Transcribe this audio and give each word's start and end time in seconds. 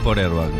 por 0.00 0.18
Airbag. 0.18 0.50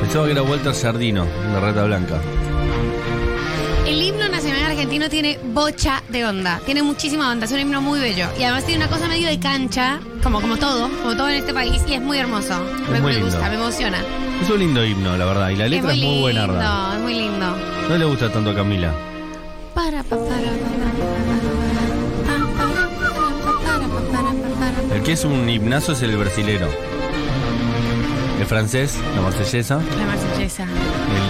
Pensaba 0.00 0.24
que 0.26 0.32
era 0.32 0.42
Walter 0.42 0.74
Sardino, 0.74 1.24
de 1.24 1.60
Rata 1.60 1.84
Blanca. 1.84 2.18
El 3.86 4.02
himno 4.02 4.28
nacional 4.28 4.64
argentino 4.64 5.08
tiene 5.08 5.38
bocha 5.52 6.02
de 6.08 6.24
onda. 6.24 6.60
Tiene 6.64 6.82
muchísima 6.82 7.30
onda. 7.30 7.46
Es 7.46 7.52
un 7.52 7.60
himno 7.60 7.80
muy 7.80 8.00
bello. 8.00 8.26
Y 8.38 8.42
además 8.42 8.64
tiene 8.64 8.84
una 8.84 8.94
cosa 8.94 9.08
medio 9.08 9.28
de 9.28 9.38
cancha, 9.38 10.00
como, 10.22 10.40
como 10.40 10.56
todo, 10.56 10.88
como 11.02 11.16
todo 11.16 11.28
en 11.28 11.36
este 11.36 11.52
país. 11.54 11.82
Y 11.86 11.94
es 11.94 12.00
muy 12.00 12.18
hermoso. 12.18 12.54
Me, 12.90 13.00
muy 13.00 13.12
me 13.12 13.18
lindo. 13.18 13.26
gusta, 13.26 13.48
me 13.48 13.56
emociona. 13.56 13.98
Es 14.42 14.50
un 14.50 14.58
lindo 14.58 14.84
himno, 14.84 15.16
la 15.16 15.24
verdad. 15.24 15.50
Y 15.50 15.56
la 15.56 15.68
letra 15.68 15.92
es 15.92 15.98
muy, 15.98 16.20
buena. 16.20 16.40
lindo, 16.40 16.54
¿verdad? 16.54 16.94
es 16.96 17.00
muy 17.00 17.14
lindo. 17.14 17.56
No 17.88 17.96
le 17.98 18.04
gusta 18.04 18.30
tanto 18.30 18.50
a 18.50 18.54
Camila. 18.54 18.92
El 24.94 25.02
que 25.02 25.12
es 25.12 25.24
un 25.24 25.48
himnazo 25.48 25.92
es 25.92 26.02
el 26.02 26.14
brasilero. 26.16 26.68
El 28.38 28.44
francés, 28.44 28.98
la 29.16 29.22
marsellesa. 29.22 29.80
La 29.98 30.06
marsellesa. 30.06 30.66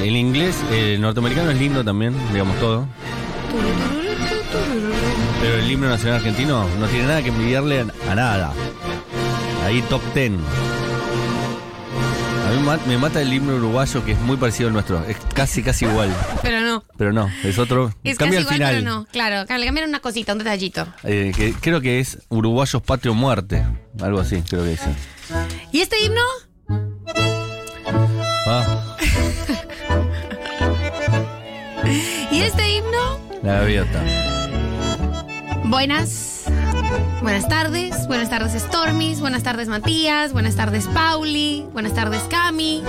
El, 0.01 0.09
el 0.09 0.17
inglés, 0.17 0.57
el 0.73 1.01
norteamericano 1.01 1.53
es 1.53 1.59
lindo 1.61 1.85
también, 1.85 2.15
digamos 2.33 2.59
todo. 2.59 2.87
Pero 5.41 5.55
el 5.57 5.71
himno 5.71 5.89
nacional 5.89 6.17
argentino 6.17 6.67
no 6.81 6.87
tiene 6.89 7.07
nada 7.07 7.23
que 7.23 7.29
envidiarle 7.29 7.83
a, 7.83 8.11
a 8.11 8.15
nada. 8.17 8.53
Ahí 9.65 9.83
top 9.83 10.03
ten. 10.15 10.37
A 12.49 12.51
mí 12.51 12.61
ma- 12.63 12.79
me 12.87 12.97
mata 12.97 13.21
el 13.21 13.31
himno 13.31 13.57
uruguayo 13.57 14.03
que 14.07 14.13
es 14.13 14.19
muy 14.21 14.39
parecido 14.39 14.69
al 14.69 14.73
nuestro. 14.73 15.05
Es 15.05 15.19
casi, 15.35 15.63
casi 15.63 15.85
igual. 15.85 16.09
Pero 16.43 16.63
no. 16.63 16.83
Pero 16.97 17.13
no, 17.13 17.31
es 17.45 17.59
otro. 17.59 17.93
Es 18.03 18.17
Cambia 18.17 18.39
casi 18.43 18.55
al 18.55 18.57
igual, 18.57 18.57
final. 18.57 18.75
pero 18.75 18.91
no. 18.91 19.07
Claro, 19.13 19.41
le 19.59 19.67
cambiaron 19.67 19.91
una 19.91 20.01
cosita, 20.01 20.33
un 20.33 20.39
detallito. 20.39 20.87
Eh, 21.05 21.33
que 21.37 21.53
creo 21.53 21.83
que 21.83 22.01
es 22.01 22.19
Uruguayos 22.31 22.81
Patrio 22.83 23.13
Muerte. 23.13 23.67
Algo 24.01 24.21
así, 24.21 24.43
creo 24.49 24.63
que 24.65 24.71
dice. 24.71 24.89
¿Y 25.73 25.81
este 25.81 25.97
himno? 26.03 26.23
Ah, 28.47 28.97
¿Y 32.31 32.41
este 32.41 32.77
himno? 32.77 33.21
la 33.43 33.53
gaviota. 33.61 34.03
Buenas. 35.65 36.38
Buenas 37.23 37.49
tardes. 37.49 38.07
Buenas 38.07 38.31
tardes, 38.31 38.61
Stormis. 38.63 39.21
Buenas 39.21 39.43
tardes, 39.43 39.69
Matías. 39.69 40.33
Buenas 40.33 40.55
tardes, 40.55 40.87
Pauli. 40.87 41.67
Buenas 41.73 41.95
tardes, 41.95 42.23
Cami. 42.31 42.83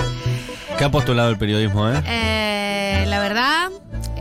¿Qué 0.78 0.84
ha 0.84 0.92
postulado 0.92 1.30
el 1.30 1.38
periodismo, 1.38 1.90
eh? 1.90 2.02
Eh, 2.06 3.06
la 3.08 3.20
verdad, 3.20 3.70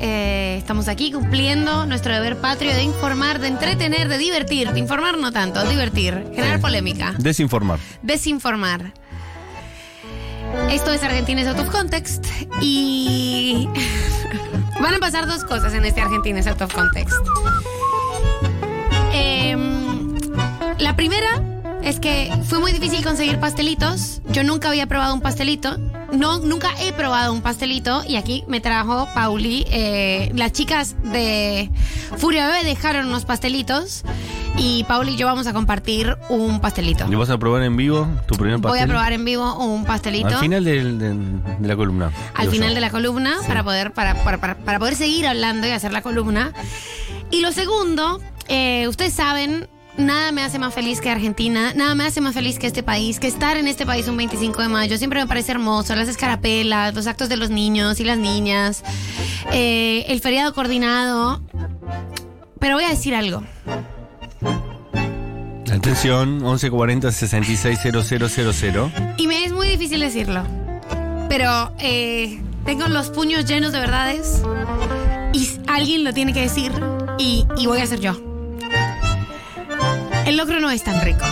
eh, 0.01 0.57
estamos 0.59 0.89
aquí 0.89 1.13
cumpliendo 1.13 1.87
nuestro 1.87 2.15
deber 2.15 2.37
patrio 2.41 2.75
de 2.75 2.83
informar, 2.83 3.39
de 3.39 3.49
entretener, 3.49 4.09
de 4.09 4.19
divertir. 4.19 4.73
De 4.73 4.81
informar 4.81 5.19
no 5.19 5.31
tanto, 5.31 5.63
divertir. 5.69 6.25
Generar 6.35 6.61
polémica. 6.61 7.15
Desinformar. 7.19 7.79
Desinformar. 8.03 8.93
Esto 10.71 10.93
es 10.93 11.03
Argentines 11.03 11.47
Out 11.47 11.59
of 11.59 11.71
Context 11.71 12.27
y 12.63 13.69
van 14.81 14.95
a 14.95 14.99
pasar 14.99 15.27
dos 15.27 15.45
cosas 15.45 15.75
en 15.75 15.85
este 15.85 16.01
Argentines 16.01 16.47
Out 16.47 16.63
of 16.63 16.73
Context. 16.73 17.15
La 20.79 20.97
primera 20.97 21.43
es 21.83 22.01
que 22.01 22.33
fue 22.45 22.59
muy 22.59 22.73
difícil 22.73 23.05
conseguir 23.05 23.39
pastelitos. 23.39 24.21
Yo 24.31 24.43
nunca 24.45 24.69
había 24.69 24.87
probado 24.87 25.15
un 25.15 25.21
pastelito. 25.21 25.77
No, 26.13 26.39
nunca 26.39 26.71
he 26.81 26.93
probado 26.93 27.33
un 27.33 27.43
pastelito 27.43 28.03
y 28.07 28.17
aquí 28.17 28.45
me 28.49 28.61
trajo 28.61 29.07
Pauli. 29.15 29.67
eh, 29.71 30.31
las 30.35 30.53
chicas 30.53 30.97
de 31.03 31.71
Furia 32.17 32.47
Bebé 32.49 32.65
dejaron 32.65 33.07
unos 33.07 33.25
pastelitos 33.27 34.05
y 34.57 34.85
Pauli 34.85 35.13
y 35.13 35.17
yo 35.17 35.27
vamos 35.27 35.47
a 35.47 35.53
compartir 35.53 36.17
un 36.31 36.61
pastelito. 36.61 37.07
¿Y 37.11 37.15
vas 37.15 37.29
a 37.31 37.39
probar 37.39 37.63
en 37.63 37.77
vivo 37.77 38.09
tu 38.27 38.37
primer 38.37 38.55
pastel? 38.61 38.71
Voy 38.71 38.79
a 38.81 38.87
probar 38.87 39.13
en 39.13 39.25
vivo 39.25 39.55
un 39.59 39.85
pastelito. 39.85 40.29
Al 40.29 40.39
final 40.39 40.65
de 40.65 41.69
la 41.69 41.77
columna. 41.77 42.11
al 42.35 42.49
final 42.51 42.71
yo. 42.71 42.75
de 42.75 42.81
la 42.81 42.91
columna 42.91 43.37
para 43.47 43.63
poder 43.63 43.93
para, 43.93 44.15
para, 44.25 44.39
para- 44.39 44.55
para 44.57 44.79
poder 44.79 44.95
seguir 44.97 45.27
hablando 45.27 45.67
y 45.67 45.71
hacer 45.71 45.93
la 45.93 46.01
columna. 46.03 46.53
Y 47.31 47.41
lo 47.43 47.53
segundo, 47.53 48.21
eh, 48.49 48.89
ustedes 48.89 49.13
saben, 49.13 49.69
nada 49.99 50.33
me 50.33 50.43
hace 50.43 50.59
más 50.59 50.73
feliz 50.73 51.01
que 51.01 51.11
Argentina, 51.11 51.73
nada 51.75 51.95
me 51.95 52.05
hace 52.07 52.21
más 52.21 52.35
feliz 52.35 52.59
que 52.59 52.67
este 52.67 52.83
país, 52.83 53.21
que 53.21 53.27
estar 53.27 53.57
en 53.57 53.69
este 53.69 53.85
país 53.85 54.09
un 54.09 54.17
25 54.17 54.63
de 54.63 54.69
mayo. 54.69 54.97
Siempre 54.97 55.21
me 55.21 55.27
parece 55.27 55.53
hermoso, 55.53 55.95
las 55.95 56.09
escarapelas, 56.09 56.95
los 56.95 57.07
actos 57.07 57.29
de 57.29 57.37
los 57.37 57.51
niños 57.51 58.01
y 58.01 58.05
las 58.05 58.19
niñas, 58.19 58.83
eh, 59.53 60.07
el 60.09 60.21
feriado 60.21 60.55
coordinado. 60.55 61.43
Pero 62.59 62.77
voy 62.77 62.85
a 62.85 62.91
decir 62.91 63.15
algo. 63.15 63.43
Atención, 65.73 66.39
1140 66.39 67.13
660000. 67.13 68.93
Y 69.17 69.27
me 69.27 69.45
es 69.45 69.53
muy 69.53 69.69
difícil 69.69 70.01
decirlo. 70.01 70.43
Pero 71.29 71.73
eh, 71.79 72.41
tengo 72.65 72.89
los 72.89 73.11
puños 73.11 73.45
llenos 73.45 73.73
de 73.73 73.81
verdades. 73.81 74.43
Y 75.33 75.51
alguien 75.67 76.05
lo 76.05 76.13
tiene 76.15 76.33
que 76.33 76.41
decir. 76.41 76.73
Y, 77.19 77.47
y 77.57 77.67
voy 77.67 77.81
a 77.81 77.87
ser 77.87 78.01
yo. 78.01 78.28
El 80.29 80.37
locro 80.37 80.61
no 80.61 80.69
es 80.69 80.85
tan 80.85 81.01
rico. 81.01 81.25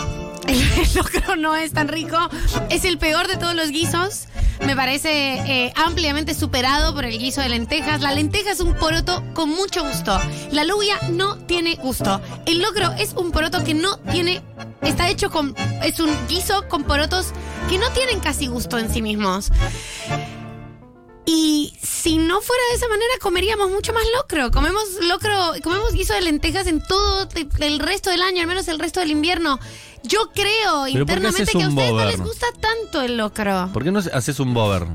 El, 0.47 0.59
el 0.81 0.93
locro 0.95 1.35
no 1.35 1.55
es 1.55 1.71
tan 1.71 1.87
rico. 1.87 2.17
Es 2.71 2.83
el 2.83 2.97
peor 2.97 3.27
de 3.27 3.37
todos 3.37 3.53
los 3.53 3.69
guisos. 3.69 4.25
Me 4.65 4.75
parece 4.75 5.35
eh, 5.45 5.71
ampliamente 5.75 6.33
superado 6.33 6.95
por 6.95 7.05
el 7.05 7.19
guiso 7.19 7.41
de 7.41 7.49
lentejas. 7.49 8.01
La 8.01 8.11
lenteja 8.11 8.49
es 8.49 8.59
un 8.59 8.73
poroto 8.73 9.23
con 9.35 9.49
mucho 9.49 9.83
gusto. 9.83 10.19
La 10.49 10.63
lubia 10.63 10.95
no 11.11 11.37
tiene 11.37 11.75
gusto. 11.75 12.19
El 12.47 12.59
locro 12.59 12.91
es 12.93 13.13
un 13.13 13.31
poroto 13.31 13.63
que 13.63 13.75
no 13.75 13.97
tiene. 14.11 14.41
Está 14.81 15.09
hecho 15.09 15.29
con. 15.29 15.53
Es 15.83 15.99
un 15.99 16.09
guiso 16.27 16.67
con 16.67 16.83
porotos 16.83 17.33
que 17.69 17.77
no 17.77 17.91
tienen 17.91 18.19
casi 18.19 18.47
gusto 18.47 18.79
en 18.79 18.91
sí 18.91 19.03
mismos. 19.03 19.51
Y 21.29 21.73
si 21.83 22.17
no 22.17 22.39
fuera 22.39 22.63
de 22.71 22.75
esa 22.77 22.87
manera, 22.87 23.13
comeríamos 23.21 23.69
mucho 23.69 23.91
más 23.91 24.03
locro. 24.15 24.49
Comemos 24.49 24.83
locro, 25.01 25.51
comemos 25.61 25.91
guiso 25.91 26.13
de 26.13 26.21
lentejas 26.21 26.67
en 26.67 26.81
todo 26.81 27.27
el 27.59 27.79
resto 27.79 28.09
del 28.09 28.21
año, 28.21 28.41
al 28.41 28.47
menos 28.47 28.69
el 28.69 28.79
resto 28.79 29.01
del 29.01 29.11
invierno. 29.11 29.59
Yo 30.03 30.31
creo 30.33 30.73
¿por 30.83 30.85
qué 30.85 30.99
internamente 30.99 31.51
que 31.51 31.63
a 31.63 31.67
ustedes 31.67 31.91
no 31.91 32.05
les 32.05 32.21
gusta 32.21 32.45
tanto 32.61 33.01
el 33.01 33.17
locro. 33.17 33.69
¿Por 33.73 33.83
qué 33.83 33.91
no 33.91 33.99
haces 33.99 34.39
un 34.39 34.53
bober? 34.53 34.87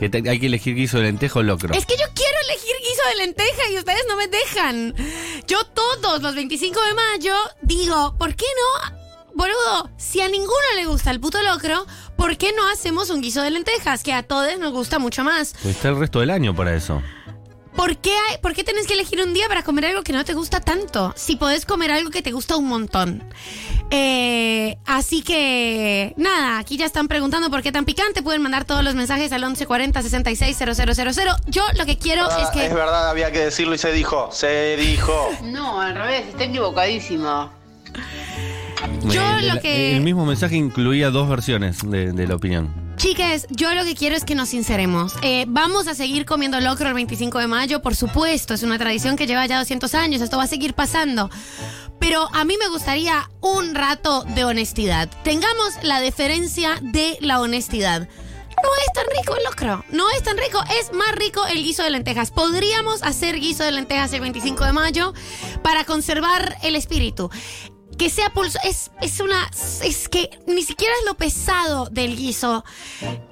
Que 0.00 0.08
te- 0.08 0.28
hay 0.28 0.40
que 0.40 0.46
elegir 0.46 0.74
guiso 0.74 0.96
de 0.98 1.04
lentejo 1.04 1.38
o 1.38 1.42
locro. 1.44 1.72
Es 1.74 1.86
que 1.86 1.96
yo 1.96 2.06
quiero 2.12 2.36
elegir 2.48 2.74
guiso 2.80 3.02
de 3.10 3.16
lenteja 3.24 3.70
y 3.70 3.78
ustedes 3.78 4.02
no 4.08 4.16
me 4.16 4.26
dejan. 4.26 4.94
Yo 5.46 5.62
todos 5.64 6.22
los 6.22 6.34
25 6.34 6.80
de 6.80 6.94
mayo 6.94 7.34
digo, 7.62 8.16
¿por 8.18 8.34
qué 8.34 8.46
no? 8.90 8.98
Boludo, 9.34 9.90
si 9.96 10.20
a 10.20 10.28
ninguno 10.28 10.52
le 10.74 10.86
gusta 10.86 11.12
el 11.12 11.20
puto 11.20 11.40
locro, 11.42 11.86
¿por 12.18 12.36
qué 12.36 12.52
no 12.52 12.68
hacemos 12.68 13.08
un 13.08 13.22
guiso 13.22 13.40
de 13.40 13.50
lentejas? 13.50 14.02
Que 14.02 14.12
a 14.12 14.22
todos 14.22 14.58
nos 14.58 14.72
gusta 14.72 14.98
mucho 14.98 15.24
más. 15.24 15.54
Pues 15.62 15.76
está 15.76 15.88
el 15.88 15.98
resto 15.98 16.20
del 16.20 16.28
año 16.30 16.54
para 16.54 16.74
eso. 16.74 17.00
¿Por 17.74 17.96
qué, 17.98 18.10
hay- 18.10 18.38
¿Por 18.38 18.54
qué 18.54 18.64
tenés 18.64 18.88
que 18.88 18.94
elegir 18.94 19.22
un 19.22 19.32
día 19.32 19.46
para 19.46 19.62
comer 19.62 19.86
algo 19.86 20.02
que 20.02 20.12
no 20.12 20.24
te 20.24 20.34
gusta 20.34 20.60
tanto? 20.60 21.14
Si 21.16 21.36
podés 21.36 21.64
comer 21.64 21.92
algo 21.92 22.10
que 22.10 22.22
te 22.22 22.32
gusta 22.32 22.56
un 22.56 22.66
montón. 22.66 23.22
Eh, 23.92 24.76
así 24.84 25.22
que, 25.22 26.12
nada, 26.16 26.58
aquí 26.58 26.76
ya 26.76 26.84
están 26.86 27.06
preguntando 27.06 27.50
por 27.50 27.62
qué 27.62 27.70
tan 27.70 27.84
picante. 27.84 28.20
Pueden 28.20 28.42
mandar 28.42 28.64
todos 28.64 28.82
los 28.82 28.96
mensajes 28.96 29.30
al 29.32 29.42
1140 29.42 30.02
660000. 30.02 31.36
Yo 31.46 31.62
lo 31.76 31.86
que 31.86 31.96
quiero 31.98 32.28
es 32.28 32.48
que. 32.50 32.66
Es 32.66 32.74
verdad, 32.74 33.08
había 33.10 33.30
que 33.30 33.38
decirlo 33.44 33.76
y 33.76 33.78
se 33.78 33.92
dijo. 33.92 34.28
Se 34.32 34.76
dijo. 34.76 35.30
No, 35.44 35.80
al 35.80 35.94
revés, 35.94 36.26
está 36.30 36.44
equivocadísimo. 36.44 37.52
Yo 39.04 39.22
Eh, 39.38 39.42
lo 39.42 39.52
el, 39.54 39.60
que- 39.60 39.96
el 39.96 40.02
mismo 40.02 40.24
mensaje 40.26 40.56
incluía 40.56 41.10
dos 41.10 41.28
versiones 41.28 41.78
de, 41.88 42.12
de 42.12 42.26
la 42.26 42.34
opinión. 42.36 42.88
Chiques, 42.96 43.46
yo 43.50 43.72
lo 43.74 43.84
que 43.84 43.94
quiero 43.94 44.16
es 44.16 44.24
que 44.24 44.34
nos 44.34 44.48
sinceremos. 44.48 45.14
Eh, 45.22 45.44
vamos 45.48 45.86
a 45.86 45.94
seguir 45.94 46.24
comiendo 46.26 46.58
locro 46.60 46.88
el 46.88 46.94
25 46.94 47.38
de 47.38 47.46
mayo, 47.46 47.80
por 47.80 47.94
supuesto. 47.94 48.54
Es 48.54 48.64
una 48.64 48.76
tradición 48.78 49.16
que 49.16 49.26
lleva 49.28 49.46
ya 49.46 49.58
200 49.58 49.94
años. 49.94 50.20
Esto 50.20 50.36
va 50.36 50.44
a 50.44 50.48
seguir 50.48 50.74
pasando. 50.74 51.30
Pero 52.00 52.28
a 52.34 52.44
mí 52.44 52.54
me 52.58 52.68
gustaría 52.68 53.30
un 53.40 53.74
rato 53.76 54.24
de 54.34 54.44
honestidad. 54.44 55.08
Tengamos 55.22 55.74
la 55.82 56.00
deferencia 56.00 56.78
de 56.82 57.16
la 57.20 57.40
honestidad. 57.40 58.08
no 58.60 58.68
es 58.84 58.92
tan 58.92 59.04
rico 59.16 59.36
el 59.36 59.44
locro. 59.44 59.84
No 59.92 60.10
es 60.10 60.22
tan 60.24 60.36
rico. 60.36 60.60
Es 60.80 60.92
más 60.92 61.12
rico 61.14 61.46
el 61.46 61.62
guiso 61.62 61.84
de 61.84 61.90
lentejas. 61.90 62.32
Podríamos 62.32 63.04
hacer 63.04 63.38
guiso 63.38 63.62
de 63.62 63.70
lentejas 63.70 64.12
el 64.12 64.20
25 64.20 64.64
de 64.64 64.72
mayo 64.72 65.14
para 65.62 65.84
conservar 65.84 66.56
el 66.64 66.74
espíritu. 66.74 67.30
Que 67.98 68.10
sea 68.10 68.30
pulso. 68.30 68.58
Es, 68.64 68.90
es 69.00 69.18
una. 69.20 69.50
Es 69.82 70.08
que 70.08 70.30
ni 70.46 70.62
siquiera 70.62 70.94
es 71.00 71.06
lo 71.06 71.14
pesado 71.14 71.86
del 71.90 72.16
guiso. 72.16 72.64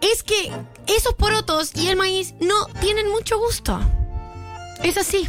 Es 0.00 0.22
que 0.22 0.52
esos 0.88 1.14
porotos 1.14 1.70
y 1.74 1.88
el 1.88 1.96
maíz 1.96 2.34
no 2.40 2.66
tienen 2.80 3.08
mucho 3.10 3.38
gusto. 3.38 3.78
Es 4.82 4.96
así. 4.98 5.28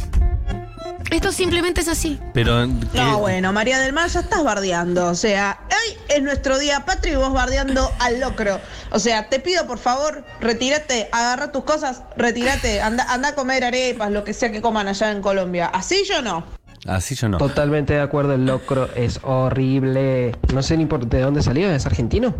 Esto 1.10 1.32
simplemente 1.32 1.80
es 1.80 1.88
así. 1.88 2.18
Pero. 2.34 2.66
¿qué- 2.92 2.98
No, 2.98 3.20
bueno, 3.20 3.52
María 3.52 3.78
del 3.78 3.92
Mar, 3.92 4.10
ya 4.10 4.20
estás 4.20 4.42
bardeando. 4.42 5.06
O 5.06 5.14
sea, 5.14 5.60
hoy 5.70 5.96
es 6.08 6.22
nuestro 6.22 6.58
día 6.58 6.84
patrio 6.84 7.14
y 7.14 7.16
vos 7.16 7.32
bardeando 7.32 7.90
al 8.00 8.18
locro. 8.20 8.60
O 8.90 8.98
sea, 8.98 9.28
te 9.28 9.38
pido 9.38 9.66
por 9.66 9.78
favor, 9.78 10.24
retírate, 10.40 11.08
agarra 11.12 11.52
tus 11.52 11.62
cosas, 11.64 12.02
retírate, 12.16 12.80
anda, 12.80 13.04
anda 13.08 13.28
a 13.30 13.34
comer 13.34 13.64
arepas, 13.64 14.10
lo 14.10 14.24
que 14.24 14.34
sea 14.34 14.50
que 14.50 14.60
coman 14.60 14.88
allá 14.88 15.10
en 15.12 15.22
Colombia. 15.22 15.66
Así 15.66 16.04
yo 16.06 16.20
no. 16.22 16.44
Así 16.86 17.14
yo 17.14 17.28
no. 17.28 17.38
Totalmente 17.38 17.94
de 17.94 18.00
acuerdo, 18.00 18.34
el 18.34 18.46
locro 18.46 18.88
es 18.94 19.20
horrible. 19.22 20.36
No 20.54 20.62
sé 20.62 20.76
ni 20.76 20.86
por 20.86 21.06
de 21.06 21.20
dónde 21.20 21.42
salió, 21.42 21.70
¿es 21.70 21.86
argentino? 21.86 22.34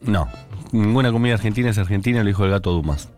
No. 0.00 0.28
Ninguna 0.72 1.12
comida 1.12 1.34
argentina 1.34 1.70
es 1.70 1.78
argentina, 1.78 2.20
lo 2.22 2.26
dijo 2.26 2.44
el 2.44 2.50
gato 2.50 2.70
Dumas. 2.72 3.08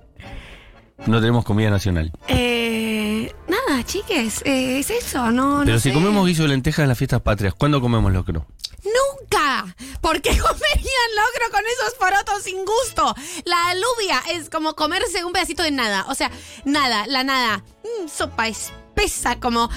No 1.06 1.20
tenemos 1.20 1.44
comida 1.44 1.70
nacional. 1.70 2.12
Eh, 2.28 3.32
nada, 3.48 3.82
chiques. 3.84 4.42
eh, 4.44 4.78
es 4.80 4.90
eso, 4.90 5.30
no. 5.30 5.60
Pero 5.60 5.72
no 5.74 5.80
si 5.80 5.88
sé. 5.88 5.94
comemos 5.94 6.26
guiso 6.26 6.42
de 6.42 6.48
lentejas 6.48 6.82
en 6.82 6.88
las 6.88 6.98
fiestas 6.98 7.22
patrias, 7.22 7.54
¿cuándo 7.54 7.80
comemos 7.80 8.12
locro? 8.12 8.46
¡Nunca! 8.84 9.74
¿Por 10.00 10.20
qué 10.20 10.30
comerían 10.38 11.10
locro 11.16 11.50
con 11.52 11.62
esos 11.66 11.94
porotos 11.98 12.42
sin 12.42 12.58
gusto? 12.64 13.14
La 13.44 13.68
alubia 13.70 14.20
es 14.32 14.50
como 14.50 14.74
comerse 14.74 15.24
un 15.24 15.32
pedacito 15.32 15.62
de 15.62 15.70
nada. 15.70 16.04
O 16.08 16.14
sea, 16.14 16.30
nada, 16.64 17.06
la 17.06 17.24
nada. 17.24 17.64
Mm, 17.82 18.08
sopa 18.08 18.48
espesa, 18.90 19.38
como. 19.40 19.70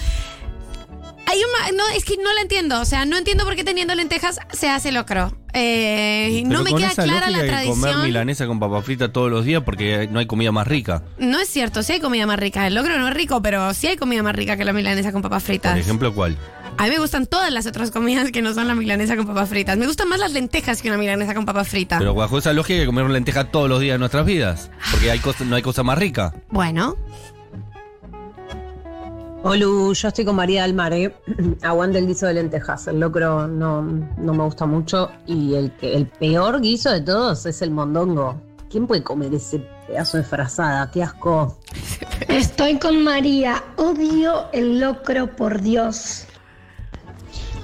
Hay 1.26 1.40
un 1.40 1.78
no, 1.78 1.84
es 1.96 2.04
que 2.04 2.18
no 2.18 2.34
la 2.34 2.42
entiendo. 2.42 2.80
O 2.82 2.86
sea, 2.86 3.06
no 3.06 3.18
entiendo 3.18 3.46
por 3.46 3.56
qué 3.56 3.64
teniendo 3.64 3.96
lentejas 3.96 4.40
se 4.52 4.70
hace 4.70 4.92
locro. 4.92 5.36
Eh, 5.54 6.44
no 6.46 6.64
me 6.64 6.72
con 6.72 6.80
queda 6.80 6.92
esa 6.92 7.04
clara 7.04 7.30
la 7.30 7.42
de 7.42 7.48
comer 7.48 7.66
tradición. 7.66 8.04
milanesa 8.04 8.46
con 8.46 8.60
papa 8.60 8.82
frita 8.82 9.12
todos 9.14 9.32
los 9.32 9.46
días 9.46 9.64
porque 9.64 10.08
no 10.12 10.20
hay 10.20 10.26
comida 10.26 10.52
más 10.52 10.68
rica. 10.68 11.04
No 11.20 11.40
es 11.40 11.48
cierto, 11.48 11.82
sí 11.82 11.94
hay 11.94 12.00
comida 12.02 12.26
más 12.26 12.38
rica. 12.38 12.68
El 12.68 12.76
locro 12.76 12.98
no 13.00 13.08
es 13.08 13.14
rico, 13.14 13.42
pero 13.42 13.74
sí 13.74 13.88
hay 13.88 13.98
comida 13.98 14.22
más 14.22 14.36
rica 14.36 14.58
que 14.58 14.66
la 14.66 14.74
milanesa 14.74 15.12
con 15.12 15.22
papas 15.22 15.44
fritas. 15.44 15.72
Por 15.72 15.80
ejemplo, 15.80 16.14
¿cuál? 16.14 16.38
A 16.78 16.86
mí 16.86 16.90
me 16.90 17.00
gustan 17.00 17.28
todas 17.28 17.52
las 17.52 17.68
otras 17.68 17.92
comidas 17.92 18.32
que 18.32 18.42
no 18.42 18.54
son 18.54 18.68
la 18.68 18.76
milanesa 18.76 19.16
con 19.16 19.28
papas 19.28 19.50
fritas. 19.50 19.78
Me 19.78 19.86
gustan 19.86 20.10
más 20.10 20.20
las 20.20 20.34
lentejas 20.34 20.82
que 20.82 20.90
una 20.90 20.98
milanesa 20.98 21.34
con 21.34 21.46
papas 21.46 21.68
fritas. 21.68 22.00
Pero 22.00 22.16
bajo 22.16 22.38
esa 22.38 22.52
lógica 22.52 22.74
hay 22.74 22.80
que 22.82 22.86
comer 22.88 23.10
lenteja 23.10 23.46
todos 23.46 23.70
los 23.70 23.80
días 23.80 23.96
de 23.96 24.00
nuestras 24.00 24.26
vidas. 24.26 24.72
Porque 24.92 25.12
hay 25.12 25.20
cosa, 25.20 25.46
no 25.46 25.56
hay 25.56 25.62
cosa 25.62 25.84
más 25.84 25.98
rica. 25.98 26.34
Bueno, 26.50 26.98
Olu, 29.46 29.94
yo 29.94 30.08
estoy 30.08 30.24
con 30.24 30.38
María 30.38 30.62
del 30.62 30.74
Mar, 30.74 30.94
¿eh? 30.94 31.14
Aguante 31.64 32.00
el 32.00 32.08
guiso 32.08 32.28
de 32.28 32.36
lentejas. 32.36 32.88
El 32.88 33.02
locro 33.02 33.46
no, 33.46 33.82
no 33.82 34.34
me 34.34 34.44
gusta 34.46 34.66
mucho. 34.66 35.12
Y 35.28 35.56
el, 35.56 35.70
que, 35.74 35.96
el 35.96 36.08
peor 36.08 36.62
guiso 36.62 36.90
de 36.90 37.02
todos 37.02 37.46
es 37.46 37.62
el 37.62 37.72
mondongo. 37.72 38.42
¿Quién 38.70 38.88
puede 38.88 39.04
comer 39.04 39.34
ese 39.34 39.60
pedazo 39.86 40.16
de 40.16 40.24
frazada? 40.24 40.90
¡Qué 40.92 41.04
asco! 41.04 41.60
Estoy 42.30 42.80
con 42.80 43.04
María. 43.04 43.62
Odio 43.76 44.46
el 44.54 44.80
locro, 44.80 45.36
por 45.36 45.62
Dios. 45.62 46.26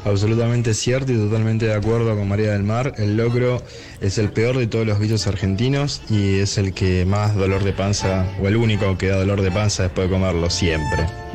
Absolutamente 0.03 0.73
cierto 0.73 1.13
y 1.13 1.17
totalmente 1.17 1.67
de 1.67 1.75
acuerdo 1.75 2.13
con 2.13 2.27
María 2.27 2.51
del 2.51 2.63
Mar. 2.63 2.93
El 2.97 3.15
locro 3.15 3.61
es 4.01 4.17
el 4.17 4.33
peor 4.33 4.57
de 4.57 4.67
todos 4.67 4.85
los 4.85 4.99
guisos 4.99 5.27
argentinos 5.27 6.01
y 6.09 6.39
es 6.39 6.57
el 6.57 6.73
que 6.73 7.05
más 7.05 7.35
dolor 7.35 7.63
de 7.63 7.71
panza, 7.71 8.25
o 8.41 8.47
el 8.49 8.57
único 8.57 8.97
que 8.97 9.07
da 9.07 9.17
dolor 9.17 9.41
de 9.41 9.51
panza 9.51 9.83
después 9.83 10.09
de 10.09 10.13
comerlo, 10.13 10.49
siempre. 10.49 11.28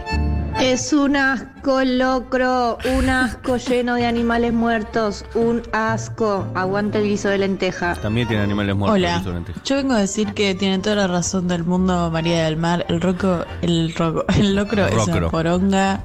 Es 0.65 0.95
un 0.95 1.15
asco 1.15 1.81
el 1.81 1.99
locro, 1.99 2.79
un 2.97 3.11
asco 3.11 3.59
lleno 3.59 3.97
de 3.97 4.07
animales 4.07 4.55
muertos, 4.55 5.27
un 5.35 5.61
asco. 5.73 6.51
Aguante 6.55 6.97
el 6.97 7.05
guiso 7.05 7.29
de 7.29 7.37
lenteja. 7.37 7.95
También 7.97 8.27
tiene 8.27 8.45
animales 8.45 8.75
muertos. 8.75 8.97
Hola, 8.97 9.19
guiso 9.19 9.29
de 9.29 9.35
lentejas. 9.35 9.63
yo 9.63 9.77
vengo 9.77 9.93
a 9.93 9.99
decir 9.99 10.33
que 10.33 10.55
tiene 10.55 10.79
toda 10.79 10.97
la 10.97 11.07
razón 11.07 11.49
del 11.49 11.65
mundo 11.65 12.11
María 12.11 12.47
del 12.47 12.57
Mar. 12.57 12.87
El 12.89 13.03
roco, 13.03 13.45
el 13.61 13.95
roco, 13.95 14.25
el 14.39 14.57
locro 14.57 14.87
es 14.87 15.07
una 15.07 15.29
poronga. 15.29 16.03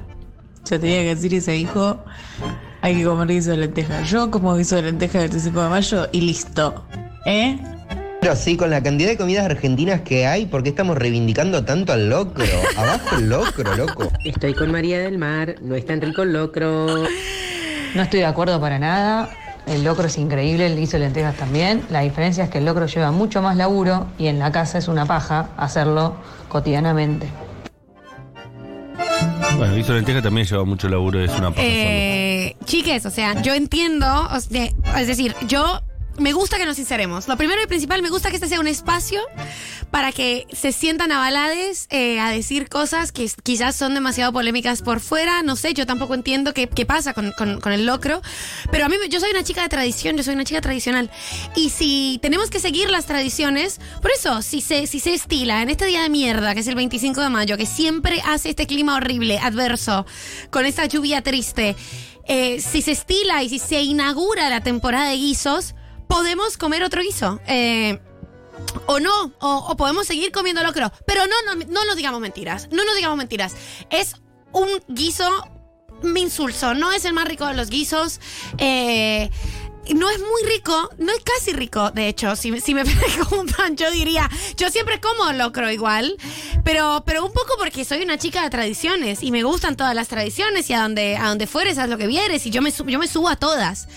Yo 0.68 0.78
tenía 0.78 1.00
que 1.04 1.14
decir 1.14 1.32
y 1.32 1.40
se 1.40 1.52
dijo, 1.52 2.04
hay 2.82 2.96
que 2.96 3.04
comer 3.04 3.28
guiso 3.28 3.52
de 3.52 3.56
lenteja. 3.56 4.02
Yo 4.02 4.30
como 4.30 4.54
guiso 4.56 4.76
de 4.76 4.82
lenteja 4.82 5.22
el 5.22 5.30
25 5.30 5.62
de 5.62 5.68
mayo 5.70 6.06
y 6.12 6.20
listo. 6.20 6.84
¿Eh? 7.24 7.58
Pero 8.20 8.36
sí, 8.36 8.56
con 8.56 8.68
la 8.68 8.82
cantidad 8.82 9.08
de 9.08 9.16
comidas 9.16 9.46
argentinas 9.46 10.02
que 10.02 10.26
hay, 10.26 10.44
¿por 10.44 10.62
qué 10.62 10.68
estamos 10.68 10.98
reivindicando 10.98 11.64
tanto 11.64 11.94
al 11.94 12.10
locro? 12.10 12.44
Abajo 12.76 13.16
el 13.16 13.30
locro, 13.30 13.76
loco. 13.76 14.12
Estoy 14.24 14.52
con 14.52 14.70
María 14.70 14.98
del 15.00 15.16
Mar. 15.16 15.54
No 15.62 15.74
es 15.74 15.86
tan 15.86 16.02
rico 16.02 16.22
el 16.22 16.34
locro. 16.34 16.86
No 17.94 18.02
estoy 18.02 18.20
de 18.20 18.26
acuerdo 18.26 18.60
para 18.60 18.78
nada. 18.78 19.30
El 19.66 19.84
locro 19.84 20.06
es 20.06 20.18
increíble, 20.18 20.66
el 20.66 20.76
guiso 20.76 20.98
de 20.98 21.04
lentejas 21.04 21.36
también. 21.36 21.82
La 21.90 22.00
diferencia 22.00 22.44
es 22.44 22.50
que 22.50 22.58
el 22.58 22.66
locro 22.66 22.86
lleva 22.86 23.10
mucho 23.10 23.40
más 23.40 23.56
laburo 23.56 24.06
y 24.18 24.26
en 24.26 24.38
la 24.38 24.52
casa 24.52 24.78
es 24.78 24.88
una 24.88 25.06
paja 25.06 25.48
hacerlo 25.56 26.16
cotidianamente. 26.48 27.26
Bueno, 29.56 29.74
guiso 29.74 29.92
de 29.92 29.98
lentejas 29.98 30.22
también 30.22 30.46
lleva 30.46 30.64
mucho 30.64 30.88
laburo, 30.88 31.20
es 31.20 31.30
una 31.30 31.50
paja 31.50 31.62
eh, 31.62 32.56
chiques, 32.64 33.04
o 33.06 33.10
sea, 33.10 33.40
yo 33.42 33.54
entiendo, 33.54 34.06
o 34.30 34.40
sea, 34.40 34.68
es 34.98 35.06
decir, 35.06 35.34
yo 35.46 35.80
me 36.20 36.32
gusta 36.32 36.58
que 36.58 36.66
nos 36.66 36.76
sinceremos. 36.76 37.26
Lo 37.28 37.36
primero 37.36 37.60
y 37.62 37.66
principal, 37.66 38.02
me 38.02 38.10
gusta 38.10 38.28
que 38.30 38.36
este 38.36 38.48
sea 38.48 38.60
un 38.60 38.66
espacio 38.68 39.20
para 39.90 40.12
que 40.12 40.46
se 40.52 40.70
sientan 40.70 41.10
avalades 41.10 41.86
eh, 41.90 42.20
a 42.20 42.30
decir 42.30 42.68
cosas 42.68 43.10
que 43.10 43.28
quizás 43.42 43.74
son 43.74 43.94
demasiado 43.94 44.32
polémicas 44.32 44.82
por 44.82 45.00
fuera. 45.00 45.42
No 45.42 45.56
sé, 45.56 45.74
yo 45.74 45.86
tampoco 45.86 46.14
entiendo 46.14 46.54
qué, 46.54 46.68
pasa 46.86 47.14
con, 47.14 47.32
con- 47.32 47.72
el 47.72 47.86
locro. 47.86 48.20
Pero 48.70 48.84
a 48.86 48.88
mí, 48.88 48.96
yo 49.08 49.18
soy 49.20 49.30
una 49.30 49.42
chica 49.42 49.62
de 49.62 49.68
tradición, 49.68 50.16
yo 50.16 50.22
soy 50.22 50.34
una 50.34 50.44
chica 50.44 50.60
tradicional. 50.60 51.10
Y 51.56 51.70
si 51.70 52.18
tenemos 52.22 52.50
que 52.50 52.60
seguir 52.60 52.90
las 52.90 53.06
tradiciones, 53.06 53.80
por 54.02 54.10
eso, 54.10 54.42
si 54.42 54.60
se, 54.60 54.86
si 54.86 55.00
se 55.00 55.14
estila 55.14 55.62
en 55.62 55.70
este 55.70 55.86
día 55.86 56.02
de 56.02 56.10
mierda, 56.10 56.54
que 56.54 56.60
es 56.60 56.66
el 56.66 56.74
25 56.74 57.20
de 57.20 57.28
mayo, 57.30 57.56
que 57.56 57.66
siempre 57.66 58.22
hace 58.26 58.50
este 58.50 58.66
clima 58.66 58.94
horrible, 58.96 59.38
adverso, 59.38 60.06
con 60.50 60.66
esta 60.66 60.84
lluvia 60.86 61.22
triste, 61.22 61.74
eh, 62.28 62.60
si 62.60 62.82
se 62.82 62.92
estila 62.92 63.42
y 63.42 63.48
si 63.48 63.58
se 63.58 63.80
inaugura 63.82 64.48
la 64.50 64.60
temporada 64.60 65.08
de 65.08 65.16
guisos, 65.16 65.74
podemos 66.10 66.58
comer 66.58 66.82
otro 66.82 67.00
guiso. 67.00 67.40
Eh, 67.46 67.98
o 68.86 69.00
no, 69.00 69.32
o, 69.40 69.66
o 69.70 69.76
podemos 69.76 70.06
seguir 70.06 70.32
comiendo 70.32 70.62
locro. 70.62 70.92
Pero 71.06 71.22
no, 71.26 71.54
no, 71.54 71.64
no 71.66 71.84
nos 71.86 71.96
digamos 71.96 72.20
mentiras. 72.20 72.68
No 72.70 72.84
nos 72.84 72.94
digamos 72.96 73.16
mentiras. 73.16 73.54
Es 73.88 74.16
un 74.52 74.68
guiso 74.88 75.24
insulso. 76.02 76.74
No 76.74 76.92
es 76.92 77.04
el 77.04 77.12
más 77.12 77.26
rico 77.26 77.46
de 77.46 77.54
los 77.54 77.70
guisos. 77.70 78.20
Eh, 78.58 79.30
no 79.94 80.10
es 80.10 80.18
muy 80.18 80.42
rico, 80.52 80.90
no 80.98 81.10
es 81.10 81.18
casi 81.24 81.52
rico, 81.52 81.90
de 81.90 82.06
hecho, 82.06 82.36
si, 82.36 82.60
si 82.60 82.74
me 82.74 82.84
preguntan, 82.84 83.76
yo 83.76 83.90
diría, 83.90 84.28
yo 84.56 84.70
siempre 84.70 85.00
como 85.00 85.32
locro 85.32 85.70
igual, 85.70 86.16
pero, 86.62 87.02
pero 87.04 87.24
un 87.24 87.32
poco 87.32 87.54
porque 87.58 87.84
soy 87.84 88.02
una 88.02 88.18
chica 88.18 88.42
de 88.42 88.50
tradiciones 88.50 89.22
y 89.22 89.32
me 89.32 89.42
gustan 89.42 89.76
todas 89.76 89.94
las 89.94 90.06
tradiciones 90.06 90.70
y 90.70 90.74
a 90.74 90.82
donde, 90.82 91.16
a 91.16 91.28
donde 91.28 91.46
fueres, 91.46 91.78
haz 91.78 91.88
lo 91.88 91.98
que 91.98 92.06
vieres 92.06 92.46
y 92.46 92.50
yo 92.50 92.62
me, 92.62 92.70
yo 92.70 92.98
me 92.98 93.08
subo 93.08 93.28
a 93.28 93.36
todas. 93.36 93.88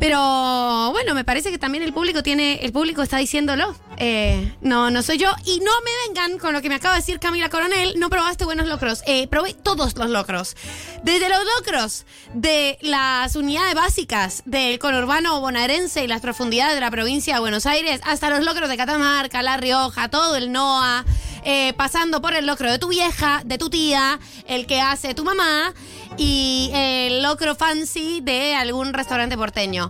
Pero 0.00 0.90
bueno, 0.90 1.14
me 1.14 1.24
parece 1.24 1.50
que 1.50 1.58
también 1.58 1.84
el 1.84 1.92
público 1.92 2.22
tiene, 2.22 2.60
el 2.62 2.72
público 2.72 3.02
está 3.02 3.18
diciéndolo. 3.18 3.74
Eh, 3.96 4.52
no, 4.60 4.90
no 4.90 5.02
soy 5.02 5.18
yo. 5.18 5.30
Y 5.44 5.60
no 5.60 5.70
me 5.84 5.90
vengan 6.08 6.38
con 6.38 6.52
lo 6.52 6.60
que 6.60 6.68
me 6.68 6.74
acaba 6.74 6.94
de 6.94 7.00
decir 7.00 7.20
Camila 7.20 7.48
Coronel. 7.48 7.98
No 7.98 8.10
probaste 8.10 8.44
buenos 8.44 8.66
locros. 8.66 9.02
Eh, 9.06 9.28
probé 9.28 9.54
todos 9.54 9.96
los 9.96 10.10
locros. 10.10 10.56
Desde 11.04 11.28
los 11.28 11.38
locros 11.58 12.06
de 12.34 12.78
las 12.80 13.36
unidades 13.36 13.74
básicas 13.74 14.42
del 14.46 14.78
conurbano 14.78 15.40
bonaerense 15.40 16.02
y 16.02 16.08
las 16.08 16.20
profundidades 16.20 16.74
de 16.74 16.80
la 16.80 16.90
provincia 16.90 17.34
de 17.34 17.40
Buenos 17.40 17.66
Aires, 17.66 18.00
hasta 18.04 18.30
los 18.30 18.44
locros 18.44 18.68
de 18.68 18.76
Catamarca, 18.76 19.42
La 19.42 19.56
Rioja, 19.56 20.08
todo 20.08 20.36
el 20.36 20.50
NOA, 20.50 21.04
eh, 21.44 21.72
pasando 21.76 22.20
por 22.20 22.34
el 22.34 22.46
locro 22.46 22.70
de 22.70 22.78
tu 22.78 22.88
vieja, 22.88 23.42
de 23.44 23.58
tu 23.58 23.70
tía, 23.70 24.18
el 24.46 24.66
que 24.66 24.80
hace 24.80 25.14
tu 25.14 25.24
mamá 25.24 25.74
y 26.16 26.70
el 26.72 27.22
locro 27.22 27.54
fancy 27.54 28.20
de 28.22 28.54
algún 28.54 28.92
restaurante 28.94 29.36
porteño. 29.36 29.83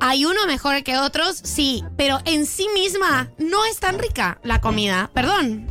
Hay 0.00 0.24
uno 0.24 0.46
mejor 0.46 0.82
que 0.82 0.98
otros, 0.98 1.36
sí, 1.42 1.84
pero 1.96 2.18
en 2.24 2.46
sí 2.46 2.68
misma 2.74 3.30
no 3.38 3.64
es 3.64 3.78
tan 3.78 3.98
rica 3.98 4.38
la 4.42 4.60
comida. 4.60 5.10
Perdón. 5.14 5.66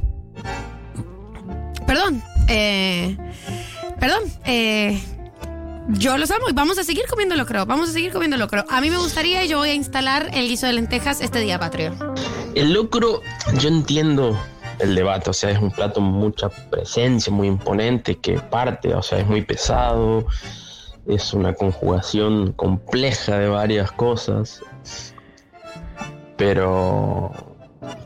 Perdón. 1.86 2.24
Eh, 2.48 3.18
perdón. 4.00 4.24
Eh, 4.46 5.02
yo 5.90 6.18
los 6.18 6.32
amo 6.32 6.50
y 6.50 6.54
vamos 6.54 6.78
a 6.78 6.84
seguir 6.84 7.06
comiendo 7.10 7.36
locro. 7.36 7.66
Vamos 7.66 7.90
a 7.90 7.94
seguir 7.94 8.12
comiendo 8.12 8.38
locro. 8.38 8.66
A 8.70 8.82
mí 8.82 8.90
me 8.90 8.98
gustaría 8.98 9.44
y 9.44 9.50
yo 9.50 9.58
voy 9.58 9.70
a 9.70 9.74
instalar 9.74 10.30
el 10.34 10.48
guiso 10.48 10.66
de 10.66 10.74
lentejas 10.74 11.22
este 11.22 11.40
día 11.40 11.60
patrio. 11.60 11.94
El 12.56 12.74
locro, 12.74 13.22
yo 13.60 13.70
entiendo 13.70 14.38
el 14.80 14.96
debate, 14.96 15.30
o 15.30 15.34
sea, 15.34 15.52
es 15.52 15.60
un 15.60 15.72
plato 15.72 15.96
con 15.96 16.06
mucha 16.06 16.50
presencia, 16.50 17.32
muy 17.32 17.48
imponente, 17.48 18.18
que 18.18 18.40
parte, 18.40 18.94
o 18.94 19.02
sea, 19.02 19.20
es 19.20 19.28
muy 19.28 19.42
pesado, 19.42 20.26
es 21.08 21.34
una 21.34 21.54
conjugación 21.54 22.54
compleja 22.54 23.38
de 23.38 23.48
varias 23.48 23.92
cosas. 23.92 24.62
pero 26.38 27.32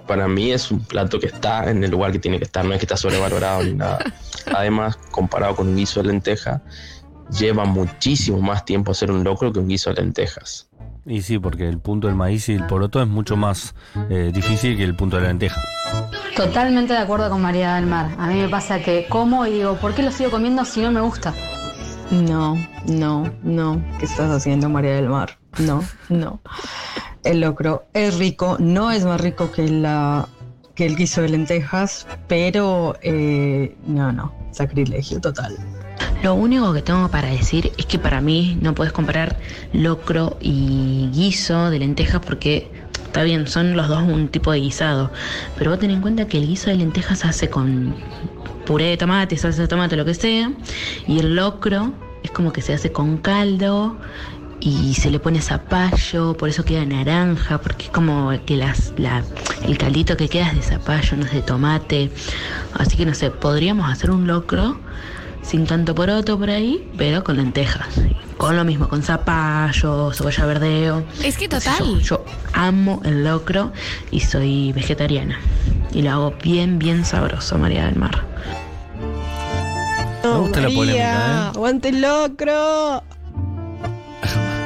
para 0.08 0.28
mí 0.28 0.52
es 0.52 0.72
un 0.72 0.80
plato 0.80 1.20
que 1.20 1.28
está 1.28 1.70
en 1.70 1.84
el 1.84 1.92
lugar 1.92 2.12
que 2.12 2.20
tiene 2.20 2.38
que 2.38 2.46
estar, 2.46 2.66
no 2.66 2.74
es 2.74 2.80
que 2.80 2.86
está 2.86 2.98
sobrevalorado 2.98 3.64
ni 3.64 3.74
nada. 3.74 4.00
Además, 4.56 4.98
comparado 5.12 5.56
con 5.56 5.68
un 5.68 5.76
guiso 5.76 6.02
de 6.02 6.10
lenteja, 6.10 6.62
lleva 7.38 7.66
muchísimo 7.66 8.42
más 8.42 8.66
tiempo 8.66 8.92
hacer 8.92 9.12
un 9.12 9.24
locro 9.24 9.52
que 9.52 9.60
un 9.60 9.68
guiso 9.68 9.94
de 9.94 10.02
lentejas. 10.02 10.70
Y 11.06 11.22
sí, 11.22 11.40
porque 11.40 11.68
el 11.68 11.80
punto 11.80 12.08
del 12.08 12.16
maíz 12.16 12.50
y 12.50 12.54
el 12.54 12.66
poroto 12.68 13.02
es 13.02 13.08
mucho 13.08 13.38
más 13.38 13.76
eh, 14.10 14.32
difícil 14.34 14.76
que 14.76 14.84
el 14.84 14.96
punto 14.96 15.16
de 15.16 15.24
la 15.24 15.30
lenteja. 15.30 15.62
Totalmente 16.36 16.94
de 16.94 17.00
acuerdo 17.00 17.30
con 17.30 17.42
María 17.42 17.76
del 17.76 17.86
Mar. 17.86 18.12
A 18.18 18.28
mí 18.28 18.36
me 18.36 18.50
pasa 18.50 18.82
que 18.82 19.08
como 19.08 19.46
y 19.46 19.54
digo, 19.54 19.76
¿por 19.78 19.96
qué 19.96 20.04
lo 20.04 20.12
sigo 20.12 20.32
comiendo 20.32 20.66
si 20.66 20.82
no 20.82 20.92
me 20.92 21.00
gusta? 21.00 21.34
No, 22.12 22.58
no, 22.88 23.32
no. 23.44 23.84
¿Qué 24.00 24.06
estás 24.06 24.32
haciendo, 24.32 24.70
María 24.70 24.96
del 24.96 25.10
Mar? 25.10 25.38
No, 25.60 25.84
no. 26.10 26.40
El 27.24 27.42
locro 27.42 27.86
es 27.94 28.18
rico, 28.18 28.56
no 28.60 28.92
es 28.92 29.04
más 29.04 29.20
rico 29.20 29.52
que, 29.52 29.68
la, 29.68 30.30
que 30.76 30.86
el 30.86 30.96
guiso 30.96 31.22
de 31.22 31.30
lentejas, 31.30 32.08
pero 32.28 32.96
eh, 33.02 33.76
no, 33.86 34.14
no, 34.14 34.34
sacrilegio 34.52 35.20
total. 35.20 35.58
Lo 36.24 36.34
único 36.36 36.74
que 36.74 36.82
tengo 36.82 37.10
para 37.10 37.28
decir 37.28 37.72
es 37.78 37.86
que 37.86 38.00
para 38.00 38.22
mí 38.22 38.58
no 38.62 38.74
puedes 38.74 38.94
comparar 38.94 39.38
locro 39.74 40.38
y 40.40 41.10
guiso 41.14 41.70
de 41.70 41.80
lentejas 41.80 42.22
porque 42.26 42.72
está 43.04 43.24
bien, 43.24 43.48
son 43.48 43.76
los 43.76 43.88
dos 43.88 44.04
un 44.04 44.28
tipo 44.28 44.52
de 44.52 44.60
guisado, 44.60 45.12
pero 45.58 45.72
vos 45.72 45.80
ten 45.80 45.92
en 45.92 46.02
cuenta 46.02 46.28
que 46.28 46.38
el 46.38 46.48
guiso 46.48 46.70
de 46.70 46.78
lentejas 46.78 47.20
se 47.20 47.28
hace 47.28 47.50
con 47.50 47.96
puré 48.68 48.86
de 48.86 48.98
tomate, 48.98 49.38
salsa 49.38 49.62
de 49.62 49.68
tomate, 49.70 49.96
lo 49.96 50.06
que 50.06 50.14
sea, 50.14 50.52
y 51.08 51.20
el 51.20 51.36
locro 51.36 51.94
es 52.22 52.32
como 52.32 52.52
que 52.52 52.62
se 52.62 52.74
hace 52.74 52.92
con 52.92 53.18
caldo 53.18 53.96
y 54.60 54.96
se 54.96 55.10
le 55.10 55.20
pone 55.20 55.40
zapallo, 55.40 56.36
por 56.36 56.50
eso 56.50 56.66
queda 56.66 56.84
naranja, 56.86 57.60
porque 57.60 57.86
es 57.86 57.90
como 57.92 58.32
que 58.46 58.58
las, 58.58 58.94
la, 58.98 59.24
el 59.66 59.78
caldito 59.78 60.18
que 60.18 60.28
queda 60.28 60.50
es 60.50 60.56
de 60.56 60.62
zapallo, 60.64 61.16
no 61.16 61.26
es 61.26 61.32
de 61.32 61.42
tomate. 61.42 62.12
Así 62.74 62.98
que 62.98 63.06
no 63.06 63.14
sé, 63.14 63.32
podríamos 63.32 63.90
hacer 63.90 64.12
un 64.12 64.28
locro 64.28 64.78
sin 65.48 65.66
tanto 65.66 65.96
poroto 65.96 66.38
por 66.38 66.50
ahí, 66.50 66.86
pero 66.98 67.24
con 67.24 67.38
lentejas. 67.38 67.88
Con 68.36 68.58
lo 68.58 68.66
mismo, 68.66 68.90
con 68.90 69.02
zapallo, 69.02 70.12
cebolla 70.14 70.46
verdeo. 70.46 71.04
Es 71.24 71.38
que 71.38 71.48
total. 71.48 71.80
Yo, 71.80 72.00
yo 72.00 72.26
amo 72.54 73.02
el 73.06 73.24
locro 73.24 73.72
y 74.12 74.20
soy 74.20 74.74
vegetariana. 74.74 75.40
Y 75.94 76.02
lo 76.02 76.12
hago 76.12 76.34
bien, 76.44 76.78
bien 76.78 77.06
sabroso, 77.06 77.58
María 77.58 77.86
del 77.86 77.96
Mar. 77.96 78.26
Me 80.24 80.38
gusta 80.38 80.62
la 80.62 80.70
polémica, 80.70 81.04
¿eh? 81.04 81.52
Aguante 81.56 81.90
el 81.90 82.02
locro. 82.02 83.04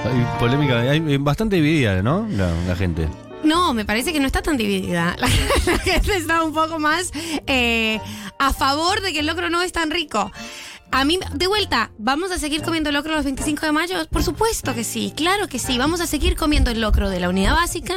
Hay 0.03 0.25
polémica, 0.39 0.79
hay 0.79 1.17
bastante 1.17 1.57
dividida, 1.57 2.01
¿no? 2.01 2.27
La, 2.31 2.51
la 2.67 2.75
gente. 2.75 3.07
No, 3.43 3.73
me 3.73 3.85
parece 3.85 4.11
que 4.11 4.19
no 4.19 4.25
está 4.25 4.41
tan 4.41 4.57
dividida. 4.57 5.15
La, 5.19 5.27
la 5.67 5.77
gente 5.77 6.17
está 6.17 6.43
un 6.43 6.53
poco 6.53 6.79
más 6.79 7.11
eh, 7.47 7.99
a 8.39 8.53
favor 8.53 9.01
de 9.01 9.13
que 9.13 9.19
el 9.19 9.27
locro 9.27 9.49
no 9.49 9.61
es 9.61 9.71
tan 9.71 9.91
rico. 9.91 10.31
A 10.93 11.05
mí, 11.05 11.17
de 11.33 11.47
vuelta, 11.47 11.91
¿vamos 11.97 12.31
a 12.31 12.37
seguir 12.37 12.63
comiendo 12.63 12.91
locro 12.91 13.15
los 13.15 13.23
25 13.23 13.65
de 13.65 13.71
mayo? 13.71 13.95
Por 14.09 14.23
supuesto 14.23 14.75
que 14.75 14.83
sí, 14.83 15.13
claro 15.15 15.47
que 15.47 15.57
sí. 15.57 15.77
Vamos 15.77 16.01
a 16.01 16.05
seguir 16.05 16.35
comiendo 16.35 16.69
el 16.69 16.81
locro 16.81 17.09
de 17.09 17.21
la 17.21 17.29
unidad 17.29 17.53
básica 17.53 17.95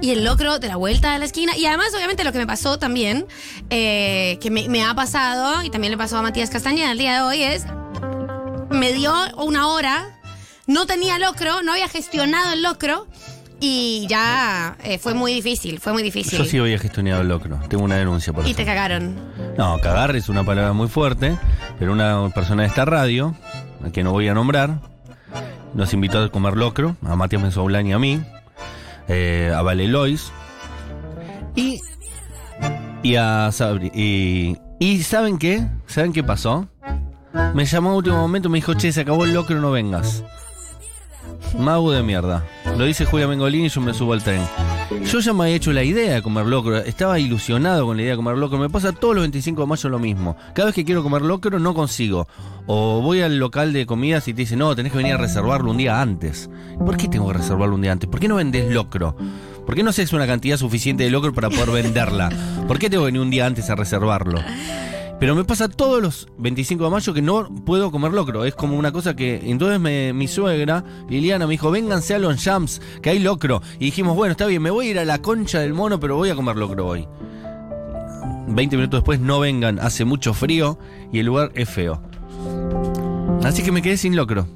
y 0.00 0.10
el 0.10 0.24
locro 0.24 0.58
de 0.58 0.66
la 0.66 0.74
vuelta 0.74 1.12
de 1.12 1.20
la 1.20 1.24
esquina. 1.24 1.56
Y 1.56 1.66
además, 1.66 1.94
obviamente, 1.94 2.24
lo 2.24 2.32
que 2.32 2.38
me 2.38 2.46
pasó 2.46 2.80
también, 2.80 3.26
eh, 3.70 4.38
que 4.40 4.50
me, 4.50 4.84
ha 4.84 4.92
pasado, 4.94 5.62
y 5.62 5.70
también 5.70 5.92
le 5.92 5.96
pasó 5.96 6.18
a 6.18 6.22
Matías 6.22 6.50
Castañeda 6.50 6.90
el 6.90 6.98
día 6.98 7.14
de 7.14 7.20
hoy, 7.22 7.42
es, 7.42 7.64
me 8.70 8.92
dio 8.92 9.14
una 9.36 9.68
hora, 9.68 10.20
no 10.66 10.86
tenía 10.86 11.20
locro, 11.20 11.62
no 11.62 11.72
había 11.72 11.88
gestionado 11.88 12.54
el 12.54 12.62
locro. 12.64 13.06
Y 13.64 14.08
ya 14.08 14.76
eh, 14.82 14.98
fue 14.98 15.14
muy 15.14 15.34
difícil, 15.34 15.78
fue 15.78 15.92
muy 15.92 16.02
difícil. 16.02 16.36
Yo 16.36 16.44
sí 16.44 16.58
había 16.58 16.80
gestionado 16.80 17.22
el 17.22 17.28
locro. 17.28 17.60
Tengo 17.68 17.84
una 17.84 17.94
denuncia 17.94 18.32
por 18.32 18.44
y 18.44 18.50
eso. 18.50 18.56
te 18.56 18.64
cagaron. 18.64 19.14
No, 19.56 19.78
cagar 19.78 20.16
es 20.16 20.28
una 20.28 20.42
palabra 20.42 20.72
muy 20.72 20.88
fuerte, 20.88 21.38
pero 21.78 21.92
una 21.92 22.28
persona 22.30 22.62
de 22.62 22.68
esta 22.68 22.84
radio, 22.84 23.36
a 23.86 23.90
quien 23.90 24.06
no 24.06 24.10
voy 24.10 24.26
a 24.26 24.34
nombrar, 24.34 24.80
nos 25.74 25.94
invitó 25.94 26.18
a 26.18 26.28
comer 26.28 26.56
locro, 26.56 26.96
a 27.06 27.14
Matías 27.14 27.40
Mensoblán 27.40 27.86
y 27.86 27.92
a 27.92 28.00
mí, 28.00 28.20
eh, 29.06 29.52
a 29.54 29.62
Vale 29.62 29.86
Lois, 29.86 30.32
y, 31.54 31.78
y 33.04 33.14
a 33.14 33.52
Sabri. 33.52 33.92
Y, 33.94 34.56
y 34.80 35.04
¿saben 35.04 35.38
qué? 35.38 35.64
¿Saben 35.86 36.12
qué 36.12 36.24
pasó? 36.24 36.66
Me 37.54 37.64
llamó 37.64 37.90
a 37.90 37.94
último 37.94 38.16
momento 38.16 38.48
me 38.48 38.58
dijo, 38.58 38.74
che, 38.74 38.90
se 38.90 39.02
acabó 39.02 39.24
el 39.24 39.32
locro, 39.32 39.60
no 39.60 39.70
vengas. 39.70 40.24
Mago 41.58 41.92
de 41.92 42.02
mierda. 42.02 42.44
Lo 42.76 42.84
dice 42.84 43.04
Julia 43.04 43.28
Mengolini 43.28 43.66
y 43.66 43.68
yo 43.68 43.80
me 43.80 43.94
subo 43.94 44.12
al 44.12 44.22
tren. 44.22 44.42
Yo 45.04 45.20
ya 45.20 45.32
me 45.32 45.44
había 45.44 45.56
hecho 45.56 45.72
la 45.72 45.82
idea 45.82 46.14
de 46.14 46.22
comer 46.22 46.46
locro. 46.46 46.78
Estaba 46.78 47.18
ilusionado 47.18 47.86
con 47.86 47.96
la 47.96 48.02
idea 48.02 48.12
de 48.12 48.16
comer 48.16 48.38
locro. 48.38 48.58
Me 48.58 48.70
pasa 48.70 48.92
todos 48.92 49.14
los 49.14 49.22
25 49.22 49.60
de 49.60 49.66
mayo 49.66 49.88
lo 49.88 49.98
mismo. 49.98 50.36
Cada 50.54 50.66
vez 50.66 50.74
que 50.74 50.84
quiero 50.84 51.02
comer 51.02 51.22
locro 51.22 51.58
no 51.58 51.74
consigo. 51.74 52.26
O 52.66 53.00
voy 53.00 53.20
al 53.20 53.38
local 53.38 53.72
de 53.72 53.86
comidas 53.86 54.26
y 54.28 54.34
te 54.34 54.42
dicen, 54.42 54.58
no, 54.58 54.74
tenés 54.74 54.92
que 54.92 54.98
venir 54.98 55.14
a 55.14 55.18
reservarlo 55.18 55.70
un 55.70 55.76
día 55.76 56.00
antes. 56.00 56.48
¿Por 56.78 56.96
qué 56.96 57.08
tengo 57.08 57.26
que 57.28 57.34
reservarlo 57.34 57.74
un 57.74 57.82
día 57.82 57.92
antes? 57.92 58.08
¿Por 58.08 58.20
qué 58.20 58.28
no 58.28 58.36
vendés 58.36 58.72
locro? 58.72 59.16
¿Por 59.66 59.74
qué 59.74 59.82
no 59.82 59.90
haces 59.90 60.12
una 60.12 60.26
cantidad 60.26 60.56
suficiente 60.56 61.04
de 61.04 61.10
locro 61.10 61.32
para 61.32 61.50
poder 61.50 61.70
venderla? 61.70 62.30
¿Por 62.66 62.78
qué 62.78 62.88
tengo 62.88 63.02
que 63.02 63.06
venir 63.06 63.20
un 63.20 63.30
día 63.30 63.46
antes 63.46 63.70
a 63.70 63.74
reservarlo? 63.74 64.40
Pero 65.20 65.36
me 65.36 65.44
pasa 65.44 65.68
todos 65.68 66.02
los 66.02 66.26
25 66.38 66.82
de 66.84 66.90
mayo 66.90 67.14
que 67.14 67.22
no 67.22 67.48
puedo 67.64 67.92
comer 67.92 68.12
locro. 68.12 68.44
Es 68.44 68.54
como 68.56 68.76
una 68.76 68.90
cosa 68.90 69.14
que. 69.14 69.40
Entonces 69.50 69.78
me- 69.78 70.12
mi 70.12 70.26
suegra, 70.26 70.84
Liliana, 71.08 71.46
me 71.46 71.52
dijo: 71.52 71.70
Vénganse 71.70 72.14
a 72.14 72.18
los 72.18 72.42
jams, 72.42 72.80
que 73.02 73.10
hay 73.10 73.20
locro. 73.20 73.62
Y 73.78 73.84
dijimos: 73.86 74.16
Bueno, 74.16 74.32
está 74.32 74.46
bien, 74.46 74.62
me 74.62 74.70
voy 74.70 74.88
a 74.88 74.90
ir 74.90 74.98
a 74.98 75.04
la 75.04 75.22
concha 75.22 75.60
del 75.60 75.74
mono, 75.74 76.00
pero 76.00 76.16
voy 76.16 76.30
a 76.30 76.34
comer 76.34 76.56
locro 76.56 76.88
hoy. 76.88 77.06
20 78.48 78.76
minutos 78.76 78.98
después, 78.98 79.20
no 79.20 79.38
vengan, 79.38 79.78
hace 79.78 80.04
mucho 80.04 80.34
frío 80.34 80.76
y 81.12 81.20
el 81.20 81.26
lugar 81.26 81.52
es 81.54 81.68
feo. 81.70 82.02
Así 83.44 83.62
que 83.62 83.70
me 83.72 83.80
quedé 83.80 83.96
sin 83.96 84.16
locro. 84.16 84.46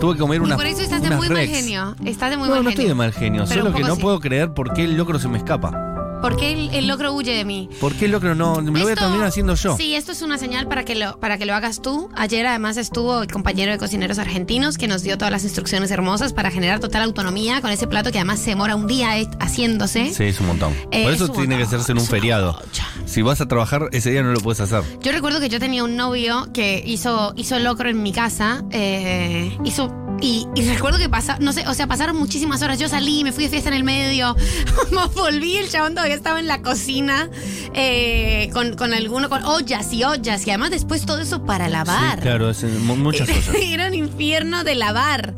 Tuve 0.00 0.14
que 0.14 0.20
comer 0.20 0.40
y 0.40 0.44
una. 0.44 0.56
por 0.56 0.66
eso 0.66 0.80
estás 0.82 1.02
de 1.02 1.10
muy 1.10 1.28
mal 1.28 1.46
genio. 1.46 1.94
Estás 2.04 2.30
de 2.30 2.36
muy 2.36 2.48
No, 2.48 2.54
mal 2.54 2.64
no 2.64 2.70
genio. 2.70 2.82
estoy 2.82 2.86
de 2.86 2.94
mal 2.94 3.12
genio, 3.12 3.46
solo 3.46 3.72
que 3.74 3.82
no 3.82 3.96
sí. 3.96 4.00
puedo 4.00 4.20
creer 4.20 4.54
por 4.54 4.72
qué 4.72 4.84
el 4.84 4.96
locro 4.96 5.18
se 5.18 5.28
me 5.28 5.38
escapa. 5.38 5.93
¿Por 6.24 6.36
qué 6.36 6.52
el, 6.52 6.74
el 6.74 6.86
locro 6.88 7.12
huye 7.12 7.34
de 7.34 7.44
mí? 7.44 7.68
¿Por 7.82 7.94
qué 7.94 8.06
el 8.06 8.12
locro 8.12 8.34
no? 8.34 8.62
Me 8.62 8.78
lo 8.78 8.84
voy 8.86 8.92
a 8.92 8.96
terminar 8.96 9.26
haciendo 9.26 9.56
yo. 9.56 9.76
Sí, 9.76 9.94
esto 9.94 10.10
es 10.12 10.22
una 10.22 10.38
señal 10.38 10.66
para 10.66 10.82
que 10.82 10.94
lo 10.94 11.20
para 11.20 11.36
que 11.36 11.44
lo 11.44 11.54
hagas 11.54 11.82
tú. 11.82 12.08
Ayer 12.16 12.46
además 12.46 12.78
estuvo 12.78 13.20
el 13.20 13.30
compañero 13.30 13.72
de 13.72 13.76
cocineros 13.76 14.18
argentinos 14.18 14.78
que 14.78 14.88
nos 14.88 15.02
dio 15.02 15.18
todas 15.18 15.30
las 15.30 15.44
instrucciones 15.44 15.90
hermosas 15.90 16.32
para 16.32 16.50
generar 16.50 16.80
total 16.80 17.02
autonomía 17.02 17.60
con 17.60 17.70
ese 17.72 17.86
plato 17.86 18.10
que 18.10 18.16
además 18.16 18.38
se 18.40 18.48
demora 18.50 18.74
un 18.74 18.86
día 18.86 19.18
eh, 19.18 19.28
haciéndose. 19.38 20.14
Sí, 20.14 20.24
es 20.24 20.40
un 20.40 20.46
montón. 20.46 20.72
Eh, 20.92 21.02
Por 21.02 21.12
es 21.12 21.20
eso 21.20 21.28
tiene 21.30 21.58
que 21.58 21.64
hacerse 21.64 21.92
en 21.92 21.98
un 21.98 22.06
feriado. 22.06 22.58
Si 23.04 23.20
vas 23.20 23.42
a 23.42 23.46
trabajar, 23.46 23.90
ese 23.92 24.10
día 24.10 24.22
no 24.22 24.32
lo 24.32 24.40
puedes 24.40 24.60
hacer. 24.60 24.82
Yo 25.02 25.12
recuerdo 25.12 25.40
que 25.40 25.50
yo 25.50 25.60
tenía 25.60 25.84
un 25.84 25.94
novio 25.94 26.48
que 26.54 26.82
hizo, 26.86 27.34
hizo 27.36 27.58
locro 27.58 27.90
en 27.90 28.02
mi 28.02 28.12
casa. 28.12 28.64
eh, 28.70 29.54
hizo. 29.62 30.03
Y, 30.20 30.46
y 30.54 30.62
recuerdo 30.68 30.98
que 30.98 31.08
pasa, 31.08 31.36
no 31.40 31.52
sé, 31.52 31.66
o 31.68 31.74
sea, 31.74 31.86
pasaron 31.86 32.16
muchísimas 32.16 32.62
horas. 32.62 32.78
Yo 32.78 32.88
salí, 32.88 33.24
me 33.24 33.32
fui 33.32 33.44
de 33.44 33.50
fiesta 33.50 33.68
en 33.68 33.74
el 33.74 33.84
medio, 33.84 34.34
volví, 35.14 35.56
el 35.58 35.68
chabón 35.68 35.94
todavía 35.94 36.14
estaba 36.14 36.40
en 36.40 36.46
la 36.46 36.62
cocina 36.62 37.28
eh, 37.74 38.48
con, 38.52 38.74
con 38.76 38.94
alguno, 38.94 39.28
con 39.28 39.44
ollas 39.44 39.92
y 39.92 40.04
ollas. 40.04 40.46
Y 40.46 40.50
además 40.50 40.70
después 40.70 41.04
todo 41.04 41.20
eso 41.20 41.44
para 41.44 41.68
lavar. 41.68 42.16
Sí, 42.16 42.22
claro, 42.22 42.50
es 42.50 42.62
mu- 42.64 42.96
muchas 42.96 43.28
cosas. 43.28 43.54
Era 43.60 43.88
un 43.88 43.94
infierno 43.94 44.64
de 44.64 44.74
lavar. 44.76 45.34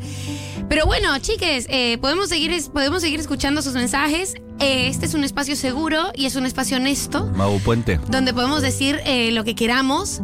Pero 0.69 0.85
bueno, 0.87 1.17
chiques, 1.21 1.67
eh, 1.71 1.97
podemos, 1.99 2.29
seguir, 2.29 2.53
podemos 2.73 3.01
seguir 3.03 3.21
escuchando 3.21 3.63
sus 3.63 3.75
mensajes. 3.75 4.35
Eh, 4.59 4.89
este 4.89 5.07
es 5.07 5.15
un 5.15 5.23
espacio 5.23 5.55
seguro 5.55 6.11
y 6.15 6.27
es 6.27 6.35
un 6.35 6.47
espacio 6.47 6.79
honesto 6.79 7.27
Mago 7.37 7.59
Puente. 7.59 8.01
donde 8.09 8.33
podemos 8.35 8.63
decir 8.63 9.01
eh, 9.05 9.31
lo 9.33 9.45
que 9.45 9.55
queramos. 9.55 10.21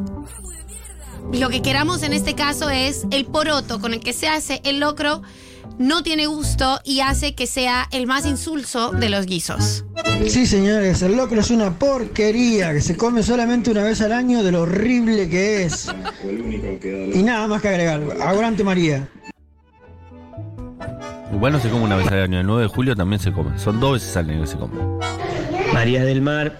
Lo 1.32 1.48
que 1.48 1.62
queramos 1.62 2.02
en 2.02 2.12
este 2.12 2.34
caso 2.34 2.70
es 2.70 3.06
el 3.10 3.24
poroto 3.24 3.80
con 3.80 3.94
el 3.94 4.00
que 4.00 4.12
se 4.12 4.28
hace 4.28 4.60
el 4.64 4.80
locro 4.80 5.22
no 5.78 6.02
tiene 6.02 6.26
gusto 6.26 6.80
y 6.84 7.00
hace 7.00 7.34
que 7.34 7.46
sea 7.46 7.88
el 7.90 8.06
más 8.06 8.26
insulso 8.26 8.90
de 8.90 9.08
los 9.08 9.26
guisos. 9.26 9.84
Sí, 10.28 10.46
señores, 10.46 11.02
el 11.02 11.16
locro 11.16 11.40
es 11.40 11.50
una 11.50 11.78
porquería 11.78 12.72
que 12.72 12.80
se 12.80 12.96
come 12.96 13.22
solamente 13.22 13.70
una 13.70 13.82
vez 13.82 14.00
al 14.00 14.12
año 14.12 14.42
de 14.42 14.52
lo 14.52 14.62
horrible 14.62 15.28
que 15.28 15.64
es. 15.64 15.88
Y 17.14 17.22
nada 17.22 17.46
más 17.46 17.62
que 17.62 17.68
agregar. 17.68 18.02
Aguante 18.20 18.62
María. 18.62 19.08
Igual 21.32 21.54
no 21.54 21.60
se 21.60 21.70
come 21.70 21.84
una 21.84 21.96
vez 21.96 22.06
al 22.08 22.22
año. 22.22 22.40
El 22.40 22.46
9 22.46 22.62
de 22.62 22.68
julio 22.68 22.94
también 22.94 23.20
se 23.20 23.32
come. 23.32 23.58
Son 23.58 23.80
dos 23.80 23.94
veces 23.94 24.16
al 24.16 24.28
año 24.30 24.42
que 24.42 24.46
se 24.46 24.56
come. 24.58 24.74
María 25.72 26.04
del 26.04 26.20
Mar, 26.20 26.58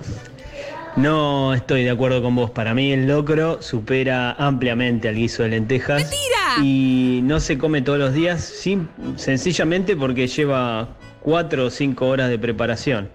no 0.97 1.55
estoy 1.55 1.85
de 1.85 1.91
acuerdo 1.91 2.23
con 2.23 2.35
vos. 2.35 2.51
Para 2.51 2.75
mí 2.75 2.93
el 2.93 3.07
locro 3.07 3.61
supera 3.63 4.33
ampliamente 4.33 5.09
al 5.09 5.15
guiso 5.17 5.43
de 5.43 5.51
lentejas. 5.51 6.03
¡Mentira! 6.03 6.63
Y 6.63 7.21
no 7.25 7.41
se 7.41 7.57
come 7.59 7.83
todos 7.83 7.99
los 7.99 8.13
días, 8.15 8.43
sim- 8.43 8.89
sencillamente 9.17 9.97
porque 9.97 10.27
lleva 10.27 10.89
cuatro 11.21 11.67
o 11.67 11.71
cinco 11.71 12.09
horas 12.09 12.29
de 12.29 12.39
preparación. 12.39 13.09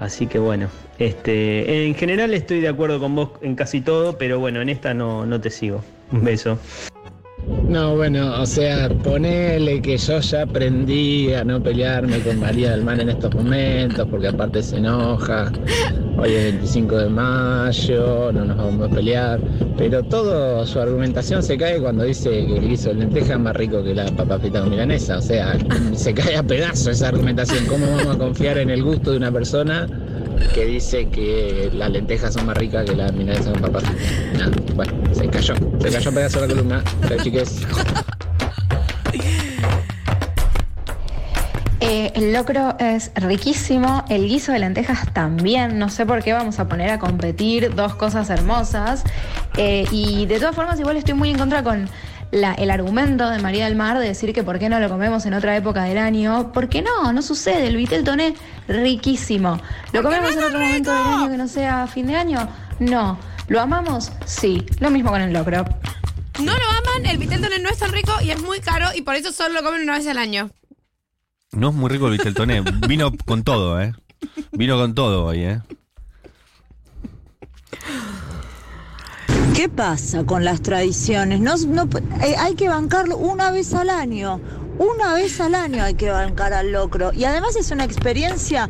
Así 0.00 0.26
que 0.26 0.38
bueno, 0.38 0.68
este, 0.98 1.86
en 1.86 1.94
general 1.94 2.34
estoy 2.34 2.60
de 2.60 2.68
acuerdo 2.68 2.98
con 2.98 3.14
vos 3.14 3.30
en 3.42 3.54
casi 3.54 3.80
todo, 3.80 4.18
pero 4.18 4.38
bueno, 4.40 4.60
en 4.60 4.68
esta 4.68 4.94
no, 4.94 5.26
no 5.26 5.40
te 5.40 5.50
sigo. 5.50 5.84
Un 6.10 6.24
beso. 6.24 6.58
No, 7.46 7.96
bueno, 7.96 8.40
o 8.40 8.46
sea, 8.46 8.88
ponele 8.88 9.82
que 9.82 9.96
yo 9.96 10.20
ya 10.20 10.42
aprendí 10.42 11.32
a 11.32 11.42
no 11.42 11.60
pelearme 11.60 12.20
con 12.20 12.38
María 12.38 12.70
del 12.70 12.84
Mar 12.84 13.00
en 13.00 13.08
estos 13.08 13.34
momentos, 13.34 14.06
porque 14.08 14.28
aparte 14.28 14.62
se 14.62 14.76
enoja. 14.76 15.50
Hoy 16.18 16.34
es 16.34 16.52
25 16.52 16.98
de 16.98 17.08
mayo, 17.08 18.30
no 18.32 18.44
nos 18.44 18.56
vamos 18.56 18.90
a 18.90 18.94
pelear. 18.94 19.40
Pero 19.76 20.04
toda 20.04 20.64
su 20.66 20.78
argumentación 20.78 21.42
se 21.42 21.56
cae 21.56 21.80
cuando 21.80 22.04
dice 22.04 22.30
que 22.30 22.58
el 22.58 22.68
guiso 22.68 22.90
de 22.90 22.96
lenteja 22.96 23.34
es 23.34 23.40
más 23.40 23.56
rico 23.56 23.82
que 23.82 23.94
la 23.94 24.06
papa 24.06 24.38
frita 24.38 24.62
milanesa. 24.62 25.18
O 25.18 25.22
sea, 25.22 25.58
se 25.94 26.14
cae 26.14 26.36
a 26.36 26.42
pedazos 26.42 26.88
esa 26.88 27.08
argumentación. 27.08 27.66
¿Cómo 27.66 27.86
vamos 27.86 28.14
a 28.14 28.18
confiar 28.18 28.58
en 28.58 28.70
el 28.70 28.84
gusto 28.84 29.10
de 29.10 29.16
una 29.16 29.32
persona 29.32 29.88
que 30.48 30.66
dice 30.66 31.08
que 31.08 31.70
las 31.72 31.90
lentejas 31.90 32.34
son 32.34 32.46
más 32.46 32.56
ricas 32.56 32.84
que 32.84 32.96
las 32.96 33.12
milanesas 33.12 33.52
con 33.52 33.62
papas? 33.62 33.84
Nada, 34.38 34.50
bueno, 34.74 34.92
se 35.12 35.28
cayó. 35.28 35.54
Se 35.80 35.90
cayó 35.90 36.10
a 36.10 36.12
pedazos 36.12 36.42
la 36.42 36.48
columna. 36.48 36.84
Chao, 37.08 37.18
chiques. 37.22 37.66
Eh, 41.84 42.12
el 42.14 42.32
locro 42.32 42.76
es 42.78 43.10
riquísimo, 43.16 44.04
el 44.08 44.28
guiso 44.28 44.52
de 44.52 44.60
lentejas 44.60 45.12
también, 45.12 45.80
no 45.80 45.88
sé 45.88 46.06
por 46.06 46.22
qué 46.22 46.32
vamos 46.32 46.60
a 46.60 46.68
poner 46.68 46.90
a 46.90 46.98
competir 47.00 47.74
dos 47.74 47.96
cosas 47.96 48.30
hermosas. 48.30 49.02
Eh, 49.56 49.84
y 49.90 50.26
de 50.26 50.38
todas 50.38 50.54
formas 50.54 50.78
igual 50.78 50.96
estoy 50.96 51.14
muy 51.14 51.30
en 51.30 51.38
contra 51.38 51.64
con 51.64 51.90
la- 52.32 52.54
el 52.54 52.70
argumento 52.72 53.30
de 53.30 53.38
María 53.38 53.66
del 53.66 53.76
Mar 53.76 53.98
de 54.00 54.06
decir 54.08 54.32
que 54.32 54.42
por 54.42 54.58
qué 54.58 54.68
no 54.68 54.80
lo 54.80 54.88
comemos 54.88 55.24
en 55.26 55.34
otra 55.34 55.56
época 55.56 55.84
del 55.84 55.98
año, 55.98 56.50
porque 56.52 56.82
no, 56.82 57.12
no 57.12 57.22
sucede, 57.22 57.68
el 57.68 57.76
vitel 57.76 58.02
toné 58.02 58.34
riquísimo. 58.66 59.60
¿Lo 59.92 60.02
comemos 60.02 60.32
en 60.32 60.42
otro 60.42 60.58
momento 60.58 60.92
del 60.92 61.02
año 61.06 61.30
que 61.30 61.36
no 61.36 61.46
sea 61.46 61.86
fin 61.86 62.08
de 62.08 62.16
año? 62.16 62.48
No. 62.80 63.18
¿Lo 63.48 63.60
amamos? 63.60 64.10
Sí. 64.26 64.66
Lo 64.80 64.90
mismo 64.90 65.10
con 65.10 65.20
el 65.20 65.32
locro. 65.32 65.64
No 66.38 66.52
lo 66.52 66.64
aman, 66.70 67.06
el 67.06 67.18
vitel 67.18 67.40
toné 67.42 67.58
no 67.60 67.68
es 67.68 67.78
tan 67.78 67.92
rico 67.92 68.12
y 68.22 68.30
es 68.30 68.40
muy 68.42 68.60
caro 68.60 68.86
y 68.94 69.02
por 69.02 69.14
eso 69.14 69.30
solo 69.30 69.54
lo 69.54 69.62
comen 69.62 69.82
una 69.82 69.98
vez 69.98 70.06
al 70.08 70.18
año. 70.18 70.50
No 71.52 71.68
es 71.68 71.74
muy 71.74 71.90
rico 71.90 72.06
el 72.06 72.12
Viteltoné. 72.12 72.62
Vino 72.88 73.12
con 73.26 73.44
todo, 73.44 73.78
¿eh? 73.78 73.92
Vino 74.52 74.78
con 74.78 74.94
todo 74.94 75.26
hoy, 75.26 75.40
¿eh? 75.40 75.60
¿Qué 79.62 79.68
pasa 79.68 80.24
con 80.24 80.44
las 80.44 80.60
tradiciones? 80.60 81.38
No, 81.38 81.54
eh, 81.54 82.34
hay 82.36 82.56
que 82.56 82.68
bancarlo 82.68 83.16
una 83.16 83.52
vez 83.52 83.72
al 83.74 83.90
año. 83.90 84.40
Una 84.82 85.14
vez 85.14 85.40
al 85.40 85.54
año 85.54 85.84
hay 85.84 85.94
que 85.94 86.10
bancar 86.10 86.52
al 86.52 86.72
locro. 86.72 87.12
Y 87.12 87.24
además 87.24 87.54
es 87.54 87.70
una 87.70 87.84
experiencia 87.84 88.68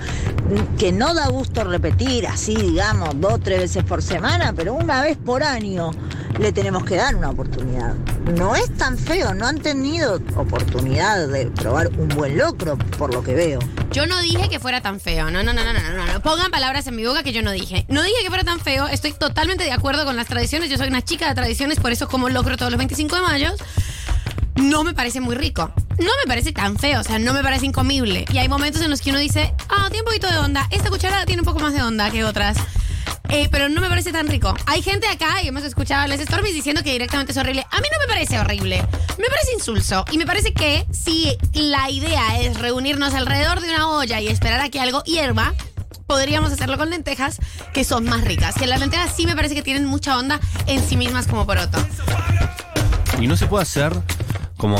que 0.78 0.92
no 0.92 1.14
da 1.14 1.28
gusto 1.28 1.64
repetir, 1.64 2.26
así 2.26 2.54
digamos, 2.54 3.18
dos 3.18 3.32
o 3.32 3.38
tres 3.38 3.60
veces 3.60 3.82
por 3.84 4.02
semana, 4.02 4.52
pero 4.52 4.74
una 4.74 5.00
vez 5.00 5.16
por 5.16 5.42
año 5.42 5.90
le 6.38 6.52
tenemos 6.52 6.84
que 6.84 6.96
dar 6.96 7.16
una 7.16 7.30
oportunidad. 7.30 7.94
No 8.36 8.54
es 8.54 8.70
tan 8.76 8.98
feo, 8.98 9.32
no 9.32 9.46
han 9.46 9.58
tenido 9.60 10.20
oportunidad 10.36 11.28
de 11.28 11.46
probar 11.46 11.88
un 11.96 12.08
buen 12.08 12.36
locro, 12.36 12.76
por 12.98 13.14
lo 13.14 13.22
que 13.22 13.34
veo. 13.34 13.60
Yo 13.92 14.04
no 14.04 14.20
dije 14.20 14.50
que 14.50 14.60
fuera 14.60 14.82
tan 14.82 15.00
feo. 15.00 15.30
No, 15.30 15.42
no, 15.42 15.54
no, 15.54 15.64
no, 15.64 15.72
no, 15.72 15.80
no, 15.80 16.12
no. 16.12 16.20
Pongan 16.20 16.50
palabras 16.50 16.86
en 16.88 16.96
mi 16.96 17.06
boca 17.06 17.22
que 17.22 17.32
yo 17.32 17.40
no 17.40 17.52
dije. 17.52 17.86
No 17.88 18.02
dije 18.02 18.16
que 18.22 18.28
fuera 18.28 18.44
tan 18.44 18.60
feo. 18.60 18.86
Estoy 18.86 19.14
totalmente 19.14 19.64
de 19.64 19.72
acuerdo 19.72 20.04
con 20.04 20.16
las 20.16 20.26
tradiciones. 20.26 20.68
Yo 20.68 20.76
soy 20.76 20.88
una 20.88 21.02
chica 21.02 21.26
de 21.28 21.34
tradiciones, 21.34 21.80
por 21.80 21.90
eso 21.90 22.06
como 22.06 22.28
locro 22.28 22.58
todos 22.58 22.70
los 22.70 22.76
25 22.76 23.16
de 23.16 23.22
mayo. 23.22 23.54
No 24.56 24.84
me 24.84 24.92
parece 24.92 25.20
muy 25.20 25.34
rico. 25.34 25.72
No 25.98 26.10
me 26.22 26.26
parece 26.26 26.52
tan 26.52 26.78
feo, 26.78 27.00
o 27.00 27.04
sea, 27.04 27.18
no 27.18 27.32
me 27.32 27.42
parece 27.42 27.66
incomible. 27.66 28.24
Y 28.32 28.38
hay 28.38 28.48
momentos 28.48 28.82
en 28.82 28.90
los 28.90 29.00
que 29.00 29.10
uno 29.10 29.18
dice, 29.18 29.54
ah, 29.68 29.88
tiene 29.90 30.00
un 30.00 30.06
poquito 30.06 30.30
de 30.30 30.38
onda. 30.38 30.66
Esta 30.70 30.90
cucharada 30.90 31.26
tiene 31.26 31.42
un 31.42 31.46
poco 31.46 31.60
más 31.60 31.72
de 31.72 31.82
onda 31.82 32.10
que 32.10 32.24
otras. 32.24 32.56
Eh, 33.28 33.48
pero 33.50 33.68
no 33.68 33.80
me 33.80 33.88
parece 33.88 34.12
tan 34.12 34.28
rico. 34.28 34.54
Hay 34.66 34.82
gente 34.82 35.06
acá, 35.06 35.42
y 35.42 35.48
hemos 35.48 35.62
escuchado 35.64 36.02
a 36.02 36.06
Les 36.06 36.20
Stormis 36.20 36.54
diciendo 36.54 36.82
que 36.82 36.92
directamente 36.92 37.32
es 37.32 37.38
horrible. 37.38 37.66
A 37.70 37.80
mí 37.80 37.88
no 37.90 37.98
me 37.98 38.06
parece 38.06 38.38
horrible. 38.38 38.76
Me 39.18 39.26
parece 39.26 39.54
insulso. 39.54 40.04
Y 40.10 40.18
me 40.18 40.26
parece 40.26 40.52
que 40.52 40.86
si 40.90 41.36
la 41.54 41.90
idea 41.90 42.40
es 42.40 42.58
reunirnos 42.58 43.14
alrededor 43.14 43.60
de 43.60 43.70
una 43.70 43.88
olla 43.88 44.20
y 44.20 44.28
esperar 44.28 44.60
a 44.60 44.68
que 44.68 44.80
algo 44.80 45.02
hierva, 45.04 45.54
podríamos 46.06 46.52
hacerlo 46.52 46.76
con 46.76 46.90
lentejas 46.90 47.38
que 47.72 47.84
son 47.84 48.04
más 48.04 48.22
ricas. 48.22 48.54
Que 48.54 48.66
las 48.66 48.80
lentejas 48.80 49.14
sí 49.16 49.24
me 49.24 49.34
parece 49.34 49.54
que 49.54 49.62
tienen 49.62 49.86
mucha 49.86 50.18
onda 50.18 50.38
en 50.66 50.86
sí 50.86 50.96
mismas 50.96 51.26
como 51.26 51.46
poroto. 51.46 51.78
Y 53.18 53.26
no 53.26 53.36
se 53.36 53.46
puede 53.46 53.62
hacer 53.62 53.92
como 54.58 54.76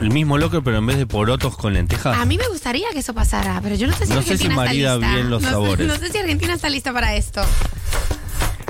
el 0.00 0.10
mismo 0.10 0.36
locro, 0.36 0.62
pero 0.62 0.78
en 0.78 0.86
vez 0.86 0.98
de 0.98 1.06
porotos 1.06 1.56
con 1.56 1.72
lentejas. 1.72 2.16
A 2.18 2.24
mí 2.26 2.36
me 2.36 2.46
gustaría 2.48 2.88
que 2.92 2.98
eso 2.98 3.14
pasara, 3.14 3.60
pero 3.62 3.76
yo 3.76 3.86
no 3.86 3.94
sé 3.94 4.06
si 4.06 4.12
No 4.12 4.16
sé 4.20 4.24
si 4.26 4.32
Argentina 4.32 4.54
marida 4.56 4.94
está 4.94 4.98
lista. 5.06 5.14
bien 5.14 5.30
los 5.30 5.42
No 5.42 5.48
sé- 5.48 5.54
sabores. 5.54 5.86
No 5.88 5.96
sé 5.96 6.08
si 6.10 6.18
Argentina 6.18 6.54
está 6.54 6.68
lista 6.68 6.92
para 6.92 7.14
esto. 7.14 7.42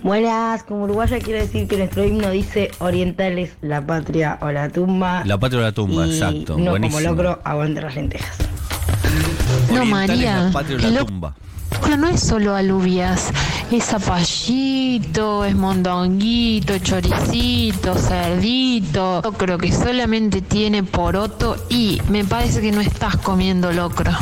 Buenas, 0.02 0.62
como 0.62 0.85
uruguaya 0.85 1.18
quiero 1.18 1.40
decir 1.40 1.66
que 1.66 1.76
nuestro 1.79 2.05
himno 2.05 2.31
dice 2.31 2.70
orientales, 2.79 3.52
la 3.61 3.85
patria 3.85 4.38
o 4.40 4.52
la 4.52 4.68
tumba. 4.68 5.24
La 5.24 5.38
patria 5.38 5.59
o 5.61 5.62
la 5.62 5.72
tumba, 5.72 6.07
y 6.07 6.12
exacto. 6.12 6.57
No 6.59 6.70
buenísimo. 6.70 6.98
como 7.00 7.11
locro, 7.11 7.40
aguante 7.44 7.81
las 7.81 7.94
lentejas. 7.96 8.37
Orientales, 8.38 9.72
No, 9.72 9.85
María, 9.87 10.42
La 10.44 10.52
patria 10.52 10.76
o 10.76 10.81
la 10.81 10.90
lo- 10.90 11.07
tumba. 11.07 11.35
Pero 11.82 11.96
no 11.96 12.08
es 12.08 12.20
solo 12.20 12.54
alubias, 12.54 13.30
es 13.70 13.84
zapallito, 13.84 15.44
es 15.44 15.54
mondonguito, 15.54 16.78
choricito, 16.78 17.94
cerdito. 17.94 19.20
Locro 19.22 19.58
que 19.58 19.72
solamente 19.72 20.40
tiene 20.40 20.82
poroto 20.82 21.56
y 21.68 22.00
me 22.08 22.24
parece 22.24 22.60
que 22.60 22.72
no 22.72 22.80
estás 22.80 23.16
comiendo 23.16 23.72
locro. 23.72 24.12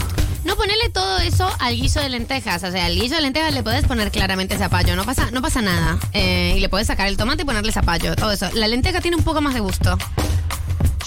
No 0.44 0.56
ponerle 0.56 0.90
todo 0.90 1.18
eso 1.18 1.48
al 1.58 1.74
guiso 1.74 2.00
de 2.00 2.10
lentejas. 2.10 2.62
O 2.64 2.70
sea, 2.70 2.84
al 2.84 2.94
guiso 2.94 3.14
de 3.14 3.22
lentejas 3.22 3.54
le 3.54 3.62
puedes 3.62 3.84
poner 3.86 4.10
claramente 4.10 4.58
zapallo. 4.58 4.94
No 4.94 5.04
pasa, 5.04 5.30
no 5.30 5.40
pasa 5.40 5.62
nada. 5.62 5.98
Eh, 6.12 6.54
y 6.56 6.60
le 6.60 6.68
puedes 6.68 6.86
sacar 6.86 7.08
el 7.08 7.16
tomate 7.16 7.42
y 7.42 7.44
ponerle 7.46 7.72
zapallo. 7.72 8.14
Todo 8.14 8.32
eso. 8.32 8.50
La 8.52 8.68
lenteja 8.68 9.00
tiene 9.00 9.16
un 9.16 9.24
poco 9.24 9.40
más 9.40 9.54
de 9.54 9.60
gusto. 9.60 9.96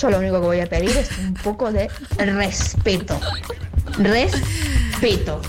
Yo 0.02 0.10
lo 0.10 0.20
único 0.20 0.42
que 0.42 0.48
voy 0.48 0.60
a 0.60 0.68
pedir 0.68 0.90
es 0.90 1.10
un 1.20 1.34
poco 1.36 1.72
de 1.72 1.90
respeto. 2.18 3.20
Respeto. 3.98 4.38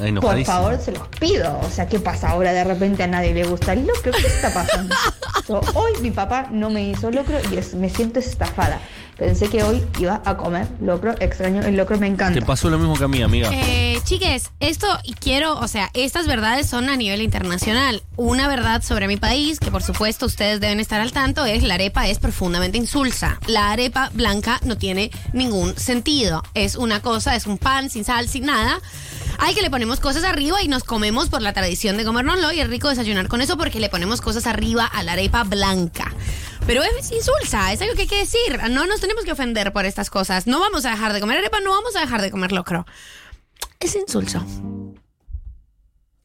Ay, 0.01 0.13
Por 0.15 0.45
favor, 0.45 0.79
se 0.81 0.93
los 0.93 1.07
pido. 1.21 1.59
O 1.63 1.71
sea, 1.71 1.87
¿qué 1.89 1.99
pasa 1.99 2.31
ahora? 2.31 2.53
De 2.53 2.65
repente 2.65 3.03
a 3.03 3.07
nadie 3.07 3.33
le 3.35 3.45
gusta 3.45 3.73
el 3.73 3.87
locro. 3.87 4.13
¿Qué 4.13 4.27
está 4.27 4.53
pasando? 4.53 4.95
Yo, 5.49 5.61
hoy 5.75 5.93
mi 6.03 6.11
papá 6.11 6.49
no 6.51 6.71
me 6.71 6.83
hizo 6.89 7.11
locro 7.11 7.39
y 7.53 7.57
es- 7.57 7.75
me 7.75 7.89
siento 7.89 8.19
estafada. 8.19 8.81
Pensé 9.17 9.49
que 9.49 9.65
hoy 9.65 9.83
iba 9.99 10.23
a 10.25 10.37
comer 10.37 10.69
locro. 10.81 11.13
Extraño 11.19 11.63
el 11.63 11.77
locro, 11.77 11.99
me 11.99 12.07
encanta. 12.07 12.39
Te 12.39 12.47
pasó 12.47 12.71
lo 12.71 12.79
mismo 12.79 12.95
que 12.97 13.03
a 13.03 13.09
mí, 13.09 13.21
amiga. 13.21 13.51
Eh, 13.53 13.99
chiques, 14.05 14.51
esto 14.61 14.87
y 15.03 15.15
quiero, 15.15 15.59
o 15.59 15.67
sea, 15.67 15.91
estas 15.95 16.29
verdades 16.29 16.69
son 16.69 16.89
a 16.89 16.95
nivel 16.95 17.21
internacional. 17.23 18.01
Una 18.15 18.47
verdad 18.47 18.81
sobre 18.83 19.09
mi 19.09 19.17
país, 19.17 19.59
que 19.59 19.73
por 19.73 19.83
supuesto 19.83 20.27
ustedes 20.27 20.61
deben 20.61 20.79
estar 20.79 21.01
al 21.01 21.11
tanto, 21.11 21.45
es 21.47 21.65
la 21.65 21.75
arepa 21.75 22.07
es 22.07 22.21
profundamente 22.21 22.79
insulsa. 22.79 23.41
La 23.49 23.73
arepa 23.73 24.11
blanca 24.15 24.61
no 24.65 24.79
tiene 24.79 25.11
ningún 25.33 25.77
sentido. 25.77 26.45
Es 26.55 26.77
una 26.77 27.03
cosa, 27.03 27.35
es 27.35 27.47
un 27.49 27.59
pan 27.59 27.91
sin 27.91 28.05
sal, 28.05 28.29
sin 28.29 28.47
nada. 28.47 28.79
Hay 29.41 29.55
que 29.55 29.63
le 29.63 29.71
ponemos 29.71 30.01
cosas 30.01 30.25
arriba 30.25 30.63
y 30.63 30.69
nos 30.69 30.83
comemos 30.83 31.29
por 31.29 31.41
la 31.43 31.53
tradición 31.53 31.97
de 31.97 32.05
comérnoslo 32.05 32.53
y 32.53 32.61
es 32.61 32.69
rico 32.69 32.89
desayunar 32.89 33.29
con 33.29 33.41
eso 33.41 33.57
porque 33.57 33.79
le 33.79 33.89
ponemos 33.89 34.21
cosas 34.21 34.47
arriba 34.49 34.85
a 34.85 35.05
la 35.05 35.13
arepa 35.13 35.45
blanca. 35.45 36.13
Pero 36.67 36.83
es 36.83 37.13
insulsa, 37.13 37.73
es 37.73 37.81
algo 37.81 37.95
que 37.95 38.03
hay 38.03 38.09
que 38.09 38.19
decir. 38.19 38.61
No 38.71 38.87
nos 38.87 39.01
tenemos 39.01 39.25
que 39.25 39.33
ofender 39.33 39.73
por 39.73 39.87
estas 39.87 40.11
cosas. 40.11 40.49
No 40.49 40.59
vamos 40.59 40.85
a 40.85 40.91
dejar 40.91 41.13
de 41.13 41.21
comer 41.21 41.39
arepa, 41.39 41.61
no 41.61 41.71
vamos 41.71 41.95
a 41.95 42.01
dejar 42.01 42.21
de 42.21 42.33
comer 42.33 42.51
locro. 42.51 42.85
Es 43.79 43.95
insulso. 43.95 44.45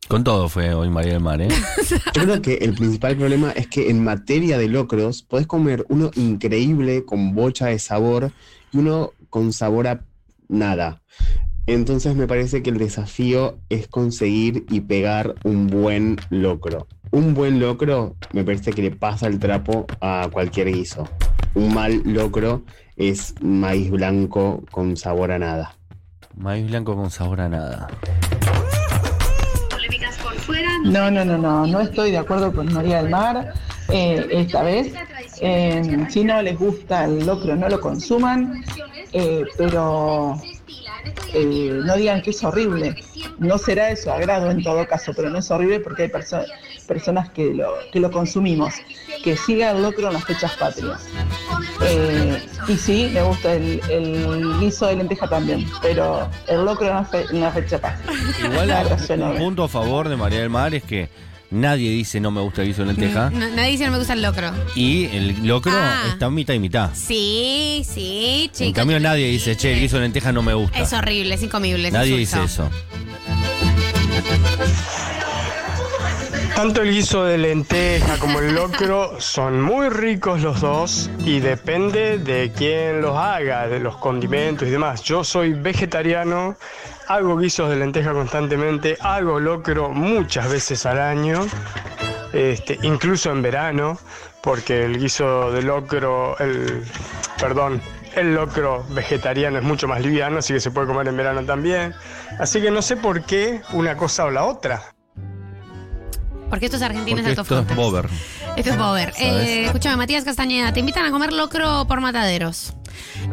Con 0.07 0.23
todo 0.23 0.49
fue 0.49 0.73
hoy 0.73 0.89
María 0.89 1.13
del 1.13 1.21
Mar, 1.21 1.41
¿eh? 1.41 1.49
Yo 2.13 2.23
creo 2.23 2.41
que 2.41 2.55
el 2.55 2.73
principal 2.73 3.15
problema 3.15 3.51
es 3.51 3.67
que 3.67 3.89
en 3.89 4.03
materia 4.03 4.57
de 4.57 4.67
locros 4.67 5.21
podés 5.21 5.47
comer 5.47 5.85
uno 5.87 6.09
increíble 6.15 7.05
con 7.05 7.35
bocha 7.35 7.67
de 7.67 7.79
sabor 7.79 8.31
y 8.71 8.77
uno 8.79 9.13
con 9.29 9.53
sabor 9.53 9.87
a 9.87 10.03
nada. 10.49 11.01
Entonces 11.65 12.15
me 12.15 12.27
parece 12.27 12.61
que 12.61 12.69
el 12.69 12.77
desafío 12.77 13.57
es 13.69 13.87
conseguir 13.87 14.65
y 14.69 14.81
pegar 14.81 15.35
un 15.43 15.67
buen 15.67 16.17
locro. 16.29 16.87
Un 17.11 17.33
buen 17.33 17.59
locro 17.59 18.15
me 18.33 18.43
parece 18.43 18.73
que 18.73 18.81
le 18.81 18.91
pasa 18.91 19.27
el 19.27 19.39
trapo 19.39 19.85
a 20.01 20.27
cualquier 20.31 20.73
guiso. 20.73 21.07
Un 21.55 21.73
mal 21.73 22.01
locro 22.03 22.63
es 22.97 23.35
maíz 23.41 23.91
blanco 23.91 24.63
con 24.71 24.97
sabor 24.97 25.31
a 25.31 25.39
nada. 25.39 25.75
Maíz 26.35 26.67
blanco 26.67 26.95
con 26.95 27.09
sabor 27.09 27.39
a 27.39 27.47
nada. 27.47 27.87
No, 30.83 31.09
no, 31.09 31.23
no, 31.23 31.37
no, 31.37 31.65
no 31.65 31.79
estoy 31.79 32.11
de 32.11 32.17
acuerdo 32.17 32.51
con 32.51 32.73
María 32.73 33.01
del 33.01 33.09
Mar 33.09 33.53
eh, 33.89 34.27
esta 34.31 34.63
vez. 34.63 34.93
Eh, 35.39 36.07
si 36.09 36.25
no 36.25 36.41
les 36.41 36.59
gusta 36.59 37.05
el 37.05 37.25
locro, 37.25 37.55
no 37.55 37.69
lo 37.69 37.79
consuman, 37.79 38.63
eh, 39.13 39.45
pero 39.57 40.41
eh, 41.33 41.81
no 41.83 41.95
digan 41.95 42.21
que 42.21 42.29
es 42.31 42.43
horrible. 42.43 42.95
No 43.39 43.57
será 43.57 43.85
de 43.87 43.95
su 43.95 44.09
agrado 44.11 44.51
en 44.51 44.63
todo 44.63 44.85
caso, 44.87 45.11
pero 45.15 45.29
no 45.29 45.39
es 45.39 45.49
horrible 45.51 45.79
porque 45.79 46.03
hay 46.03 46.09
perso- 46.09 46.45
personas 46.87 47.29
que 47.31 47.53
lo, 47.53 47.73
que 47.91 47.99
lo 47.99 48.11
consumimos. 48.11 48.73
Que 49.23 49.35
siga 49.37 49.71
el 49.71 49.81
locro 49.81 50.07
en 50.07 50.13
las 50.13 50.25
fechas 50.25 50.55
patrias. 50.57 51.07
Eh, 51.81 52.41
y 52.67 52.77
sí, 52.77 53.09
me 53.13 53.21
gusta 53.21 53.53
el, 53.53 53.79
el 53.89 54.59
guiso 54.59 54.87
de 54.87 54.95
lenteja 54.97 55.27
también, 55.27 55.65
pero 55.81 56.29
el 56.47 56.63
locro 56.65 56.87
en 56.87 56.93
la, 56.95 57.05
fe- 57.05 57.25
en 57.31 57.41
la 57.41 57.51
fecha 57.51 57.79
patria. 57.79 58.11
Igual 58.43 58.69
un 59.21 59.37
punto 59.37 59.63
a 59.63 59.67
favor 59.69 60.09
de 60.09 60.15
María 60.15 60.39
del 60.39 60.49
Mar 60.49 60.73
es 60.73 60.83
que 60.83 61.09
Nadie 61.53 61.91
dice 61.91 62.19
no 62.19 62.31
me 62.31 62.41
gusta 62.41 62.61
el 62.63 62.69
guiso 62.69 62.81
de 62.83 62.87
lenteja. 62.93 63.29
No- 63.33 63.47
nadie 63.49 63.71
dice 63.71 63.85
no 63.85 63.91
me 63.91 63.97
gusta 63.99 64.13
el 64.13 64.21
locro. 64.21 64.51
Y 64.75 65.05
el 65.05 65.45
locro 65.47 65.71
Ah. 65.73 66.03
está 66.09 66.29
mitad 66.29 66.53
y 66.55 66.59
mitad. 66.59 66.89
Sí, 66.93 67.85
sí, 67.87 68.49
chicos. 68.51 68.61
en 68.67 68.73
cambio 68.73 68.99
nadie 68.99 69.27
dice, 69.27 69.55
che, 69.55 69.73
el 69.73 69.79
guiso 69.79 69.97
de 69.97 70.03
lenteja 70.03 70.31
no 70.31 70.41
me 70.41 70.53
gusta. 70.53 70.79
Es 70.79 70.91
horrible, 70.93 71.35
es 71.35 71.43
incomible. 71.43 71.87
es 71.87 71.93
nadie 71.93 72.17
dice 72.17 72.43
eso. 72.43 72.69
Tanto 76.55 76.83
el 76.83 76.91
guiso 76.91 77.25
de 77.25 77.39
lenteja 77.39 78.19
como 78.19 78.37
el 78.37 78.53
locro 78.53 79.19
son 79.19 79.59
muy 79.59 79.89
ricos 79.89 80.41
los 80.41 80.61
dos 80.61 81.09
y 81.25 81.39
depende 81.39 82.19
de 82.19 82.51
quién 82.55 83.01
los 83.01 83.17
haga, 83.17 83.67
de 83.67 83.79
los 83.79 83.97
condimentos 83.97 84.67
y 84.67 84.71
demás. 84.71 85.01
Yo 85.01 85.23
soy 85.23 85.53
vegetariano, 85.53 86.55
hago 87.07 87.37
guisos 87.37 87.71
de 87.71 87.77
lenteja 87.77 88.13
constantemente, 88.13 88.97
hago 89.01 89.39
locro 89.39 89.89
muchas 89.89 90.49
veces 90.51 90.85
al 90.85 90.99
año, 90.99 91.43
este, 92.33 92.77
incluso 92.83 93.31
en 93.31 93.41
verano, 93.41 93.97
porque 94.41 94.85
el 94.85 94.99
guiso 94.99 95.51
de 95.51 95.63
locro, 95.63 96.37
el, 96.37 96.83
perdón, 97.39 97.81
el 98.15 98.35
locro 98.35 98.85
vegetariano 98.89 99.57
es 99.57 99.63
mucho 99.63 99.87
más 99.87 100.01
liviano, 100.01 100.37
así 100.37 100.53
que 100.53 100.59
se 100.59 100.69
puede 100.69 100.85
comer 100.85 101.07
en 101.07 101.17
verano 101.17 101.43
también. 101.45 101.95
Así 102.39 102.61
que 102.61 102.69
no 102.69 102.83
sé 102.83 102.95
por 102.95 103.23
qué 103.23 103.61
una 103.71 103.97
cosa 103.97 104.25
o 104.25 104.29
la 104.29 104.45
otra. 104.45 104.92
Porque 106.49 106.65
esto 106.65 106.77
es 106.77 106.83
Argentina 106.83 107.17
Porque 107.17 107.31
es 107.31 107.39
esto 107.39 107.59
es 107.59 107.75
bober. 107.75 108.09
Esto 108.55 108.69
es 108.71 108.77
Bober. 108.77 109.13
Eh, 109.17 109.65
escúchame, 109.65 109.97
Matías 109.97 110.23
Castañeda, 110.23 110.71
te 110.73 110.79
invitan 110.79 111.05
a 111.05 111.11
comer 111.11 111.33
locro 111.33 111.85
por 111.87 112.01
mataderos. 112.01 112.73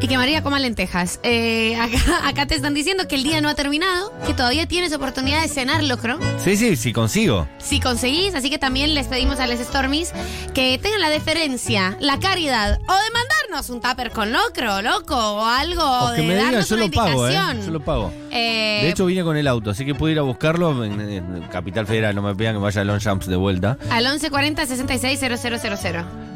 Y 0.01 0.09
que 0.09 0.16
María 0.16 0.42
coma 0.42 0.59
lentejas. 0.59 1.20
Eh, 1.23 1.77
acá, 1.77 1.99
acá 2.29 2.46
te 2.46 2.55
están 2.55 2.75
diciendo 2.75 3.07
que 3.09 3.14
el 3.16 3.23
día 3.23 3.40
no 3.40 3.49
ha 3.49 3.55
terminado, 3.55 4.12
que 4.27 4.35
todavía 4.35 4.66
tienes 4.66 4.92
oportunidad 4.92 5.42
de 5.42 5.49
cenar 5.49 5.83
locro. 5.83 6.18
Sí, 6.42 6.57
sí, 6.57 6.77
sí 6.77 6.92
consigo. 6.92 7.49
Si 7.59 7.81
conseguís, 7.81 8.35
así 8.35 8.51
que 8.51 8.59
también 8.59 8.94
les 8.94 9.07
pedimos 9.09 9.40
a 9.40 9.46
les 9.46 9.61
Stormies 9.61 10.12
que 10.55 10.79
tengan 10.79 11.01
la 11.01 11.11
deferencia, 11.11 11.96
la 12.01 12.18
caridad, 12.18 12.79
o 12.87 12.92
de 12.92 13.11
mandarnos 13.12 13.70
un 13.70 13.81
tupper 13.81 14.11
con 14.11 14.33
locro, 14.33 14.83
loco, 14.83 15.16
o 15.16 15.44
algo, 15.44 15.83
O 15.83 16.11
que 16.14 16.23
de 16.23 16.29
me 16.29 16.35
digan, 16.35 16.53
darnos 16.53 16.68
yo 16.68 16.77
una 16.77 16.87
lo 16.87 16.90
pago, 16.92 17.29
¿eh? 17.29 17.38
Yo 17.64 17.70
lo 17.70 17.81
pago. 17.81 18.12
Eh, 18.31 18.81
De 18.85 18.90
hecho, 18.90 19.07
vine 19.07 19.23
con 19.25 19.37
el 19.37 19.46
auto, 19.49 19.70
así 19.70 19.85
que 19.85 19.94
puedo 19.94 20.12
ir 20.12 20.18
a 20.18 20.23
buscarlo 20.23 20.85
en, 20.85 21.01
en 21.01 21.42
Capital 21.51 21.87
Federal. 21.87 22.14
No 22.14 22.23
me 22.23 22.35
pidan 22.35 22.55
que 22.55 22.61
vaya 22.61 22.81
a 22.81 22.85
Long 22.85 23.03
Jumps 23.03 23.27
de 23.27 23.37
vuelta. 23.37 23.77
al 23.90 24.05
1140 24.05 24.66
66 24.66 25.20
000. 25.20 26.30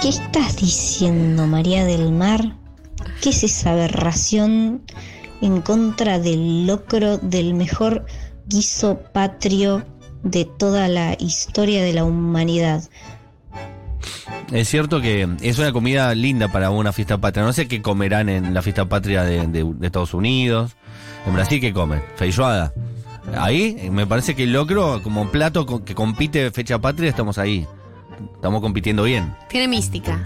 ¿Qué 0.00 0.08
estás 0.08 0.56
diciendo, 0.56 1.46
María 1.46 1.84
del 1.84 2.12
Mar? 2.12 2.56
¿Qué 3.22 3.30
es 3.30 3.42
esa 3.42 3.72
aberración 3.72 4.82
en 5.40 5.60
contra 5.60 6.18
del 6.18 6.66
locro 6.66 7.18
del 7.18 7.54
mejor 7.54 8.06
guiso 8.46 9.00
patrio 9.12 9.84
de 10.22 10.44
toda 10.44 10.88
la 10.88 11.16
historia 11.18 11.82
de 11.82 11.92
la 11.92 12.04
humanidad? 12.04 12.84
Es 14.52 14.68
cierto 14.68 15.00
que 15.00 15.28
es 15.42 15.58
una 15.58 15.72
comida 15.72 16.14
linda 16.14 16.48
para 16.48 16.70
una 16.70 16.92
fiesta 16.92 17.18
patria. 17.18 17.44
No 17.44 17.52
sé 17.52 17.66
qué 17.68 17.82
comerán 17.82 18.28
en 18.28 18.54
la 18.54 18.62
fiesta 18.62 18.88
patria 18.88 19.24
de, 19.24 19.46
de- 19.48 19.74
Estados 19.86 20.14
Unidos. 20.14 20.76
En 21.26 21.34
Brasil, 21.34 21.60
¿qué 21.60 21.72
comen? 21.72 22.02
Feijoada. 22.16 22.72
Ahí 23.36 23.90
me 23.92 24.06
parece 24.06 24.34
que 24.34 24.44
el 24.44 24.52
locro, 24.52 25.02
como 25.02 25.28
plato 25.30 25.84
que 25.84 25.94
compite 25.94 26.50
fecha 26.50 26.78
patria, 26.78 27.10
estamos 27.10 27.36
ahí. 27.36 27.66
Estamos 28.34 28.60
compitiendo 28.60 29.04
bien. 29.04 29.34
Tiene 29.48 29.68
mística. 29.68 30.24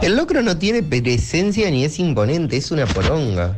El 0.00 0.16
locro 0.16 0.42
no 0.42 0.58
tiene 0.58 0.82
presencia 0.82 1.70
ni 1.70 1.84
es 1.84 1.98
imponente, 1.98 2.56
es 2.56 2.70
una 2.70 2.86
poronga. 2.86 3.56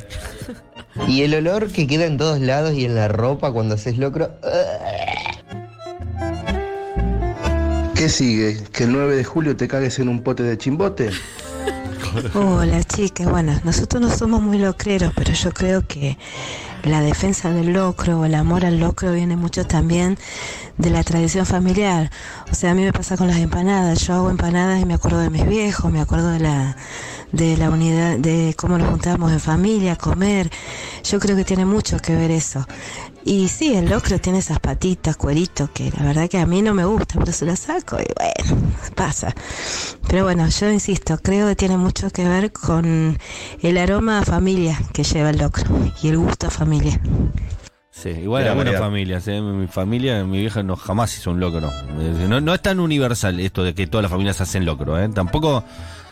Y 1.09 1.23
el 1.23 1.35
olor 1.35 1.71
que 1.73 1.87
queda 1.87 2.07
en 2.07 2.17
todos 2.17 2.41
lados 2.41 2.75
y 2.75 2.85
en 2.85 2.95
la 2.95 3.09
ropa 3.09 3.53
cuando 3.53 3.75
haces 3.75 3.99
locro. 3.99 4.31
¿Qué 7.95 8.09
sigue? 8.09 8.63
¿Que 8.73 8.85
el 8.85 8.93
9 8.93 9.17
de 9.17 9.25
julio 9.25 9.57
te 9.57 9.67
cagues 9.67 9.99
en 9.99 10.09
un 10.09 10.23
pote 10.23 10.43
de 10.43 10.59
chimbote? 10.59 11.11
Hola 12.35 12.85
chicas, 12.85 13.29
bueno, 13.29 13.61
nosotros 13.65 14.01
no 14.01 14.09
somos 14.09 14.41
muy 14.41 14.59
locreros, 14.59 15.13
pero 15.17 15.33
yo 15.33 15.53
creo 15.53 15.87
que 15.87 16.17
la 16.85 17.01
defensa 17.01 17.51
del 17.51 17.73
locro 17.73 18.21
o 18.21 18.25
el 18.25 18.35
amor 18.35 18.65
al 18.65 18.79
locro 18.79 19.13
viene 19.13 19.37
mucho 19.37 19.67
también 19.67 20.19
de 20.77 20.91
la 20.91 21.03
tradición 21.03 21.47
familiar. 21.47 22.11
O 22.51 22.55
sea, 22.55 22.73
a 22.73 22.75
mí 22.75 22.83
me 22.83 22.93
pasa 22.93 23.17
con 23.17 23.27
las 23.27 23.39
empanadas, 23.39 24.07
yo 24.07 24.15
hago 24.15 24.31
empanadas 24.31 24.81
y 24.81 24.85
me 24.85 24.95
acuerdo 24.95 25.19
de 25.19 25.31
mis 25.31 25.47
viejos, 25.47 25.91
me 25.91 26.01
acuerdo 26.01 26.31
de 26.31 26.41
la 26.41 26.77
de 27.33 27.57
la 27.57 27.69
unidad, 27.69 28.17
de 28.19 28.55
cómo 28.57 28.79
nos 28.79 28.89
juntábamos 28.89 29.33
en 29.33 29.41
familia 29.41 29.95
a 29.95 29.97
comer. 29.97 30.51
Yo 31.03 31.19
creo 31.19 31.37
que 31.37 31.45
tiene 31.45 31.65
mucho 31.65 31.99
que 31.99 32.15
ver 32.15 32.31
eso. 32.31 32.65
Y 33.27 33.49
sí, 33.49 33.75
el 33.75 33.89
locro 33.89 34.19
tiene 34.19 34.39
esas 34.41 34.61
patitas, 34.61 35.17
cueritos, 35.17 35.71
que 35.71 35.91
la 35.97 36.05
verdad 36.05 36.29
que 36.29 36.39
a 36.39 36.47
mí 36.47 36.61
no 36.61 36.75
me 36.75 36.85
gusta, 36.85 37.19
pero 37.19 37.33
se 37.33 37.47
las 37.47 37.61
saco 37.61 37.97
y 37.99 38.07
bueno, 38.17 38.63
pasa. 38.95 39.35
Pero 40.07 40.25
bueno, 40.25 40.47
yo 40.49 40.71
insisto, 40.71 41.19
creo 41.23 41.49
que 41.49 41.57
tiene 41.57 41.79
mucho 41.79 42.11
que 42.11 42.29
ver 42.29 42.53
con 42.53 43.19
el 43.63 43.79
aroma 43.79 44.19
a 44.19 44.25
familia 44.25 44.79
que 44.93 45.05
lleva 45.05 45.31
el 45.31 45.39
locro 45.39 45.65
y 46.03 46.09
el 46.09 46.19
gusto 46.19 46.49
a 46.49 46.51
familia. 46.51 47.01
Sí, 47.91 48.11
igual 48.11 48.43
algunas 48.49 48.75
María. 48.75 48.81
familias, 48.81 49.29
¿eh? 49.29 49.41
Mi 49.41 49.69
familia, 49.69 50.23
mi 50.25 50.41
vieja 50.41 50.63
no 50.63 50.77
jamás 50.77 51.17
hizo 51.17 51.31
un 51.31 51.41
locro. 51.41 51.71
No, 52.29 52.41
no 52.41 52.53
es 52.53 52.61
tan 52.61 52.81
universal 52.81 53.39
esto 53.41 53.63
de 53.63 53.73
que 53.75 53.87
todas 53.87 54.03
las 54.03 54.11
familias 54.11 54.41
hacen 54.41 54.67
locro, 54.67 55.01
¿eh? 55.01 55.09
Tampoco, 55.09 55.65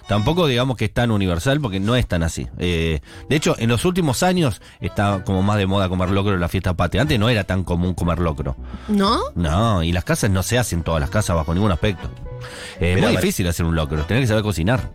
tampoco 0.09 0.47
digamos 0.47 0.77
que 0.77 0.87
es 0.87 0.93
tan 0.93 1.11
universal 1.11 1.61
porque 1.61 1.81
no 1.81 1.97
es 1.97 2.07
tan 2.07 2.23
así. 2.23 2.47
Eh, 2.59 3.01
de 3.29 3.37
hecho, 3.37 3.55
en 3.59 3.69
los 3.69 3.85
últimos 3.85 4.23
años 4.23 4.61
está 4.81 5.23
como 5.25 5.43
más 5.43 5.59
de 5.59 5.67
moda 5.67 5.89
comer 5.89 6.11
locro 6.11 6.35
en 6.35 6.41
la 6.41 6.49
fiesta 6.49 6.75
patria. 6.75 7.03
Antes 7.03 7.19
no 7.19 7.29
era 7.29 7.45
tan 7.45 7.65
común 7.65 7.95
comer 7.95 8.19
locro. 8.19 8.57
¿No? 8.89 9.21
No, 9.35 9.83
y 9.83 9.93
las 9.93 10.05
casas 10.05 10.31
no 10.31 10.43
se 10.43 10.59
hacen 10.59 10.83
todas 10.83 11.01
las 11.01 11.11
casas 11.11 11.37
bajo 11.37 11.55
ningún 11.55 11.73
aspecto. 11.73 12.09
Eh, 12.81 12.95
Es 12.97 13.03
muy 13.03 13.11
difícil 13.17 13.47
hacer 13.49 13.65
un 13.67 13.75
locro, 13.75 14.03
tenés 14.05 14.23
que 14.23 14.27
saber 14.29 14.43
cocinar. 14.43 14.91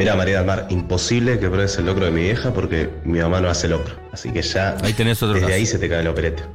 Mirá, 0.00 0.16
María 0.16 0.38
del 0.38 0.46
Mar, 0.46 0.66
imposible 0.70 1.38
que 1.38 1.50
pruebes 1.50 1.76
el 1.76 1.84
locro 1.84 2.06
de 2.06 2.10
mi 2.10 2.22
vieja 2.22 2.54
porque 2.54 2.88
mi 3.04 3.18
mamá 3.18 3.42
no 3.42 3.50
hace 3.50 3.68
locro. 3.68 3.94
Así 4.12 4.32
que 4.32 4.40
ya. 4.40 4.74
Ahí 4.82 4.94
tenés 4.94 5.22
otro 5.22 5.34
Desde 5.34 5.46
caso. 5.48 5.56
ahí 5.58 5.66
se 5.66 5.78
te 5.78 5.90
cae 5.90 6.00
el 6.00 6.08
operete. 6.08 6.42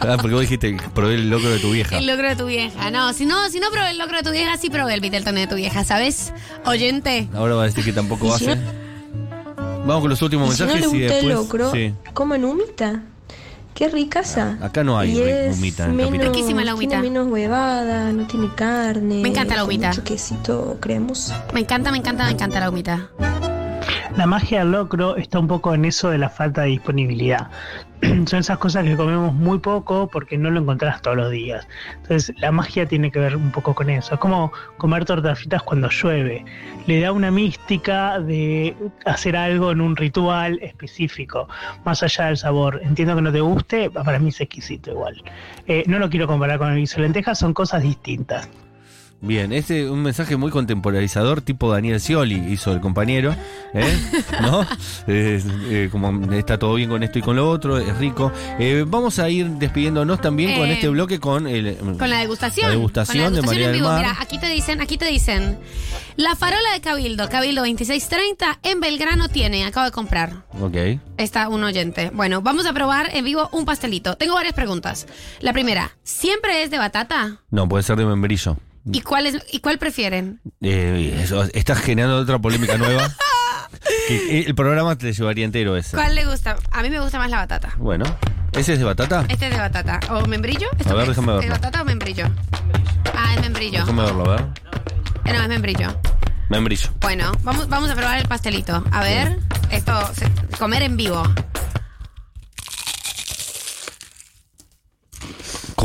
Ah, 0.00 0.16
porque 0.20 0.34
vos 0.34 0.42
dijiste, 0.42 0.76
probé 0.94 1.14
el 1.14 1.30
locro 1.30 1.50
de 1.50 1.58
tu 1.58 1.72
vieja. 1.72 1.98
El 1.98 2.06
locro 2.06 2.28
de 2.28 2.36
tu 2.36 2.46
vieja. 2.46 2.90
No, 2.92 3.12
si 3.12 3.26
no, 3.26 3.48
si 3.50 3.58
no 3.58 3.70
probé 3.72 3.90
el 3.90 3.98
locro 3.98 4.18
de 4.18 4.22
tu 4.22 4.30
vieja, 4.30 4.56
sí 4.56 4.70
probé 4.70 4.94
el 4.94 5.00
Vitelton 5.00 5.34
de 5.34 5.46
tu 5.48 5.56
vieja, 5.56 5.82
¿sabes? 5.84 6.32
Oyente. 6.64 7.28
Ahora 7.34 7.56
va 7.56 7.62
a 7.64 7.66
decir 7.66 7.82
que 7.84 7.92
tampoco 7.92 8.32
hace. 8.32 8.56
Vamos 9.84 10.00
con 10.02 10.10
los 10.10 10.22
últimos 10.22 10.52
Y 10.54 10.56
si 10.56 10.62
no 10.62 10.68
mensajes 10.68 10.94
y 10.94 10.98
después. 11.00 11.24
locro, 11.24 11.72
Sí. 11.72 11.92
comen 12.12 12.44
humita. 12.44 13.02
Qué 13.76 13.90
ricaza. 13.90 14.56
Acá 14.62 14.82
no 14.82 14.98
hay 14.98 15.20
es 15.20 15.58
humita 15.58 15.84
en 15.84 15.96
menos. 15.96 16.28
Riquísima 16.28 16.64
la 16.64 16.74
humita. 16.74 16.98
Tiene 16.98 17.10
menos 17.10 17.30
huevada, 17.30 18.10
no 18.10 18.26
tiene 18.26 18.48
carne. 18.54 19.20
Me 19.20 19.28
encanta 19.28 19.54
la 19.54 19.64
humita. 19.64 19.88
Mucho 19.88 20.02
quesito 20.02 20.78
cremoso. 20.80 21.34
Me 21.52 21.60
encanta, 21.60 21.90
me 21.90 21.98
encanta, 21.98 22.24
me 22.24 22.30
encanta 22.30 22.58
la 22.58 22.70
humita. 22.70 23.10
La 24.16 24.26
magia 24.26 24.60
del 24.60 24.72
locro 24.72 25.16
está 25.16 25.38
un 25.38 25.46
poco 25.46 25.74
en 25.74 25.84
eso 25.84 26.08
de 26.08 26.16
la 26.16 26.30
falta 26.30 26.62
de 26.62 26.68
disponibilidad. 26.68 27.50
Son 28.26 28.38
esas 28.38 28.56
cosas 28.56 28.84
que 28.84 28.96
comemos 28.96 29.34
muy 29.34 29.58
poco 29.58 30.08
porque 30.10 30.38
no 30.38 30.50
lo 30.50 30.60
encontrás 30.60 31.02
todos 31.02 31.18
los 31.18 31.30
días. 31.30 31.68
Entonces 32.00 32.34
la 32.40 32.50
magia 32.50 32.86
tiene 32.86 33.10
que 33.10 33.18
ver 33.18 33.36
un 33.36 33.52
poco 33.52 33.74
con 33.74 33.90
eso. 33.90 34.14
Es 34.14 34.20
como 34.20 34.52
comer 34.78 35.04
tortas 35.04 35.38
fritas 35.38 35.62
cuando 35.62 35.90
llueve. 35.90 36.46
Le 36.86 36.98
da 37.00 37.12
una 37.12 37.30
mística 37.30 38.18
de 38.18 38.74
hacer 39.04 39.36
algo 39.36 39.70
en 39.70 39.82
un 39.82 39.94
ritual 39.94 40.58
específico, 40.62 41.46
más 41.84 42.02
allá 42.02 42.26
del 42.26 42.38
sabor. 42.38 42.80
Entiendo 42.82 43.16
que 43.16 43.22
no 43.22 43.32
te 43.32 43.40
guste, 43.40 43.90
para 43.90 44.18
mí 44.18 44.30
es 44.30 44.40
exquisito 44.40 44.92
igual. 44.92 45.22
Eh, 45.66 45.84
no 45.86 45.98
lo 45.98 46.08
quiero 46.08 46.26
comparar 46.26 46.58
con 46.58 46.72
el 46.72 46.78
guiso 46.78 46.96
de 46.96 47.02
lentejas, 47.02 47.38
son 47.38 47.52
cosas 47.52 47.82
distintas. 47.82 48.48
Bien, 49.20 49.52
este 49.52 49.84
es 49.84 49.90
un 49.90 50.02
mensaje 50.02 50.36
muy 50.36 50.50
contemporarizador, 50.50 51.40
tipo 51.40 51.72
Daniel 51.72 52.00
Scioli 52.00 52.52
hizo 52.52 52.72
el 52.72 52.80
compañero, 52.80 53.34
¿eh? 53.72 53.98
¿no? 54.42 54.62
Eh, 55.06 55.42
eh, 55.70 55.88
como 55.90 56.32
está 56.32 56.58
todo 56.58 56.74
bien 56.74 56.90
con 56.90 57.02
esto 57.02 57.18
y 57.18 57.22
con 57.22 57.36
lo 57.36 57.48
otro, 57.48 57.78
es 57.78 57.96
rico. 57.96 58.30
Eh, 58.58 58.84
vamos 58.86 59.18
a 59.18 59.30
ir 59.30 59.46
despidiéndonos 59.46 60.20
también 60.20 60.58
con 60.58 60.68
este 60.68 60.88
bloque 60.88 61.18
con 61.18 61.46
el 61.46 61.76
Con 61.76 62.10
la 62.10 62.18
degustación. 62.18 62.66
La 62.66 62.72
degustación 62.72 63.24
Con 63.24 63.34
la 63.34 63.40
de 63.40 63.46
María 63.46 63.68
del. 63.70 63.82
Mar. 63.82 63.98
Mira, 63.98 64.16
aquí 64.20 64.38
te 64.38 64.48
dicen, 64.48 64.80
aquí 64.80 64.98
te 64.98 65.06
dicen. 65.06 65.58
La 66.16 66.34
farola 66.36 66.72
de 66.72 66.80
Cabildo, 66.80 67.28
Cabildo 67.28 67.62
2630, 67.62 68.60
en 68.62 68.80
Belgrano 68.80 69.28
tiene, 69.28 69.64
acabo 69.64 69.84
de 69.84 69.92
comprar. 69.92 70.44
Ok. 70.60 70.98
Está 71.18 71.48
un 71.48 71.64
oyente. 71.64 72.10
Bueno, 72.12 72.42
vamos 72.42 72.66
a 72.66 72.72
probar 72.72 73.10
en 73.14 73.24
vivo 73.24 73.48
un 73.52 73.64
pastelito. 73.64 74.16
Tengo 74.16 74.34
varias 74.34 74.54
preguntas. 74.54 75.06
La 75.40 75.52
primera, 75.52 75.96
¿siempre 76.04 76.62
es 76.62 76.70
de 76.70 76.78
batata? 76.78 77.40
No, 77.50 77.68
puede 77.68 77.82
ser 77.82 77.96
de 77.96 78.06
membrillo. 78.06 78.56
¿Y 78.92 79.00
cuál, 79.00 79.26
es, 79.26 79.36
¿y 79.52 79.60
cuál 79.60 79.78
prefieren? 79.78 80.40
Eh, 80.60 81.20
eso, 81.22 81.42
estás 81.54 81.78
generando 81.80 82.18
otra 82.18 82.38
polémica 82.38 82.76
nueva. 82.78 83.10
Que 84.08 84.40
el 84.46 84.54
programa 84.54 84.96
te 84.96 85.12
llevaría 85.12 85.44
entero 85.44 85.76
ese. 85.76 85.96
¿Cuál 85.96 86.14
le 86.14 86.24
gusta? 86.24 86.56
A 86.70 86.82
mí 86.82 86.90
me 86.90 87.00
gusta 87.00 87.18
más 87.18 87.28
la 87.30 87.38
batata. 87.38 87.74
Bueno, 87.76 88.04
¿ese 88.52 88.74
es 88.74 88.78
de 88.78 88.84
batata? 88.84 89.26
Este 89.28 89.46
es 89.48 89.52
de 89.52 89.58
batata. 89.58 89.98
¿O 90.10 90.24
membrillo? 90.26 90.68
¿Esto 90.78 90.92
A 90.92 90.94
ver, 90.94 91.08
déjame 91.08 91.26
verlo. 91.34 91.42
¿Es 91.42 91.50
batata 91.50 91.82
o 91.82 91.84
membrillo? 91.84 92.26
Ah, 93.14 93.34
es 93.34 93.40
membrillo. 93.42 93.80
Déjame 93.80 94.02
verlo, 94.04 94.30
a 94.30 94.36
ver. 94.36 94.46
Eh, 95.24 95.32
no, 95.32 95.42
es 95.42 95.48
membrillo. 95.48 96.00
Membrillo. 96.48 96.88
Bueno, 97.00 97.32
vamos, 97.42 97.68
vamos 97.68 97.90
a 97.90 97.96
probar 97.96 98.18
el 98.18 98.28
pastelito. 98.28 98.82
A 98.92 99.02
ver, 99.02 99.36
esto, 99.70 99.92
se- 100.14 100.30
comer 100.56 100.82
en 100.84 100.96
vivo. 100.96 101.22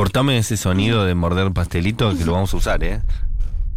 Cortame 0.02 0.40
ese 0.40 0.58
sonido 0.58 1.06
de 1.06 1.14
morder 1.14 1.52
pastelito 1.52 2.18
que 2.18 2.26
lo 2.26 2.32
vamos 2.32 2.52
a 2.56 2.58
usar, 2.58 2.84
¿eh? 2.84 3.04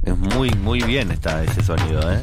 Es 0.04 0.16
muy, 0.16 0.48
muy 0.52 0.80
bien 0.80 1.10
está 1.10 1.44
ese 1.44 1.62
sonido, 1.62 2.00
¿eh? 2.10 2.22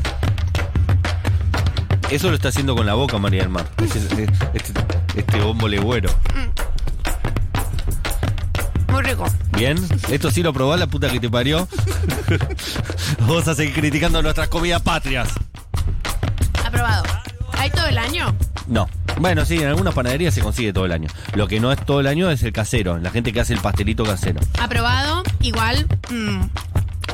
Eso 2.10 2.30
lo 2.30 2.36
está 2.36 2.48
haciendo 2.48 2.76
con 2.76 2.88
la 2.88 2.96
boca 2.96 3.20
María 3.20 3.42
del 3.42 3.50
Mar. 3.50 3.70
Este, 3.78 4.24
este, 4.56 4.74
este 5.16 5.42
bombo 5.42 5.68
legüero. 5.68 6.10
Muy 8.88 9.04
rico. 9.04 9.28
¿Bien? 9.56 9.78
Esto 10.10 10.32
sí 10.32 10.42
lo 10.42 10.52
probó 10.52 10.76
la 10.78 10.88
puta 10.88 11.08
que 11.12 11.20
te 11.20 11.30
parió. 11.30 11.68
Vos 13.28 13.48
a 13.48 13.54
seguir 13.54 13.76
criticando 13.76 14.24
nuestras 14.24 14.48
comidas 14.48 14.82
patrias. 14.82 15.30
Aprobado. 16.66 17.04
¿Hay 17.54 17.70
todo 17.70 17.86
el 17.86 18.00
año? 18.00 18.36
No. 18.66 18.90
Bueno, 19.22 19.46
sí, 19.46 19.58
en 19.58 19.68
algunas 19.68 19.94
panaderías 19.94 20.34
se 20.34 20.42
consigue 20.42 20.74
todo 20.74 20.86
el 20.86 20.92
año. 20.92 21.08
Lo 21.36 21.48
que 21.48 21.60
no 21.60 21.72
es 21.72 21.86
todo 21.86 22.00
el 22.00 22.08
año 22.08 22.32
es 22.32 22.42
el 22.42 22.52
casero, 22.52 22.98
la 22.98 23.12
gente 23.12 23.32
que 23.32 23.40
hace 23.40 23.54
el 23.54 23.60
pastelito 23.60 24.04
casero. 24.04 24.40
Aprobado. 24.60 25.22
Igual. 25.42 25.86
mm, 26.10 26.42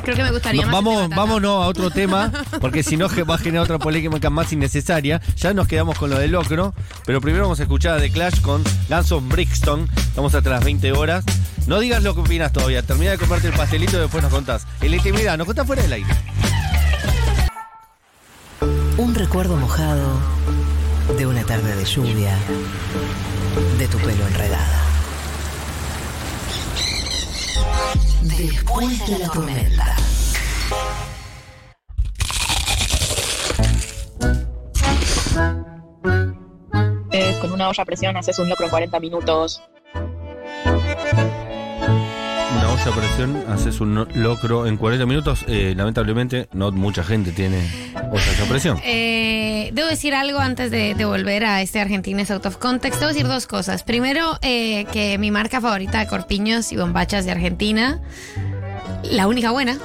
creo 0.04 0.16
que 0.16 0.22
me 0.22 0.30
gustaría 0.30 0.62
No, 0.62 0.68
más. 0.68 0.74
vamos, 0.84 1.08
vámonos 1.10 1.64
a 1.64 1.68
otro 1.68 1.90
tema, 1.90 2.32
porque 2.62 2.82
si 2.82 2.96
no 2.96 3.10
ge- 3.10 3.22
va 3.28 3.34
a 3.34 3.38
generar 3.38 3.64
otra 3.64 3.78
polémica 3.78 4.30
más 4.30 4.50
innecesaria. 4.54 5.20
Ya 5.36 5.52
nos 5.52 5.68
quedamos 5.68 5.98
con 5.98 6.08
lo 6.08 6.18
del 6.18 6.30
locro, 6.32 6.72
pero 7.04 7.20
primero 7.20 7.44
vamos 7.44 7.60
a 7.60 7.64
escuchar 7.64 7.98
a 7.98 8.00
The 8.00 8.10
Clash 8.10 8.40
con 8.40 8.62
of 8.62 9.28
Brixton. 9.28 9.86
Estamos 9.96 10.34
hasta 10.34 10.48
las 10.48 10.64
20 10.64 10.92
horas. 10.92 11.26
No 11.66 11.78
digas 11.78 12.02
lo 12.02 12.14
que 12.14 12.20
opinas 12.22 12.54
todavía. 12.54 12.80
Termina 12.82 13.10
de 13.10 13.18
comerte 13.18 13.48
el 13.48 13.52
pastelito 13.54 13.98
y 13.98 14.00
después 14.00 14.22
nos 14.22 14.32
contás. 14.32 14.66
En 14.80 14.90
la 14.92 14.96
intimidad, 14.96 15.36
nos 15.36 15.46
contás 15.46 15.66
fuera 15.66 15.82
del 15.82 15.92
aire. 15.92 16.08
Un 18.96 19.14
recuerdo 19.14 19.56
mojado 19.56 20.18
de 21.16 21.26
una 21.26 21.44
tarde 21.44 21.74
de 21.74 21.84
lluvia, 21.84 22.38
de 23.78 23.88
tu 23.88 23.98
pelo 23.98 24.26
enredado. 24.26 24.78
Después 28.22 29.06
de 29.08 29.18
la 29.18 29.28
tormenta. 29.28 29.96
Eh, 37.10 37.38
con 37.40 37.52
una 37.52 37.68
olla 37.68 37.82
a 37.82 37.86
presión 37.86 38.16
haces 38.16 38.38
un 38.38 38.48
locro 38.48 38.66
en 38.66 38.70
40 38.70 39.00
minutos. 39.00 39.62
Olla 42.86 42.96
presión, 42.96 43.44
haces 43.48 43.80
un 43.80 44.06
locro 44.14 44.66
en 44.66 44.76
40 44.76 45.06
minutos. 45.06 45.44
Eh, 45.48 45.74
lamentablemente, 45.76 46.48
no 46.52 46.70
mucha 46.70 47.02
gente 47.02 47.32
tiene 47.32 47.92
ollas 48.10 48.48
presión. 48.48 48.78
Eh, 48.84 49.70
debo 49.72 49.88
decir 49.88 50.14
algo 50.14 50.38
antes 50.38 50.70
de, 50.70 50.94
de 50.94 51.04
volver 51.04 51.44
a 51.44 51.60
este 51.62 51.80
Argentines 51.80 52.30
Out 52.30 52.46
of 52.46 52.56
Context. 52.58 53.00
Debo 53.00 53.08
decir 53.08 53.26
dos 53.26 53.46
cosas. 53.46 53.82
Primero, 53.82 54.38
eh, 54.42 54.86
que 54.92 55.18
mi 55.18 55.30
marca 55.30 55.60
favorita 55.60 55.98
de 55.98 56.06
corpiños 56.06 56.70
y 56.72 56.76
bombachas 56.76 57.24
de 57.24 57.32
Argentina, 57.32 58.00
la 59.02 59.26
única 59.26 59.50
buena, 59.50 59.78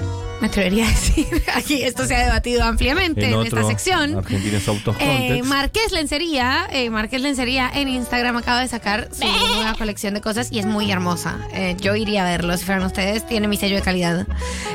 me 0.43 0.47
atrevería 0.47 0.86
a 0.86 0.89
decir. 0.89 1.25
Aquí 1.56 1.84
esto 1.84 2.06
se 2.06 2.15
ha 2.15 2.25
debatido 2.25 2.63
ampliamente 2.63 3.27
en, 3.27 3.39
esta 3.43 3.56
otro, 3.62 3.67
sección. 3.69 4.17
Argentinos 4.17 4.67
Out 4.67 4.88
of 4.89 4.97
Eh. 4.99 5.41
Marqués 5.45 5.93
Lencería, 5.93 6.67
eh, 6.69 6.89
Marqués 6.89 7.21
Lencería 7.21 7.71
en 7.73 7.88
Instagram 7.88 8.36
acaba 8.36 8.60
de 8.60 8.67
sacar 8.67 9.08
su 9.13 9.25
nueva 9.25 9.73
colección 9.77 10.13
de 10.13 10.19
cosas 10.19 10.51
y 10.51 10.60
es 10.60 10.65
muy 10.65 10.91
hermosa. 10.91 11.39
Eh, 11.53 11.77
yo 11.79 11.95
iría 11.95 12.23
a 12.23 12.29
verlo 12.29 12.58
si 12.58 12.65
fueran 12.65 12.84
ustedes. 12.84 13.25
Tiene 13.25 13.47
mi 13.47 13.56
sello 13.56 13.77
de 13.77 13.84
calidad. 13.84 14.27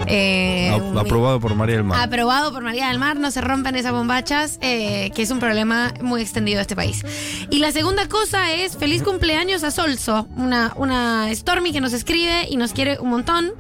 Eh, 0.06 0.70
aprobado 0.98 1.38
por 1.38 1.54
María 1.54 1.76
del 1.76 1.84
Mar. 1.84 2.00
Aprobado 2.00 2.50
por 2.50 2.62
María 2.62 2.88
del 2.88 2.98
Mar, 2.98 3.18
no 3.18 3.30
se 3.30 3.42
rompen 3.42 3.76
esas 3.76 3.92
bombachas, 3.92 4.58
eh, 4.62 5.10
que 5.14 5.20
es 5.20 5.30
un 5.30 5.38
problema 5.38 5.92
muy 6.00 6.22
extendido 6.22 6.56
de 6.56 6.62
este 6.62 6.76
país. 6.76 7.04
Y 7.50 7.58
la 7.58 7.72
segunda 7.72 8.08
cosa 8.08 8.52
es 8.54 8.74
feliz 8.78 9.02
cumpleaños 9.02 9.64
a 9.64 9.70
Solso, 9.70 10.28
una, 10.34 10.72
una 10.76 11.28
Stormy 11.34 11.72
que 11.72 11.82
nos 11.82 11.92
escribe 11.92 12.46
y 12.48 12.56
nos 12.56 12.72
quiere 12.72 12.98
un 12.98 13.10
montón 13.10 13.52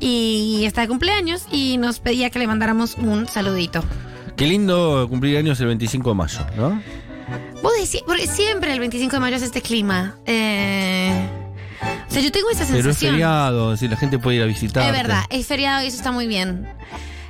y 0.00 0.64
está 0.64 0.82
de 0.82 0.88
cumpleaños 0.88 1.46
y 1.50 1.76
nos 1.78 1.98
pedía 2.00 2.30
que 2.30 2.38
le 2.38 2.46
mandáramos 2.46 2.96
un 2.96 3.26
saludito. 3.28 3.82
Qué 4.36 4.46
lindo 4.46 5.06
cumplir 5.08 5.36
años 5.38 5.58
el 5.60 5.66
25 5.68 6.10
de 6.10 6.14
mayo, 6.14 6.40
¿no? 6.56 6.82
Vos 7.62 7.72
decís, 7.80 8.02
porque 8.06 8.26
siempre 8.26 8.72
el 8.72 8.80
25 8.80 9.12
de 9.16 9.20
mayo 9.20 9.36
es 9.36 9.42
este 9.42 9.62
clima. 9.62 10.14
Eh, 10.26 11.26
o 12.08 12.12
sea, 12.12 12.22
yo 12.22 12.30
tengo 12.30 12.50
esa 12.50 12.64
Pero 12.66 12.78
es 12.78 12.84
sensación. 12.84 13.12
feriado, 13.12 13.76
si 13.76 13.88
la 13.88 13.96
gente 13.96 14.18
puede 14.18 14.36
ir 14.36 14.42
a 14.42 14.46
visitar. 14.46 14.84
Es 14.86 14.92
verdad, 14.92 15.24
es 15.30 15.46
feriado 15.46 15.82
y 15.82 15.86
eso 15.88 15.96
está 15.96 16.12
muy 16.12 16.26
bien. 16.26 16.68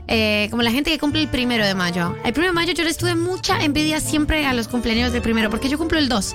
Eh, 0.08 0.46
como 0.50 0.62
la 0.62 0.70
gente 0.70 0.90
que 0.90 0.98
cumple 0.98 1.22
el 1.22 1.28
primero 1.28 1.66
de 1.66 1.74
mayo. 1.74 2.14
El 2.24 2.32
primero 2.32 2.52
de 2.52 2.54
mayo 2.54 2.72
yo 2.72 2.84
les 2.84 2.96
tuve 2.96 3.14
mucha 3.14 3.62
envidia 3.64 4.00
siempre 4.00 4.46
a 4.46 4.54
los 4.54 4.68
cumpleaños 4.68 5.12
del 5.12 5.22
primero, 5.22 5.50
porque 5.50 5.68
yo 5.68 5.78
cumplo 5.78 5.98
el 5.98 6.08
2. 6.08 6.34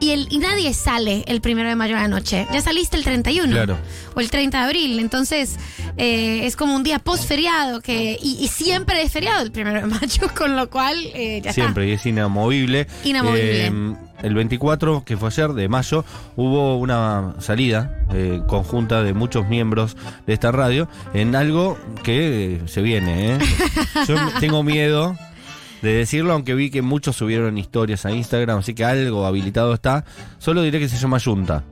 Y, 0.00 0.10
el, 0.10 0.28
y 0.30 0.38
nadie 0.38 0.72
sale 0.72 1.24
el 1.26 1.40
primero 1.40 1.68
de 1.68 1.74
mayo 1.74 1.96
a 1.96 2.02
la 2.02 2.08
noche. 2.08 2.46
Ya 2.52 2.60
saliste 2.60 2.96
el 2.96 3.04
31. 3.04 3.50
Claro. 3.50 3.78
O 4.14 4.20
el 4.20 4.30
30 4.30 4.58
de 4.58 4.64
abril. 4.64 4.98
Entonces, 5.00 5.56
eh, 5.96 6.42
es 6.44 6.54
como 6.54 6.76
un 6.76 6.84
día 6.84 7.00
post 7.00 7.24
feriado. 7.24 7.80
Que, 7.80 8.16
y, 8.22 8.38
y 8.40 8.48
siempre 8.48 9.02
es 9.02 9.12
feriado 9.12 9.42
el 9.42 9.50
primero 9.50 9.80
de 9.80 9.86
mayo, 9.86 10.30
con 10.36 10.54
lo 10.54 10.70
cual 10.70 10.96
eh, 11.14 11.40
ya 11.42 11.52
Siempre, 11.52 11.88
y 11.88 11.92
es 11.92 12.06
inamovible. 12.06 12.86
Inamovible. 13.04 13.98
El 14.22 14.34
24, 14.34 15.04
que 15.04 15.16
fue 15.16 15.28
ayer, 15.28 15.52
de 15.52 15.68
mayo, 15.68 16.04
hubo 16.36 16.76
una 16.78 17.34
salida 17.38 18.04
eh, 18.12 18.42
conjunta 18.46 19.02
de 19.02 19.14
muchos 19.14 19.48
miembros 19.48 19.96
de 20.26 20.32
esta 20.32 20.50
radio 20.50 20.88
en 21.14 21.36
algo 21.36 21.78
que 22.02 22.54
eh, 22.54 22.62
se 22.66 22.82
viene. 22.82 23.34
¿eh? 23.34 23.38
Yo 24.08 24.16
tengo 24.40 24.62
miedo 24.62 25.16
de 25.82 25.92
decirlo, 25.92 26.32
aunque 26.32 26.54
vi 26.54 26.70
que 26.70 26.82
muchos 26.82 27.16
subieron 27.16 27.58
historias 27.58 28.06
a 28.06 28.10
Instagram, 28.10 28.58
así 28.58 28.74
que 28.74 28.84
algo 28.84 29.24
habilitado 29.24 29.72
está. 29.72 30.04
Solo 30.38 30.62
diré 30.62 30.80
que 30.80 30.88
se 30.88 30.96
llama 30.96 31.20
Junta. 31.20 31.62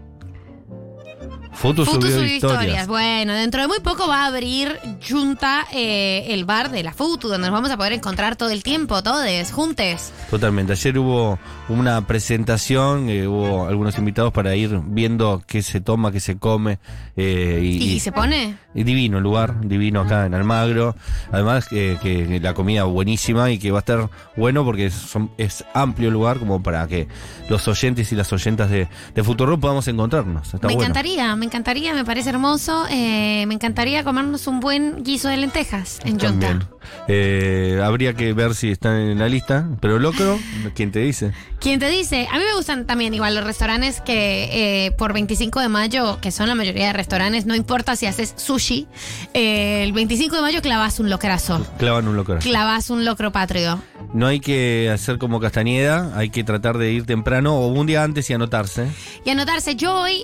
Fotos 1.57 1.89
Futu 1.89 2.03
subió 2.03 2.17
subió 2.19 2.35
historias. 2.35 2.63
historias. 2.63 2.87
Bueno, 2.87 3.33
dentro 3.33 3.63
de 3.63 3.69
muy 3.69 3.81
poco 3.81 4.07
va 4.07 4.23
a 4.25 4.27
abrir 4.27 4.79
Junta 5.09 5.67
eh, 5.73 6.27
el 6.29 6.45
bar 6.45 6.71
de 6.71 6.83
la 6.83 6.93
Futu, 6.93 7.29
donde 7.29 7.49
nos 7.49 7.53
vamos 7.55 7.71
a 7.71 7.77
poder 7.77 7.93
encontrar 7.95 8.37
todo 8.37 8.51
el 8.51 8.63
tiempo, 8.63 9.03
todos, 9.03 9.27
juntes. 9.53 10.13
Totalmente. 10.31 10.73
Ayer 10.73 10.99
hubo 10.99 11.39
una 11.69 12.07
presentación, 12.07 13.09
eh, 13.09 13.27
hubo 13.27 13.67
algunos 13.67 13.97
invitados 13.99 14.33
para 14.33 14.55
ir 14.55 14.79
viendo 14.85 15.43
qué 15.47 15.63
se 15.63 15.81
toma, 15.81 16.13
qué 16.13 16.21
se 16.21 16.37
come. 16.39 16.79
eh, 17.17 17.61
y, 17.63 17.67
¿Y, 17.83 17.93
y- 17.95 18.01
se 18.01 18.13
pone? 18.13 18.59
divino 18.75 19.17
el 19.17 19.23
lugar, 19.25 19.67
divino 19.67 20.03
acá 20.03 20.27
en 20.27 20.35
Almagro. 20.35 20.95
Además 21.33 21.67
que, 21.67 21.97
que 22.03 22.39
la 22.43 22.53
comida 22.53 22.85
buenísima 22.85 23.51
y 23.51 23.59
que 23.59 23.71
va 23.71 23.79
a 23.79 23.81
estar 23.81 24.11
bueno 24.37 24.65
porque 24.67 24.91
son- 24.91 25.31
es 25.39 25.65
amplio 25.73 26.09
el 26.09 26.13
lugar 26.15 26.39
como 26.39 26.63
para 26.63 26.87
que 26.87 27.09
los 27.49 27.67
oyentes 27.69 28.13
y 28.13 28.17
las 28.17 28.31
oyentas 28.35 28.69
de, 28.71 28.87
de 29.15 29.25
Futuro 29.25 29.59
podamos 29.59 29.89
encontrarnos. 29.89 30.53
Está 30.53 30.67
me 30.69 30.75
bueno. 30.75 30.83
encantaría, 30.91 31.35
me 31.37 31.46
encantaría, 31.47 31.95
me 31.95 32.05
parece 32.05 32.31
hermoso. 32.31 32.87
eh, 32.91 33.45
me 33.47 33.55
encantaría 33.55 34.05
comernos 34.05 34.47
un 34.47 34.61
buen 34.61 35.03
guiso 35.03 35.29
de 35.29 35.37
lentejas 35.39 35.99
en. 36.05 36.19
También. 36.19 36.65
Eh, 37.09 37.81
habría 37.83 38.15
que 38.15 38.33
ver 38.33 38.55
si 38.55 38.71
están 38.71 38.97
en 38.97 39.19
la 39.19 39.29
lista. 39.29 39.69
Pero 39.81 39.99
locro, 39.99 40.39
¿quién 40.75 40.93
te 40.93 41.01
dice? 41.01 41.33
¿Quién 41.61 41.81
te 41.81 41.89
dice? 41.89 42.29
A 42.31 42.39
mí 42.39 42.45
me 42.45 42.55
gustan 42.55 42.87
también 42.87 43.15
igual 43.15 43.35
los 43.35 43.45
restaurantes 43.45 44.01
que 44.01 44.87
eh, 44.87 44.91
por 44.93 45.13
25 45.13 45.61
de 45.61 45.69
mayo, 45.69 46.19
que 46.21 46.31
son 46.31 46.49
la 46.49 46.55
mayoría 46.55 46.87
de 46.89 46.93
restaurantes, 46.93 47.47
no 47.47 47.55
importa 47.55 47.97
si 47.97 48.07
haces 48.07 48.35
sushi, 48.37 48.87
eh, 49.35 49.83
el 49.83 49.93
25 49.93 50.37
de 50.37 50.43
mayo 50.43 50.63
clavas 50.63 51.01
un 51.01 51.11
locrazo. 51.11 51.65
Clavan 51.79 52.07
un 52.09 52.17
locro. 52.17 52.39
Clavas 52.39 52.91
un 52.91 53.05
locro 53.05 53.33
patrio. 53.33 53.81
No 54.13 54.27
hay 54.27 54.41
que 54.41 54.91
hacer 54.93 55.19
como 55.19 55.41
Castañeda, 55.41 56.13
hay 56.17 56.31
que 56.31 56.45
tratar 56.45 56.79
de 56.79 56.93
ir 56.93 57.07
temprano 57.07 57.57
o 57.57 57.67
un 57.69 57.87
día 57.87 58.03
antes 58.05 58.29
y 58.31 58.33
anotarse. 58.35 58.87
Y 59.25 59.31
anotarse, 59.31 59.75
yo 59.77 60.03
hoy, 60.03 60.23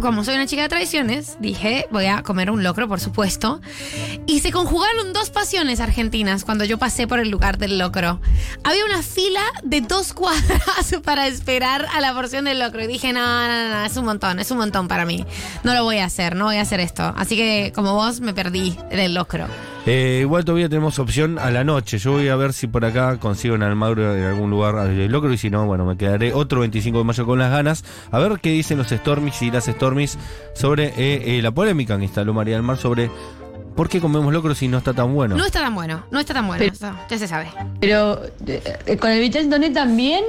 como 0.00 0.24
soy 0.24 0.34
una 0.34 0.46
chica 0.46 0.62
de 0.62 0.68
tradiciones, 0.68 1.36
dije, 1.40 1.86
voy 1.90 2.06
a 2.06 2.22
comer 2.22 2.50
un 2.50 2.62
locro, 2.62 2.88
por 2.88 3.00
supuesto. 3.00 3.60
Y 4.26 4.40
se 4.40 4.52
conjugaron 4.52 5.12
dos 5.12 5.30
pasiones 5.30 5.80
argentinas 5.80 6.44
cuando 6.44 6.64
yo 6.64 6.78
pasé 6.78 7.06
por 7.06 7.20
el 7.20 7.30
lugar 7.30 7.58
del 7.58 7.78
locro. 7.78 8.20
Había 8.64 8.84
una 8.84 9.02
fila 9.02 9.42
de 9.62 9.80
dos 9.80 10.12
cuadras 10.12 10.96
para 11.04 11.26
esperar 11.26 11.86
a 11.92 12.00
la 12.00 12.12
porción 12.14 12.44
del 12.44 12.58
locro. 12.58 12.82
Y 12.82 12.86
dije, 12.86 13.12
no, 13.12 13.20
no, 13.20 13.68
no, 13.68 13.84
es 13.84 13.96
un 13.96 14.04
montón, 14.04 14.38
es 14.40 14.50
un 14.50 14.58
montón 14.58 14.88
para 14.88 15.04
mí. 15.04 15.24
No 15.62 15.74
lo 15.74 15.84
voy 15.84 15.98
a 15.98 16.06
hacer, 16.06 16.36
no 16.36 16.46
voy 16.46 16.56
a 16.56 16.62
hacer 16.62 16.80
esto. 16.80 17.14
Así 17.16 17.36
que, 17.36 17.72
como 17.74 17.94
vos, 17.94 18.20
me 18.20 18.34
perdí 18.34 18.76
del 18.90 19.14
locro. 19.14 19.46
Eh, 19.86 20.20
igual 20.22 20.44
todavía 20.46 20.68
tenemos 20.68 20.98
opción 20.98 21.38
a 21.38 21.50
la 21.50 21.62
noche. 21.62 21.98
Yo 21.98 22.12
voy 22.12 22.28
a 22.28 22.36
ver 22.36 22.54
si 22.54 22.66
por 22.66 22.84
acá 22.86 23.18
consigo 23.18 23.54
en 23.54 23.62
Almagro 23.62 24.16
en 24.16 24.24
algún 24.24 24.48
lugar 24.48 24.74
el 24.88 25.12
locro 25.12 25.30
y 25.32 25.36
si 25.36 25.50
no, 25.50 25.66
bueno, 25.66 25.84
me 25.84 25.96
quedaré 25.98 26.32
otro 26.32 26.60
25 26.60 26.98
de 26.98 27.04
mayo 27.04 27.26
con 27.26 27.38
las 27.38 27.50
ganas. 27.50 27.84
A 28.10 28.18
ver 28.18 28.38
qué 28.40 28.50
dicen 28.50 28.78
los 28.78 28.88
Stormies 28.88 29.42
y 29.42 29.50
las 29.50 29.64
Stormies 29.66 30.18
sobre 30.54 30.86
eh, 30.96 31.36
eh, 31.36 31.42
la 31.42 31.50
polémica 31.50 31.98
que 31.98 32.04
instaló 32.04 32.32
María 32.32 32.54
del 32.54 32.62
Mar 32.62 32.78
sobre 32.78 33.10
por 33.76 33.90
qué 33.90 34.00
comemos 34.00 34.32
locro 34.32 34.54
si 34.54 34.68
no 34.68 34.78
está 34.78 34.94
tan 34.94 35.12
bueno. 35.12 35.36
No 35.36 35.44
está 35.44 35.60
tan 35.60 35.74
bueno, 35.74 36.02
no 36.10 36.18
está 36.18 36.32
tan 36.32 36.46
bueno. 36.46 36.64
Pero- 36.64 36.94
ya 37.10 37.18
se 37.18 37.28
sabe. 37.28 37.48
Pero 37.78 38.22
eh, 38.46 38.96
con 38.98 39.10
el 39.10 39.20
Vitel 39.20 39.50
Toné 39.50 39.68
también, 39.68 40.24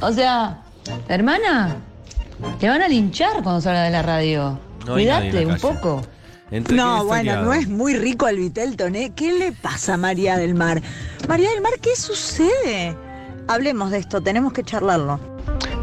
o 0.00 0.12
sea, 0.12 0.60
hermana, 1.08 1.78
te 2.60 2.68
van 2.68 2.80
a 2.82 2.86
linchar 2.88 3.42
cuando 3.42 3.60
salga 3.60 3.82
de 3.82 3.90
la 3.90 4.02
radio. 4.02 4.56
No 4.86 4.92
Cuídate 4.92 5.44
un 5.46 5.52
calle. 5.54 5.60
poco. 5.60 6.02
Entre 6.50 6.76
No, 6.76 7.04
bueno, 7.04 7.42
no 7.42 7.52
es 7.52 7.68
muy 7.68 7.94
rico 7.94 8.26
el 8.26 8.38
Vitel 8.38 8.76
Toné. 8.76 9.10
¿Qué 9.10 9.32
le 9.32 9.52
pasa 9.52 9.94
a 9.94 9.96
María 9.96 10.36
del 10.36 10.54
Mar? 10.54 10.82
María 11.28 11.50
del 11.50 11.60
Mar, 11.60 11.72
¿qué 11.80 11.94
sucede? 11.94 12.96
Hablemos 13.46 13.90
de 13.90 13.98
esto, 13.98 14.20
tenemos 14.20 14.52
que 14.52 14.62
charlarlo. 14.64 15.20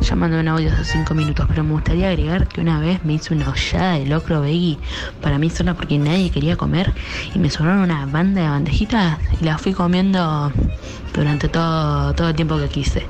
ya 0.01 0.15
mandé 0.15 0.39
un 0.39 0.47
audio 0.47 0.71
hace 0.71 0.83
cinco 0.85 1.13
minutos, 1.13 1.45
pero 1.49 1.63
me 1.63 1.71
gustaría 1.71 2.09
agregar 2.09 2.47
que 2.47 2.61
una 2.61 2.79
vez 2.79 3.03
me 3.03 3.13
hice 3.13 3.33
una 3.33 3.49
hollada 3.49 3.93
de 3.93 4.05
locro 4.05 4.41
veggie 4.41 4.77
para 5.21 5.37
mí 5.37 5.49
sola 5.49 5.73
porque 5.73 5.97
nadie 5.97 6.31
quería 6.31 6.55
comer 6.55 6.93
y 7.33 7.39
me 7.39 7.49
sobraron 7.49 7.81
una 7.81 8.05
banda 8.05 8.41
de 8.41 8.49
bandejitas 8.49 9.17
y 9.39 9.45
las 9.45 9.61
fui 9.61 9.73
comiendo 9.73 10.51
durante 11.13 11.47
todo, 11.49 12.13
todo 12.13 12.29
el 12.29 12.35
tiempo 12.35 12.57
que 12.57 12.67
quise. 12.67 13.05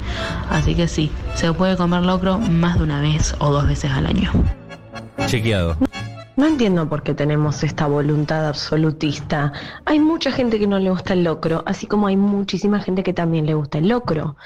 Así 0.49 0.75
que 0.75 0.87
sí, 0.87 1.11
se 1.35 1.51
puede 1.53 1.75
comer 1.75 2.03
locro 2.03 2.37
más 2.39 2.77
de 2.77 2.83
una 2.83 3.01
vez 3.01 3.35
o 3.39 3.51
dos 3.51 3.67
veces 3.67 3.91
al 3.91 4.05
año. 4.05 4.31
Chequeado. 5.27 5.77
No 6.37 6.45
entiendo 6.45 6.87
por 6.87 7.01
qué 7.01 7.15
tenemos 7.15 7.63
esta 7.63 7.87
voluntad 7.87 8.47
absolutista. 8.47 9.53
Hay 9.85 9.99
mucha 9.99 10.31
gente 10.31 10.59
que 10.59 10.67
no 10.67 10.77
le 10.77 10.91
gusta 10.91 11.13
el 11.13 11.23
locro, 11.23 11.63
así 11.65 11.87
como 11.87 12.05
hay 12.05 12.15
muchísima 12.15 12.79
gente 12.79 13.01
que 13.01 13.11
también 13.11 13.47
le 13.47 13.55
gusta 13.55 13.79
el 13.79 13.87
locro. 13.87 14.37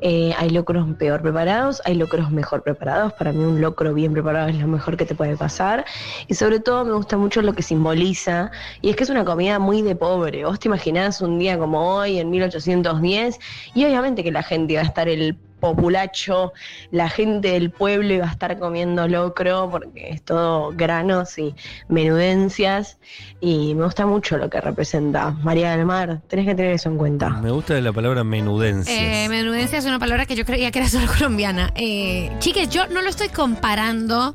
Eh, 0.00 0.32
hay 0.38 0.48
locros 0.48 0.86
peor 0.96 1.20
preparados, 1.20 1.82
hay 1.84 1.96
locros 1.96 2.30
mejor 2.30 2.62
preparados. 2.62 3.12
Para 3.12 3.34
mí 3.34 3.44
un 3.44 3.60
locro 3.60 3.92
bien 3.92 4.14
preparado 4.14 4.48
es 4.48 4.58
lo 4.58 4.66
mejor 4.66 4.96
que 4.96 5.04
te 5.04 5.14
puede 5.14 5.36
pasar. 5.36 5.84
Y 6.26 6.32
sobre 6.32 6.58
todo 6.58 6.86
me 6.86 6.92
gusta 6.92 7.18
mucho 7.18 7.42
lo 7.42 7.52
que 7.52 7.62
simboliza. 7.62 8.50
Y 8.80 8.88
es 8.88 8.96
que 8.96 9.04
es 9.04 9.10
una 9.10 9.26
comida 9.26 9.58
muy 9.58 9.82
de 9.82 9.94
pobre. 9.94 10.46
Vos 10.46 10.58
te 10.58 10.68
imaginás 10.68 11.20
un 11.20 11.38
día 11.38 11.58
como 11.58 11.96
hoy, 11.96 12.18
en 12.18 12.30
1810, 12.30 13.38
y 13.74 13.84
obviamente 13.84 14.24
que 14.24 14.32
la 14.32 14.42
gente 14.42 14.72
iba 14.72 14.80
a 14.80 14.86
estar 14.86 15.06
el 15.06 15.36
populacho, 15.60 16.52
la 16.90 17.08
gente 17.08 17.52
del 17.52 17.70
pueblo 17.70 18.14
iba 18.14 18.26
a 18.26 18.30
estar 18.30 18.58
comiendo 18.58 19.08
locro 19.08 19.68
porque 19.70 20.10
es 20.10 20.22
todo 20.22 20.72
granos 20.74 21.38
y 21.38 21.54
menudencias 21.88 22.98
y 23.40 23.74
me 23.74 23.84
gusta 23.84 24.06
mucho 24.06 24.38
lo 24.38 24.50
que 24.50 24.60
representa 24.60 25.30
María 25.30 25.76
del 25.76 25.86
Mar, 25.86 26.20
tenés 26.28 26.46
que 26.46 26.54
tener 26.54 26.72
eso 26.72 26.88
en 26.88 26.98
cuenta. 26.98 27.30
Me 27.30 27.50
gusta 27.50 27.80
la 27.80 27.92
palabra 27.92 28.24
menudencia. 28.24 29.24
Eh, 29.24 29.28
menudencia 29.28 29.78
es 29.78 29.84
una 29.86 29.98
palabra 29.98 30.26
que 30.26 30.36
yo 30.36 30.44
creía 30.44 30.70
que 30.70 30.80
era 30.80 30.88
solo 30.88 31.06
colombiana. 31.06 31.72
Eh, 31.74 32.30
chiques, 32.38 32.68
yo 32.68 32.86
no 32.88 33.02
lo 33.02 33.08
estoy 33.08 33.28
comparando 33.28 34.34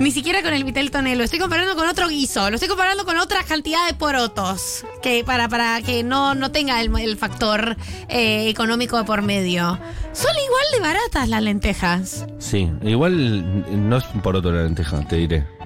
ni 0.00 0.10
siquiera 0.10 0.42
con 0.42 0.54
el 0.54 0.64
vitel 0.64 0.90
toné, 0.90 1.14
lo 1.14 1.22
estoy 1.22 1.38
comparando 1.38 1.76
con 1.76 1.86
otro 1.86 2.08
guiso, 2.08 2.48
lo 2.48 2.56
estoy 2.56 2.68
comparando 2.68 3.04
con 3.04 3.18
otra 3.18 3.44
cantidad 3.44 3.86
de 3.86 3.94
porotos, 3.94 4.84
que 5.02 5.22
para, 5.24 5.48
para 5.48 5.82
que 5.82 6.02
no, 6.02 6.34
no 6.34 6.50
tenga 6.50 6.80
el, 6.80 7.16
factor 7.18 7.76
eh, 8.08 8.48
económico 8.48 8.96
de 8.96 9.04
por 9.04 9.20
medio. 9.22 9.78
Son 10.12 10.34
igual 10.44 10.64
de 10.72 10.80
baratas 10.80 11.28
las 11.28 11.42
lentejas. 11.42 12.26
Sí, 12.38 12.70
igual 12.82 13.88
no 13.88 13.98
es 13.98 14.04
un 14.14 14.22
poroto 14.22 14.50
la 14.50 14.62
lenteja, 14.62 15.06
te 15.06 15.16
diré. 15.16 15.59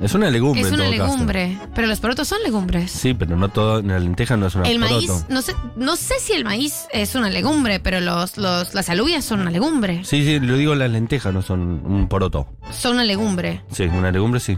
Es 0.00 0.14
una 0.14 0.30
legumbre 0.30 0.60
es 0.62 0.68
en 0.68 0.74
una 0.74 0.84
todo 0.84 0.92
caso. 0.96 1.04
legumbre, 1.12 1.58
pero 1.74 1.88
los 1.88 1.98
porotos 1.98 2.28
son 2.28 2.38
legumbres. 2.44 2.90
Sí, 2.92 3.14
pero 3.14 3.36
no 3.36 3.48
todo, 3.48 3.82
la 3.82 3.98
lenteja 3.98 4.36
no 4.36 4.46
es 4.46 4.54
una 4.54 4.68
El 4.68 4.78
maíz, 4.78 5.06
poroto. 5.08 5.26
no 5.28 5.42
sé, 5.42 5.54
no 5.76 5.96
sé 5.96 6.14
si 6.20 6.34
el 6.34 6.44
maíz 6.44 6.86
es 6.92 7.14
una 7.16 7.28
legumbre, 7.30 7.80
pero 7.80 7.98
los, 8.00 8.36
los, 8.36 8.74
las 8.74 8.88
alubias 8.90 9.24
son 9.24 9.40
una 9.40 9.50
legumbre. 9.50 10.04
Sí, 10.04 10.24
sí, 10.24 10.38
lo 10.38 10.56
digo, 10.56 10.74
las 10.76 10.90
lentejas 10.90 11.34
no 11.34 11.42
son 11.42 11.82
un 11.84 12.06
poroto. 12.08 12.46
Son 12.70 12.94
una 12.94 13.04
legumbre. 13.04 13.62
Sí, 13.72 13.84
una 13.84 14.12
legumbre 14.12 14.38
sí. 14.38 14.56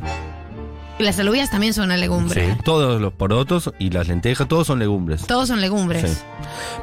Y 0.99 1.03
las 1.03 1.19
alubias 1.19 1.51
también 1.51 1.73
son 1.73 1.85
una 1.87 1.97
legumbre. 1.97 2.45
Sí, 2.53 2.59
todos 2.63 3.01
los 3.01 3.15
porotos 3.15 3.73
y 3.79 3.89
las 3.89 4.07
lentejas, 4.09 4.47
todos 4.47 4.67
son 4.67 4.79
legumbres. 4.79 5.27
Todos 5.27 5.49
son 5.49 5.63
legumbres. 5.63 6.11
Sí. 6.11 6.19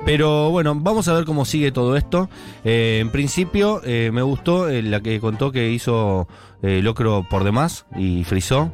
Pero 0.05 0.49
bueno, 0.49 0.73
vamos 0.75 1.07
a 1.07 1.13
ver 1.13 1.25
cómo 1.25 1.45
sigue 1.45 1.71
todo 1.71 1.95
esto. 1.95 2.27
Eh, 2.65 2.97
en 3.01 3.11
principio, 3.11 3.79
eh, 3.83 4.09
me 4.11 4.23
gustó 4.23 4.69
eh, 4.69 4.81
la 4.81 5.01
que 5.01 5.19
contó 5.19 5.51
que 5.51 5.69
hizo 5.71 6.27
eh, 6.63 6.81
locro 6.81 7.25
por 7.29 7.43
demás 7.43 7.85
y 7.95 8.23
frizó. 8.23 8.71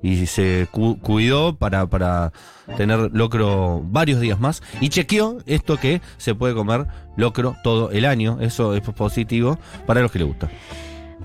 Y 0.00 0.26
se 0.26 0.68
cu- 0.70 0.96
cuidó 1.00 1.56
para, 1.56 1.86
para 1.90 2.32
tener 2.76 3.10
locro 3.12 3.82
varios 3.84 4.20
días 4.20 4.38
más. 4.38 4.62
Y 4.80 4.90
chequeó 4.90 5.38
esto 5.44 5.76
que 5.76 6.00
se 6.18 6.36
puede 6.36 6.54
comer 6.54 6.86
locro 7.16 7.56
todo 7.64 7.90
el 7.90 8.04
año. 8.04 8.38
Eso 8.40 8.74
es 8.74 8.82
positivo 8.82 9.58
para 9.86 10.00
los 10.00 10.12
que 10.12 10.20
les 10.20 10.28
gusta. 10.28 10.48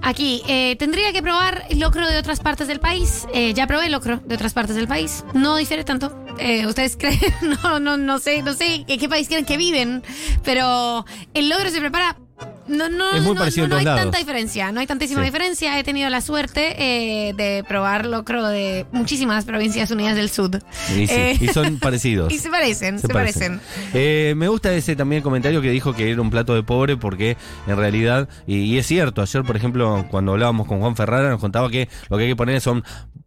Aquí, 0.02 0.42
eh, 0.50 0.76
tendría 0.78 1.14
que 1.14 1.22
probar 1.22 1.66
locro 1.78 2.10
de 2.10 2.18
otras 2.18 2.40
partes 2.40 2.68
del 2.68 2.80
país. 2.80 3.28
Eh, 3.34 3.54
ya 3.54 3.68
probé 3.68 3.90
locro 3.90 4.18
de 4.26 4.36
otras 4.36 4.54
partes 4.54 4.76
del 4.76 4.88
país. 4.88 5.24
No 5.36 5.56
difiere 5.56 5.84
tanto. 5.84 6.26
Eh, 6.40 6.66
¿Ustedes 6.66 6.98
creen? 7.00 7.20
No, 7.64 7.80
no, 7.80 7.96
no 7.96 8.18
sé, 8.18 8.42
no 8.42 8.54
sé 8.54 8.84
en 8.88 9.00
qué 9.00 9.08
país 9.08 9.28
creen 9.28 9.46
que 9.46 9.56
viven. 9.56 10.02
Pero 10.44 11.06
el 11.36 11.48
locro 11.48 11.70
se 11.70 11.80
prepara. 11.80 12.18
No, 12.68 12.88
no, 12.90 13.12
Es 13.14 13.22
muy 13.22 13.34
no, 13.34 13.40
parecido 13.40 13.68
no, 13.68 13.78
en 13.78 13.84
no 13.84 13.92
hay 13.92 13.98
tanta 13.98 14.18
diferencia. 14.18 14.72
No 14.72 14.80
hay 14.80 14.88
tantísima 14.88 15.20
Sí. 15.22 15.26
diferencia. 15.26 15.78
He 15.78 15.84
tenido 15.84 16.10
la 16.10 16.22
suerte 16.22 16.76
eh, 17.30 17.34
de 17.34 17.64
probar 17.68 18.06
locro 18.06 18.48
de 18.48 18.86
muchísimas 18.92 19.44
provincias 19.46 19.92
unidas 19.92 20.16
del 20.16 20.30
sur. 20.30 20.50
Y, 20.92 21.08
sí, 21.08 21.14
Eh, 21.14 21.38
y 21.40 21.48
son 21.50 21.78
parecidos. 21.80 22.32
Y 22.34 22.40
se 22.40 22.50
parecen, 22.50 23.00
se, 23.00 23.08
parecen. 23.10 23.60
Eh, 23.94 24.34
me 24.38 24.48
gusta 24.48 24.74
ese 24.74 24.96
también 24.96 25.22
comentario 25.22 25.62
que 25.62 25.70
dijo 25.72 25.94
que 25.94 26.10
era 26.10 26.22
un 26.22 26.30
plato 26.32 26.56
de 26.56 26.64
pobre 26.64 26.96
porque 26.98 27.38
en 27.68 27.76
realidad, 27.78 28.30
y, 28.48 28.60
y 28.60 28.78
es 28.78 28.88
cierto, 28.88 29.22
ayer 29.22 29.44
por 29.44 29.56
ejemplo 29.58 30.06
cuando 30.10 30.32
hablábamos 30.32 30.66
con 30.68 30.80
Juan 30.80 30.96
Ferrara 30.96 31.30
nos 31.30 31.42
contaba 31.42 31.70
que 31.70 31.90
lo 32.10 32.18
que 32.18 32.24
hay 32.24 32.30
que 32.30 32.36
poner 32.36 32.62
son 32.62 32.84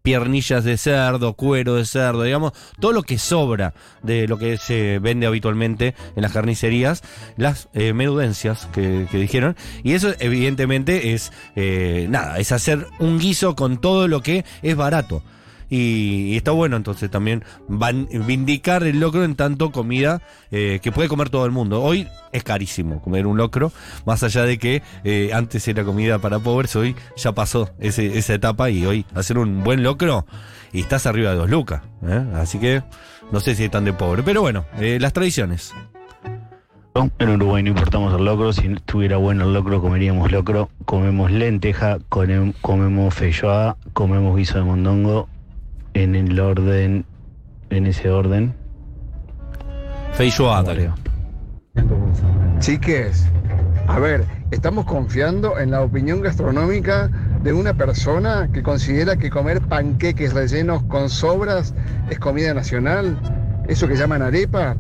piernillas 0.07 0.62
de 0.62 0.79
cerdo, 0.79 1.33
cuero 1.33 1.75
de 1.75 1.85
cerdo, 1.85 2.23
digamos, 2.23 2.53
todo 2.79 2.92
lo 2.92 3.03
que 3.03 3.19
sobra 3.19 3.75
de 4.05 4.29
lo 4.29 4.38
que 4.38 4.57
se 4.57 5.01
vende 5.01 5.27
habitualmente 5.27 5.97
en 6.14 6.23
las 6.23 6.31
carnicerías, 6.31 7.03
las 7.37 7.69
eh, 7.75 7.92
menudencias 7.92 8.69
que, 8.73 9.09
que 9.11 9.19
dijeron, 9.19 9.57
y 9.83 9.95
eso 9.95 10.14
evidentemente 10.21 11.12
es, 11.12 11.33
eh, 11.57 12.07
nada, 12.09 12.38
es 12.38 12.53
hacer 12.53 12.87
un 13.01 13.19
guiso 13.19 13.57
con 13.57 13.81
todo 13.81 14.07
lo 14.07 14.23
que 14.23 14.45
es 14.62 14.77
barato. 14.77 15.25
Y, 15.69 16.37
está 16.37 16.53
bueno 16.53 16.77
entonces 16.77 17.11
también 17.11 17.45
van, 17.69 18.09
vindicar 18.27 18.83
el 18.85 19.01
locro 19.01 19.25
en 19.25 19.35
tanto 19.35 19.73
comida 19.73 20.23
eh, 20.51 20.79
que 20.83 20.93
puede 20.93 21.09
comer 21.09 21.29
todo 21.31 21.45
el 21.45 21.53
mundo. 21.53 21.83
Hoy 21.83 22.07
es 22.33 22.45
carísimo 22.45 23.01
comer 23.03 23.27
un 23.27 23.37
locro, 23.37 23.73
más 24.05 24.23
allá 24.23 24.43
de 24.45 24.59
que 24.59 24.83
eh, 25.05 25.31
antes 25.35 25.67
era 25.69 25.85
comida 25.85 26.19
para 26.19 26.39
pobres, 26.39 26.77
hoy 26.77 26.95
ya 27.17 27.33
pasó 27.33 27.71
ese- 27.81 28.19
esa 28.19 28.35
etapa 28.35 28.71
y 28.71 28.85
hoy 28.87 29.05
hacer 29.15 29.39
un 29.39 29.65
buen 29.65 29.83
locro 29.83 30.27
y 30.73 30.81
estás 30.81 31.07
arriba 31.07 31.31
de 31.31 31.37
dos 31.37 31.51
lucas. 31.51 31.83
¿eh? 32.07 32.25
Así 32.35 32.59
que 32.59 32.83
no 33.33 33.41
sé 33.41 33.55
si 33.55 33.65
es 33.65 33.71
tan 33.71 33.85
de 33.85 33.93
pobre, 33.93 34.23
pero 34.23 34.41
bueno, 34.43 34.65
las 34.79 35.13
tradiciones. 35.13 35.75
En 37.19 37.29
Uruguay 37.29 37.63
no 37.63 37.69
importamos 37.71 38.15
el 38.19 38.25
locro, 38.25 38.55
si 38.55 38.69
estuviera 38.69 39.19
bueno 39.19 39.45
el 39.45 39.53
locro 39.53 39.83
comeríamos 39.83 40.33
locro, 40.33 40.71
comemos 40.87 41.31
lenteja, 41.31 41.99
comemos 42.09 43.15
feijoada, 43.15 43.77
comemos 43.93 44.35
guiso 44.35 44.57
de 44.57 44.65
mondongo 44.65 45.29
en 45.97 46.15
el 46.15 46.39
orden, 46.39 47.07
en 47.71 47.87
ese 47.87 48.11
orden. 48.11 48.55
Feijoada. 50.13 50.75
Chiques, 52.59 53.27
a 53.87 53.99
ver, 53.99 54.25
estamos 54.51 54.85
confiando 54.85 55.59
en 55.59 55.71
la 55.71 55.81
opinión 55.83 56.21
gastronómica 56.21 57.09
de 57.43 57.53
una 57.53 57.75
persona 57.75 58.51
que 58.53 58.63
considera 58.63 59.17
que 59.17 59.31
comer 59.31 59.61
panqueques 59.63 60.35
rellenos 60.35 60.83
con 60.85 61.09
sobras 61.09 61.75
es 62.11 62.19
comida 62.19 62.53
nacional, 62.53 63.19
eso 63.69 63.89
que 63.89 63.97
llaman 63.97 64.21
arepa, 64.21 64.77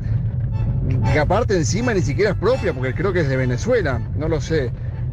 que 1.12 1.18
aparte 1.18 1.56
encima 1.56 1.94
ni 1.94 2.02
siquiera 2.02 2.32
es 2.32 2.36
propia, 2.36 2.74
porque 2.74 2.94
creo 2.94 3.12
que 3.12 3.20
es 3.20 3.28
de 3.28 3.36
Venezuela, 3.36 4.00
no 4.16 4.28
lo 4.28 4.40
sé. 4.40 4.70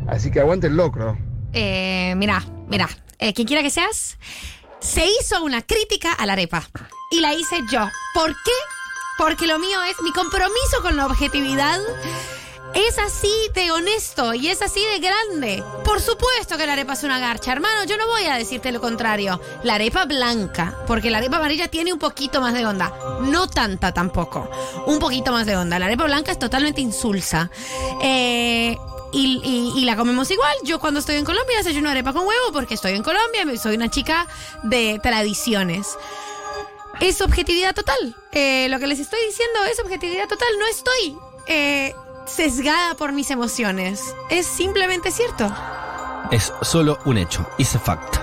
Así 0.08 0.32
que 0.32 0.42
aguante 0.42 0.68
el 0.68 0.76
locro. 0.76 1.18
Eh, 1.54 2.14
mira, 2.18 2.44
mira, 2.68 2.90
eh, 3.20 3.34
quien 3.34 3.48
quiera 3.48 3.64
que 3.64 3.70
seas, 3.70 4.18
se 4.84 5.06
hizo 5.08 5.44
una 5.44 5.62
crítica 5.62 6.14
a 6.14 6.26
la 6.26 6.34
arepa. 6.34 6.68
Y 7.10 7.22
la 7.22 7.34
hice 7.34 7.62
yo. 7.72 7.90
¿Por 8.14 8.32
qué? 8.32 8.52
Porque 9.18 9.48
lo 9.48 9.58
mío 9.60 9.82
es 9.84 9.96
mi 10.02 10.12
compromiso 10.12 10.82
con 10.82 10.98
la 10.98 11.06
objetividad. 11.06 11.80
Es 12.74 12.98
así 12.98 13.32
de 13.54 13.72
honesto 13.72 14.34
y 14.34 14.48
es 14.48 14.64
así 14.64 14.84
de 14.84 15.00
grande. 15.00 15.64
Por 15.86 16.02
supuesto 16.02 16.58
que 16.58 16.66
la 16.66 16.74
arepa 16.74 16.94
es 16.94 17.04
una 17.04 17.20
garcha, 17.20 17.52
hermano. 17.52 17.84
Yo 17.86 17.98
no 17.98 18.08
voy 18.08 18.26
a 18.26 18.36
decirte 18.36 18.72
lo 18.72 18.82
contrario. 18.82 19.40
La 19.64 19.76
arepa 19.76 20.06
blanca, 20.06 20.80
porque 20.88 21.12
la 21.12 21.20
arepa 21.20 21.38
amarilla 21.38 21.68
tiene 21.68 21.94
un 21.94 22.00
poquito 22.00 22.42
más 22.42 22.56
de 22.56 22.66
onda. 22.66 22.92
No 23.22 23.48
tanta 23.48 23.94
tampoco. 23.94 24.50
Un 24.88 24.98
poquito 24.98 25.32
más 25.32 25.46
de 25.46 25.56
onda. 25.56 25.78
La 25.78 25.86
arepa 25.86 26.06
blanca 26.06 26.32
es 26.32 26.40
totalmente 26.40 26.82
insulsa. 26.82 27.52
Eh, 28.02 28.76
y, 29.14 29.86
la 29.86 29.96
comemos 29.96 30.30
igual. 30.32 30.56
Yo 30.64 30.80
cuando 30.80 31.00
estoy 31.00 31.16
en 31.18 31.26
Colombia 31.26 31.58
desayuno 31.58 31.90
arepa 31.90 32.14
con 32.14 32.26
huevo 32.26 32.52
porque 32.52 32.74
estoy 32.74 32.94
en 32.94 33.04
Colombia, 33.04 33.46
soy 33.62 33.76
una 33.76 33.90
chica 33.90 34.28
de 34.64 35.00
tradiciones. 35.02 35.98
Es 37.00 37.22
objetividad 37.22 37.74
total. 37.74 38.16
Eh, 38.32 38.68
lo 38.70 38.80
que 38.80 38.88
les 38.88 39.00
estoy 39.00 39.20
diciendo 39.26 39.60
es 39.72 39.80
objetividad 39.80 40.28
total. 40.28 40.48
No 40.60 40.68
estoy 40.68 41.18
eh, 41.48 41.94
sesgada 42.26 42.96
por 42.96 43.12
mis 43.12 43.32
emociones. 43.32 44.02
Es 44.30 44.46
simplemente 44.46 45.12
cierto. 45.12 45.52
Es 46.32 46.54
solo 46.62 47.00
un 47.06 47.18
hecho, 47.18 47.48
is 47.58 47.76
a 47.76 47.80
fact. 47.80 48.18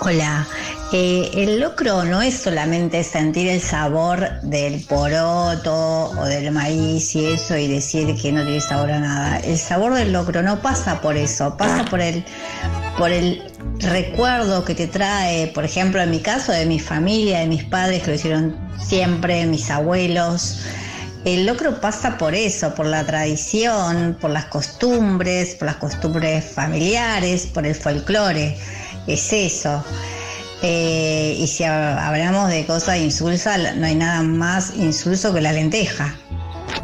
Hola, 0.00 0.46
eh, 0.92 1.30
el 1.34 1.58
locro 1.58 2.04
no 2.04 2.22
es 2.22 2.38
solamente 2.38 3.02
sentir 3.02 3.48
el 3.48 3.60
sabor 3.60 4.40
del 4.42 4.84
poroto 4.84 6.10
o 6.10 6.24
del 6.26 6.52
maíz 6.52 7.16
y 7.16 7.26
eso 7.26 7.56
y 7.56 7.66
decir 7.66 8.14
que 8.14 8.30
no 8.30 8.44
tiene 8.44 8.60
sabor 8.60 8.92
a 8.92 9.00
nada. 9.00 9.38
El 9.40 9.58
sabor 9.58 9.94
del 9.94 10.12
locro 10.12 10.42
no 10.42 10.60
pasa 10.60 11.00
por 11.00 11.16
eso, 11.16 11.56
pasa 11.56 11.84
por 11.86 12.00
el, 12.00 12.24
por 12.98 13.10
el 13.10 13.42
recuerdo 13.80 14.64
que 14.64 14.74
te 14.74 14.86
trae, 14.86 15.48
por 15.48 15.64
ejemplo, 15.64 16.00
en 16.00 16.10
mi 16.10 16.20
caso, 16.20 16.52
de 16.52 16.66
mi 16.66 16.78
familia, 16.78 17.40
de 17.40 17.46
mis 17.46 17.64
padres 17.64 18.02
que 18.02 18.10
lo 18.10 18.14
hicieron 18.14 18.56
siempre, 18.78 19.46
mis 19.46 19.70
abuelos. 19.70 20.60
El 21.26 21.44
locro 21.44 21.80
pasa 21.80 22.16
por 22.18 22.34
eso, 22.36 22.72
por 22.74 22.86
la 22.86 23.04
tradición, 23.04 24.16
por 24.20 24.30
las 24.30 24.44
costumbres, 24.46 25.56
por 25.56 25.66
las 25.66 25.76
costumbres 25.76 26.44
familiares, 26.44 27.46
por 27.46 27.66
el 27.66 27.74
folclore. 27.74 28.56
Es 29.08 29.32
eso. 29.32 29.84
Eh, 30.62 31.36
y 31.38 31.46
si 31.48 31.64
ha- 31.64 32.06
hablamos 32.08 32.48
de 32.48 32.64
cosas 32.64 32.98
insulsas, 32.98 33.74
no 33.76 33.86
hay 33.86 33.96
nada 33.96 34.22
más 34.22 34.72
insulso 34.76 35.34
que 35.34 35.40
la 35.40 35.52
lenteja. 35.52 36.14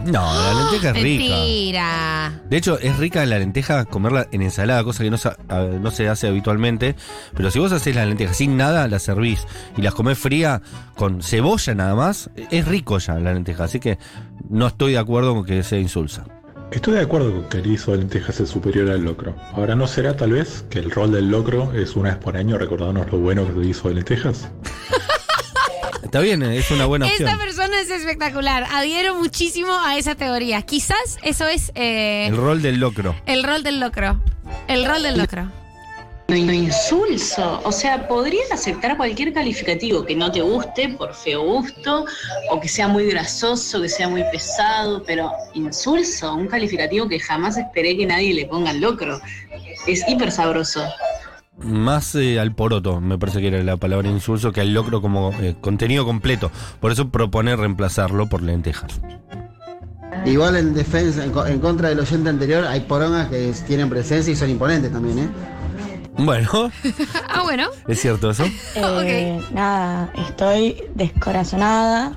No, 0.04 0.34
la 0.34 0.54
lenteja 0.54 0.90
es 0.90 1.02
rica. 1.02 1.34
Mentira. 1.36 2.42
De 2.50 2.56
hecho, 2.56 2.78
es 2.78 2.96
rica 2.98 3.24
la 3.24 3.38
lenteja 3.38 3.84
comerla 3.84 4.26
en 4.32 4.42
ensalada, 4.42 4.82
cosa 4.84 5.04
que 5.04 5.10
no, 5.10 5.16
sa- 5.16 5.36
a- 5.48 5.60
no 5.62 5.90
se 5.90 6.08
hace 6.08 6.26
habitualmente. 6.28 6.96
Pero 7.36 7.50
si 7.50 7.58
vos 7.58 7.70
haces 7.72 7.94
la 7.94 8.04
lenteja 8.04 8.34
sin 8.34 8.56
nada, 8.56 8.88
la 8.88 8.98
servís 8.98 9.46
y 9.76 9.82
las 9.82 9.94
comés 9.94 10.18
fría 10.18 10.60
con 10.96 11.22
cebolla 11.22 11.74
nada 11.74 11.94
más, 11.94 12.30
es 12.50 12.66
rico 12.66 12.98
ya 12.98 13.14
la 13.18 13.32
lenteja. 13.32 13.64
Así 13.64 13.78
que 13.80 13.98
no 14.50 14.66
estoy 14.66 14.92
de 14.92 14.98
acuerdo 14.98 15.34
con 15.34 15.44
que 15.44 15.62
sea 15.62 15.78
insulsa. 15.78 16.24
Estoy 16.72 16.94
de 16.94 17.00
acuerdo 17.02 17.32
con 17.32 17.48
que 17.50 17.58
el 17.58 17.64
guiso 17.64 17.92
de 17.92 17.98
lentejas 17.98 18.40
es 18.40 18.48
superior 18.48 18.88
al 18.90 19.04
locro. 19.04 19.36
Ahora, 19.52 19.74
¿no 19.76 19.86
será 19.86 20.16
tal 20.16 20.32
vez 20.32 20.64
que 20.70 20.78
el 20.78 20.90
rol 20.90 21.12
del 21.12 21.30
locro 21.30 21.72
es 21.74 21.96
una 21.96 22.08
vez 22.10 22.18
por 22.18 22.36
año 22.36 22.56
recordarnos 22.58 23.12
lo 23.12 23.18
bueno 23.18 23.44
que 23.44 23.50
es 23.50 23.56
el 23.56 23.62
guiso 23.62 23.88
de 23.88 23.94
lentejas? 23.96 24.48
Está 26.02 26.20
bien, 26.20 26.42
es 26.42 26.70
una 26.70 26.86
buena 26.86 27.06
opción. 27.06 27.28
Esta 27.28 27.40
persona 27.42 27.80
es 27.80 27.90
espectacular. 27.90 28.66
Adhiero 28.72 29.14
muchísimo 29.14 29.72
a 29.72 29.96
esa 29.96 30.14
teoría. 30.14 30.62
Quizás 30.62 31.18
eso 31.22 31.46
es 31.46 31.72
eh, 31.74 32.26
El 32.26 32.36
rol 32.36 32.60
del 32.60 32.80
locro. 32.80 33.14
el 33.26 33.42
rol 33.44 33.62
del 33.62 33.80
locro. 33.80 34.20
El 34.68 34.84
rol 34.84 35.02
del 35.02 35.18
locro. 35.18 35.48
Lo 36.28 36.36
insulso, 36.36 37.60
o 37.62 37.72
sea, 37.72 38.08
podrías 38.08 38.50
aceptar 38.50 38.96
cualquier 38.96 39.34
calificativo 39.34 40.02
que 40.02 40.16
no 40.16 40.32
te 40.32 40.40
guste 40.40 40.88
por 40.88 41.14
feo 41.14 41.42
gusto 41.42 42.06
o 42.48 42.58
que 42.58 42.68
sea 42.68 42.88
muy 42.88 43.06
grasoso, 43.06 43.82
que 43.82 43.88
sea 43.88 44.08
muy 44.08 44.24
pesado, 44.32 45.02
pero 45.02 45.30
insulso, 45.52 46.34
un 46.34 46.48
calificativo 46.48 47.06
que 47.06 47.20
jamás 47.20 47.58
esperé 47.58 47.98
que 47.98 48.06
nadie 48.06 48.32
le 48.32 48.46
ponga 48.46 48.70
al 48.70 48.80
locro. 48.80 49.20
Es 49.86 50.08
hiper 50.08 50.32
sabroso. 50.32 50.82
Más 51.58 52.14
eh, 52.14 52.40
al 52.40 52.54
poroto, 52.54 53.00
me 53.00 53.18
parece 53.18 53.40
que 53.40 53.48
era 53.48 53.62
la 53.62 53.76
palabra 53.76 54.08
insulso, 54.08 54.52
que 54.52 54.60
al 54.62 54.72
locro 54.72 55.00
como 55.02 55.32
eh, 55.40 55.54
contenido 55.60 56.04
completo. 56.04 56.50
Por 56.80 56.90
eso 56.92 57.08
propone 57.10 57.54
reemplazarlo 57.56 58.26
por 58.26 58.42
lentejas. 58.42 59.00
Igual 60.24 60.56
en 60.56 60.74
defensa, 60.74 61.24
en, 61.24 61.30
co- 61.30 61.46
en 61.46 61.58
contra 61.60 61.88
del 61.88 62.00
oyente 62.00 62.28
anterior, 62.30 62.64
hay 62.66 62.80
porongas 62.80 63.28
que 63.28 63.52
tienen 63.66 63.88
presencia 63.90 64.32
y 64.32 64.36
son 64.36 64.50
imponentes 64.50 64.92
también, 64.92 65.18
¿eh? 65.18 65.28
Bueno, 66.16 66.48
ah, 67.28 67.42
bueno. 67.42 67.68
es 67.88 68.00
cierto 68.00 68.30
eso. 68.30 68.44
Eh, 68.76 69.40
Nada, 69.52 70.12
estoy 70.28 70.76
descorazonada 70.94 72.12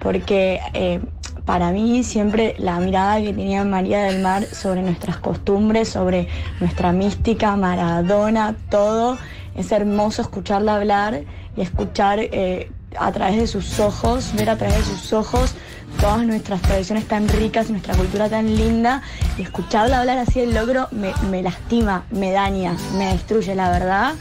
porque 0.00 0.60
eh, 0.74 1.00
para 1.44 1.72
mí 1.72 2.04
siempre 2.04 2.54
la 2.58 2.78
mirada 2.78 3.20
que 3.20 3.32
tenía 3.32 3.64
María 3.64 4.02
del 4.04 4.22
Mar 4.22 4.44
sobre 4.46 4.82
nuestras 4.82 5.16
costumbres, 5.16 5.88
sobre 5.88 6.28
nuestra 6.60 6.92
mística, 6.92 7.56
Maradona, 7.56 8.54
todo, 8.70 9.18
es 9.54 9.72
hermoso 9.72 10.22
escucharla 10.22 10.76
hablar 10.76 11.24
y 11.56 11.60
escuchar 11.60 12.20
eh, 12.20 12.70
a 12.98 13.12
través 13.12 13.36
de 13.36 13.46
sus 13.46 13.80
ojos, 13.80 14.32
ver 14.34 14.50
a 14.50 14.56
través 14.56 14.78
de 14.78 14.84
sus 14.84 15.12
ojos 15.12 15.54
todas 16.00 16.24
nuestras 16.24 16.62
tradiciones 16.62 17.06
tan 17.06 17.28
ricas, 17.28 17.68
nuestra 17.68 17.94
cultura 17.94 18.28
tan 18.28 18.56
linda, 18.56 19.02
y 19.36 19.42
escucharla 19.42 20.00
hablar 20.00 20.18
así 20.18 20.40
del 20.40 20.54
logro 20.54 20.88
me 20.90 21.42
lastima, 21.42 22.04
me 22.10 22.32
daña, 22.32 22.76
me 22.96 23.12
destruye, 23.12 23.54
la 23.54 23.70
verdad. 23.70 24.14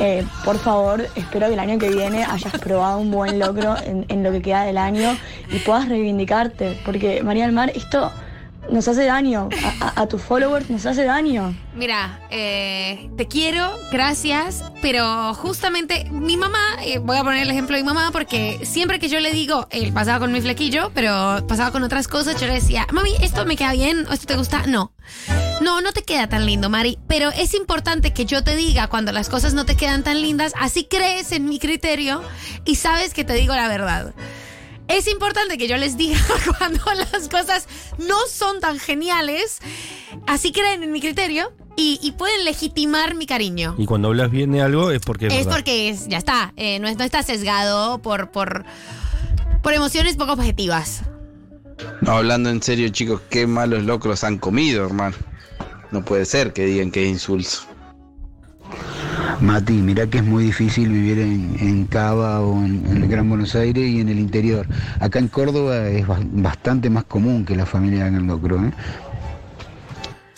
Eh, 0.00 0.24
por 0.44 0.58
favor, 0.58 1.08
espero 1.16 1.48
que 1.48 1.54
el 1.54 1.60
año 1.60 1.78
que 1.78 1.88
viene 1.90 2.24
hayas 2.24 2.52
probado 2.58 2.98
un 2.98 3.10
buen 3.10 3.38
logro 3.38 3.74
en, 3.84 4.22
lo 4.22 4.30
que 4.30 4.42
queda 4.42 4.62
del 4.62 4.78
año 4.78 5.16
y 5.50 5.58
puedas 5.58 5.88
reivindicarte, 5.88 6.78
porque 6.84 7.22
María 7.22 7.44
del 7.44 7.52
Mar, 7.52 7.72
esto 7.74 8.12
nos 8.70 8.86
hace 8.86 9.06
daño, 9.06 9.48
a, 9.80 10.06
tus 10.06 10.22
followers 10.22 10.68
nos 10.70 10.84
hace 10.86 11.04
daño. 11.04 11.54
Mira, 11.74 12.20
eh, 12.30 13.10
te 13.16 13.26
quiero, 13.26 13.72
gracias, 13.90 14.62
pero 14.82 15.34
justamente 15.34 16.08
mi 16.10 16.36
mamá, 16.36 16.76
eh, 16.84 16.98
voy 16.98 17.16
a 17.16 17.24
poner 17.24 17.42
el 17.42 17.50
ejemplo 17.50 17.76
de 17.76 17.82
mi 17.82 17.88
mamá 17.88 18.10
porque 18.12 18.60
siempre 18.64 18.98
que 18.98 19.08
yo 19.08 19.20
le 19.20 19.32
digo, 19.32 19.66
él 19.70 19.92
pasaba 19.92 20.20
con 20.20 20.32
mi 20.32 20.40
flequillo, 20.40 20.92
pero 20.94 21.44
pasaba 21.48 21.72
con 21.72 21.82
otras 21.82 22.08
cosas, 22.08 22.40
yo 22.40 22.46
le 22.46 22.54
decía, 22.54 22.86
mami, 22.92 23.14
¿esto 23.20 23.44
me 23.46 23.56
queda 23.56 23.72
bien? 23.72 24.06
¿O 24.08 24.12
esto 24.12 24.26
te 24.26 24.36
gusta? 24.36 24.66
No. 24.66 24.92
No, 25.60 25.80
no 25.80 25.92
te 25.92 26.02
queda 26.02 26.28
tan 26.28 26.46
lindo, 26.46 26.70
Mari, 26.70 26.98
pero 27.08 27.30
es 27.30 27.54
importante 27.54 28.12
que 28.12 28.24
yo 28.24 28.44
te 28.44 28.54
diga 28.54 28.86
cuando 28.86 29.10
las 29.12 29.28
cosas 29.28 29.54
no 29.54 29.64
te 29.66 29.76
quedan 29.76 30.04
tan 30.04 30.22
lindas, 30.22 30.52
así 30.58 30.84
crees 30.84 31.32
en 31.32 31.48
mi 31.48 31.58
criterio 31.58 32.22
y 32.64 32.76
sabes 32.76 33.12
que 33.12 33.24
te 33.24 33.34
digo 33.34 33.54
la 33.54 33.68
verdad. 33.68 34.14
Es 34.86 35.06
importante 35.08 35.58
que 35.58 35.68
yo 35.68 35.76
les 35.76 35.96
diga 35.98 36.18
cuando 36.58 36.80
las 36.94 37.28
cosas 37.28 37.66
no 37.98 38.16
son 38.30 38.60
tan 38.60 38.78
geniales, 38.78 39.58
así 40.26 40.52
creen 40.52 40.82
en 40.82 40.92
mi 40.92 41.00
criterio 41.00 41.52
y, 41.76 41.98
y 42.02 42.12
pueden 42.12 42.44
legitimar 42.44 43.14
mi 43.14 43.26
cariño. 43.26 43.74
Y 43.78 43.84
cuando 43.84 44.08
hablas 44.08 44.30
bien 44.30 44.52
de 44.52 44.62
algo 44.62 44.90
es 44.90 45.00
porque 45.00 45.26
es, 45.26 45.34
Es 45.34 45.46
porque 45.46 45.90
es, 45.90 46.08
ya 46.08 46.18
está, 46.18 46.52
eh, 46.56 46.78
no, 46.78 46.90
no 46.92 47.04
está 47.04 47.22
sesgado 47.22 47.98
por, 48.00 48.30
por, 48.30 48.64
por 49.62 49.74
emociones 49.74 50.16
poco 50.16 50.32
objetivas. 50.32 51.02
No, 52.02 52.12
hablando 52.12 52.50
en 52.50 52.62
serio, 52.62 52.88
chicos, 52.88 53.20
qué 53.30 53.46
malos 53.46 53.84
locros 53.84 54.24
han 54.24 54.38
comido, 54.38 54.86
hermano. 54.86 55.16
No 55.90 56.02
puede 56.04 56.24
ser 56.24 56.52
que 56.52 56.66
digan 56.66 56.90
que 56.90 57.04
es 57.04 57.10
insulso. 57.10 57.62
Mati, 59.40 59.74
mirá 59.74 60.06
que 60.08 60.18
es 60.18 60.24
muy 60.24 60.44
difícil 60.44 60.88
vivir 60.90 61.20
en, 61.20 61.56
en 61.60 61.84
Cava 61.86 62.40
o 62.40 62.56
en, 62.64 62.84
el 62.86 63.08
Gran 63.08 63.28
Buenos 63.28 63.54
Aires 63.54 63.88
y 63.88 64.00
en 64.00 64.08
el 64.08 64.18
interior. 64.18 64.66
Acá 64.98 65.20
en 65.20 65.28
Córdoba 65.28 65.88
es 65.88 66.06
ba- 66.06 66.18
bastante 66.20 66.90
más 66.90 67.04
común 67.04 67.44
que 67.44 67.54
la 67.54 67.64
familia 67.64 68.06
haga 68.06 68.18
el 68.18 68.26
locro. 68.26 68.56
¿eh? 68.64 68.72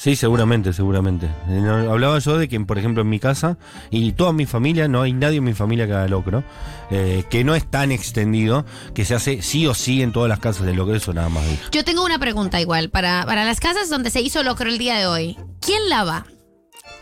Sí, 0.00 0.16
seguramente, 0.16 0.72
seguramente. 0.72 1.26
Eh, 1.46 1.86
hablaba 1.90 2.18
yo 2.20 2.38
de 2.38 2.48
que, 2.48 2.58
por 2.60 2.78
ejemplo, 2.78 3.02
en 3.02 3.10
mi 3.10 3.18
casa 3.20 3.58
y 3.90 4.12
toda 4.12 4.32
mi 4.32 4.46
familia, 4.46 4.88
no 4.88 5.02
hay 5.02 5.12
nadie 5.12 5.36
en 5.36 5.44
mi 5.44 5.52
familia 5.52 5.86
que 5.86 5.92
haga 5.92 6.08
locro, 6.08 6.42
eh, 6.90 7.24
que 7.28 7.44
no 7.44 7.54
es 7.54 7.70
tan 7.70 7.92
extendido, 7.92 8.64
que 8.94 9.04
se 9.04 9.14
hace 9.14 9.42
sí 9.42 9.66
o 9.66 9.74
sí 9.74 10.00
en 10.00 10.12
todas 10.12 10.30
las 10.30 10.38
casas 10.38 10.64
de 10.64 10.72
locro, 10.72 10.94
eso 10.94 11.12
nada 11.12 11.28
más. 11.28 11.44
Yo 11.70 11.84
tengo 11.84 12.02
una 12.02 12.18
pregunta 12.18 12.62
igual 12.62 12.88
para, 12.88 13.26
para 13.26 13.44
las 13.44 13.60
casas 13.60 13.90
donde 13.90 14.08
se 14.08 14.22
hizo 14.22 14.42
locro 14.42 14.70
el 14.70 14.78
día 14.78 14.96
de 14.96 15.06
hoy. 15.06 15.36
¿Quién 15.60 15.90
lava? 15.90 16.24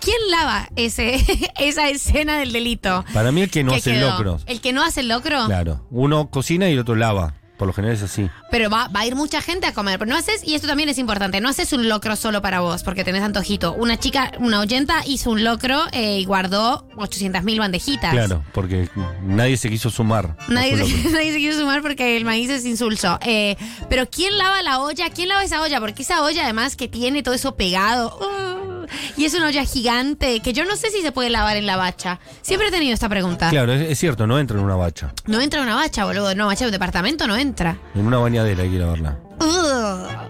¿Quién 0.01 0.19
lava 0.33 0.69
ese, 0.75 1.25
esa 1.61 1.89
escena 1.91 2.39
del 2.39 2.51
delito? 2.53 3.05
Para 3.15 3.31
mí 3.31 3.43
el 3.43 3.51
que 3.51 3.63
no 3.63 3.71
¿Qué 3.71 3.79
hace 3.79 3.93
quedó? 3.93 4.11
locros. 4.11 4.43
¿El 4.47 4.61
que 4.61 4.73
no 4.73 4.83
hace 4.83 5.05
locro? 5.05 5.47
Claro. 5.47 5.87
Uno 5.93 6.31
cocina 6.31 6.69
y 6.69 6.73
el 6.73 6.81
otro 6.81 6.97
lava. 6.97 7.35
Por 7.59 7.67
lo 7.67 7.75
general 7.75 7.97
es 7.97 8.03
así. 8.03 8.31
Pero 8.51 8.71
va, 8.71 8.89
va 8.89 9.01
a 9.01 9.07
ir 9.07 9.17
mucha 9.17 9.43
gente 9.43 9.67
a 9.67 9.75
comer. 9.75 9.99
Pero 9.99 10.11
no 10.11 10.17
haces, 10.17 10.47
y 10.47 10.55
esto 10.55 10.69
también 10.69 10.89
es 10.89 10.99
importante, 10.99 11.41
no 11.41 11.49
haces 11.49 11.73
un 11.73 11.89
locro 11.89 12.15
solo 12.17 12.41
para 12.41 12.61
vos, 12.61 12.85
porque 12.85 13.05
tenés 13.05 13.23
antojito. 13.23 13.75
Una 13.75 13.99
chica, 13.99 14.33
una 14.39 14.61
oyenta 14.61 15.03
hizo 15.07 15.31
un 15.31 15.43
locro 15.45 15.83
eh, 15.93 16.21
y 16.21 16.25
guardó 16.25 16.87
800 16.97 17.43
mil 17.43 17.59
bandejitas. 17.59 18.13
Claro, 18.13 18.45
porque 18.53 18.89
nadie 19.23 19.57
se 19.57 19.69
quiso 19.69 19.91
sumar. 19.91 20.37
Nadie 20.49 20.77
se, 20.77 20.89
locro. 20.89 21.11
nadie 21.11 21.33
se 21.33 21.39
quiere 21.39 21.57
sumar 21.57 21.83
porque 21.83 22.17
el 22.17 22.25
maíz 22.25 22.49
es 22.49 22.65
insulso. 22.65 23.19
Eh, 23.23 23.57
pero 23.91 24.09
¿quién 24.09 24.39
lava 24.39 24.63
la 24.63 24.79
olla? 24.81 25.11
¿Quién 25.11 25.29
lava 25.29 25.43
esa 25.43 25.61
olla? 25.61 25.81
Porque 25.81 26.03
esa 26.03 26.23
olla 26.23 26.45
además 26.45 26.77
que 26.77 26.87
tiene 26.87 27.23
todo 27.23 27.35
eso 27.35 27.57
pegado. 27.57 28.17
uh, 28.19 28.68
y 29.17 29.25
es 29.25 29.35
una 29.35 29.49
olla 29.49 29.65
gigante 29.65 30.41
que 30.41 30.53
yo 30.53 30.65
no 30.65 30.77
sé 30.77 30.91
si 30.91 31.03
se 31.03 31.13
puede 31.13 31.31
lavar 31.31 31.57
en 31.57 31.67
la 31.67 31.77
bacha. 31.77 32.21
Siempre 32.43 32.69
he 32.69 32.71
tenido 32.71 32.95
esta 32.95 33.09
pregunta. 33.09 33.51
Claro, 33.51 33.73
es, 33.73 33.91
es 33.91 33.99
cierto, 33.99 34.27
no 34.27 34.39
entra 34.39 34.59
en 34.59 34.65
una 34.65 34.77
bacha. 34.77 35.13
No 35.27 35.41
entra 35.41 35.61
en 35.61 35.67
una 35.67 35.77
bacha, 35.77 36.05
boludo. 36.05 36.35
No, 36.35 36.47
bacha 36.47 36.65
de 36.65 36.69
un 36.69 36.73
departamento 36.73 37.27
no 37.27 37.37
entra. 37.37 37.79
En 37.95 38.07
una 38.07 38.19
bañadera 38.19 38.63
hay 38.63 38.71
que 38.71 38.79
lavarla. 38.79 39.19
Ugh. 39.41 40.29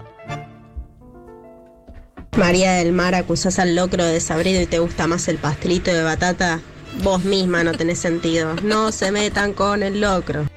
María 2.37 2.73
del 2.73 2.93
Mar, 2.93 3.15
acusás 3.15 3.59
al 3.59 3.75
locro 3.75 4.03
de 4.03 4.13
desabrido 4.13 4.61
y 4.61 4.65
te 4.65 4.79
gusta 4.79 5.07
más 5.07 5.27
el 5.27 5.37
pastelito 5.37 5.91
de 5.91 6.03
batata. 6.03 6.61
Vos 7.03 7.23
misma 7.23 7.63
no 7.63 7.73
tenés 7.73 7.99
sentido. 7.99 8.55
No 8.63 8.91
se 8.91 9.11
metan 9.11 9.53
con 9.53 9.83
el 9.83 9.99
locro. 10.01 10.48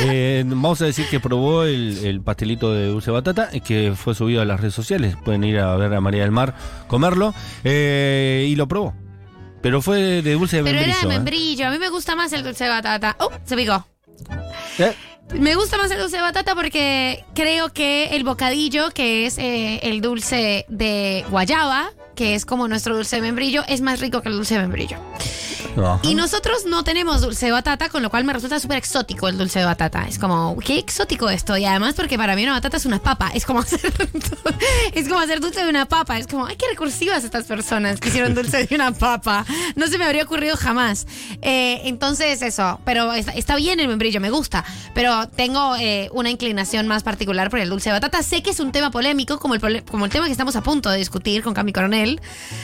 Eh, 0.00 0.44
vamos 0.46 0.80
a 0.82 0.84
decir 0.86 1.06
que 1.10 1.20
probó 1.20 1.64
el, 1.64 1.98
el 2.04 2.20
pastelito 2.20 2.72
de 2.72 2.86
dulce 2.86 3.10
batata, 3.10 3.48
eh, 3.52 3.60
que 3.60 3.92
fue 3.96 4.14
subido 4.14 4.40
a 4.42 4.44
las 4.44 4.60
redes 4.60 4.74
sociales. 4.74 5.16
Pueden 5.24 5.44
ir 5.44 5.58
a 5.58 5.74
ver 5.76 5.92
a 5.94 6.00
María 6.00 6.22
del 6.22 6.30
Mar 6.30 6.54
comerlo. 6.86 7.34
eh, 7.64 8.46
y 8.48 8.54
lo 8.56 8.68
probó. 8.68 8.94
Pero 9.60 9.82
fue 9.82 10.22
de 10.22 10.32
dulce 10.34 10.58
de 10.58 10.62
Pero 10.62 10.76
membrillo. 10.76 10.98
era 11.00 11.08
de 11.08 11.14
¿eh? 11.14 11.18
membrillo. 11.18 11.66
A 11.66 11.70
mí 11.70 11.78
me 11.78 11.88
gusta 11.88 12.14
más 12.14 12.32
el 12.32 12.42
dulce 12.44 12.64
de 12.64 12.70
batata. 12.70 13.16
¡Oh! 13.18 13.30
Se 13.44 13.56
picó. 13.56 13.84
Me 15.34 15.54
gusta 15.56 15.76
más 15.76 15.90
el 15.90 15.98
dulce 15.98 16.16
de 16.16 16.22
batata 16.22 16.54
porque 16.54 17.24
creo 17.34 17.72
que 17.72 18.16
el 18.16 18.24
bocadillo, 18.24 18.90
que 18.92 19.26
es 19.26 19.36
el 19.38 20.00
dulce 20.00 20.64
de 20.68 21.24
guayaba, 21.30 21.90
que 22.18 22.34
es 22.34 22.44
como 22.44 22.66
nuestro 22.66 22.96
dulce 22.96 23.14
de 23.14 23.22
membrillo, 23.22 23.62
es 23.68 23.80
más 23.80 24.00
rico 24.00 24.22
que 24.22 24.28
el 24.28 24.34
dulce 24.34 24.54
de 24.54 24.62
membrillo. 24.62 24.98
Ajá. 25.76 26.00
Y 26.02 26.16
nosotros 26.16 26.64
no 26.66 26.82
tenemos 26.82 27.20
dulce 27.20 27.46
de 27.46 27.52
batata, 27.52 27.88
con 27.90 28.02
lo 28.02 28.10
cual 28.10 28.24
me 28.24 28.32
resulta 28.32 28.58
súper 28.58 28.78
exótico 28.78 29.28
el 29.28 29.38
dulce 29.38 29.60
de 29.60 29.64
batata. 29.64 30.08
Es 30.08 30.18
como, 30.18 30.56
qué 30.58 30.78
exótico 30.78 31.30
esto. 31.30 31.56
Y 31.56 31.64
además 31.64 31.94
porque 31.94 32.18
para 32.18 32.34
mí 32.34 32.42
una 32.42 32.54
batata 32.54 32.76
es 32.76 32.86
una 32.86 32.98
papa. 32.98 33.30
Es 33.34 33.46
como 33.46 33.60
hacer, 33.60 33.80
es 34.94 35.08
como 35.08 35.20
hacer 35.20 35.38
dulce 35.38 35.62
de 35.62 35.70
una 35.70 35.86
papa. 35.86 36.18
Es 36.18 36.26
como, 36.26 36.46
ay, 36.46 36.56
qué 36.56 36.66
recursivas 36.68 37.22
estas 37.22 37.44
personas 37.44 38.00
que 38.00 38.08
hicieron 38.08 38.34
dulce 38.34 38.66
de 38.66 38.74
una 38.74 38.90
papa. 38.90 39.46
No 39.76 39.86
se 39.86 39.96
me 39.96 40.04
habría 40.04 40.24
ocurrido 40.24 40.56
jamás. 40.56 41.06
Eh, 41.40 41.82
entonces 41.84 42.42
eso, 42.42 42.80
pero 42.84 43.12
está, 43.12 43.30
está 43.32 43.54
bien 43.54 43.78
el 43.78 43.86
membrillo, 43.86 44.20
me 44.20 44.30
gusta. 44.30 44.64
Pero 44.92 45.28
tengo 45.28 45.76
eh, 45.76 46.08
una 46.12 46.30
inclinación 46.30 46.88
más 46.88 47.04
particular 47.04 47.48
por 47.48 47.60
el 47.60 47.68
dulce 47.68 47.90
de 47.90 47.92
batata. 47.92 48.24
Sé 48.24 48.42
que 48.42 48.50
es 48.50 48.58
un 48.58 48.72
tema 48.72 48.90
polémico, 48.90 49.38
como 49.38 49.54
el, 49.54 49.84
como 49.84 50.04
el 50.06 50.10
tema 50.10 50.26
que 50.26 50.32
estamos 50.32 50.56
a 50.56 50.62
punto 50.62 50.90
de 50.90 50.98
discutir 50.98 51.44
con 51.44 51.54
Cami 51.54 51.72
Coronel. 51.72 52.07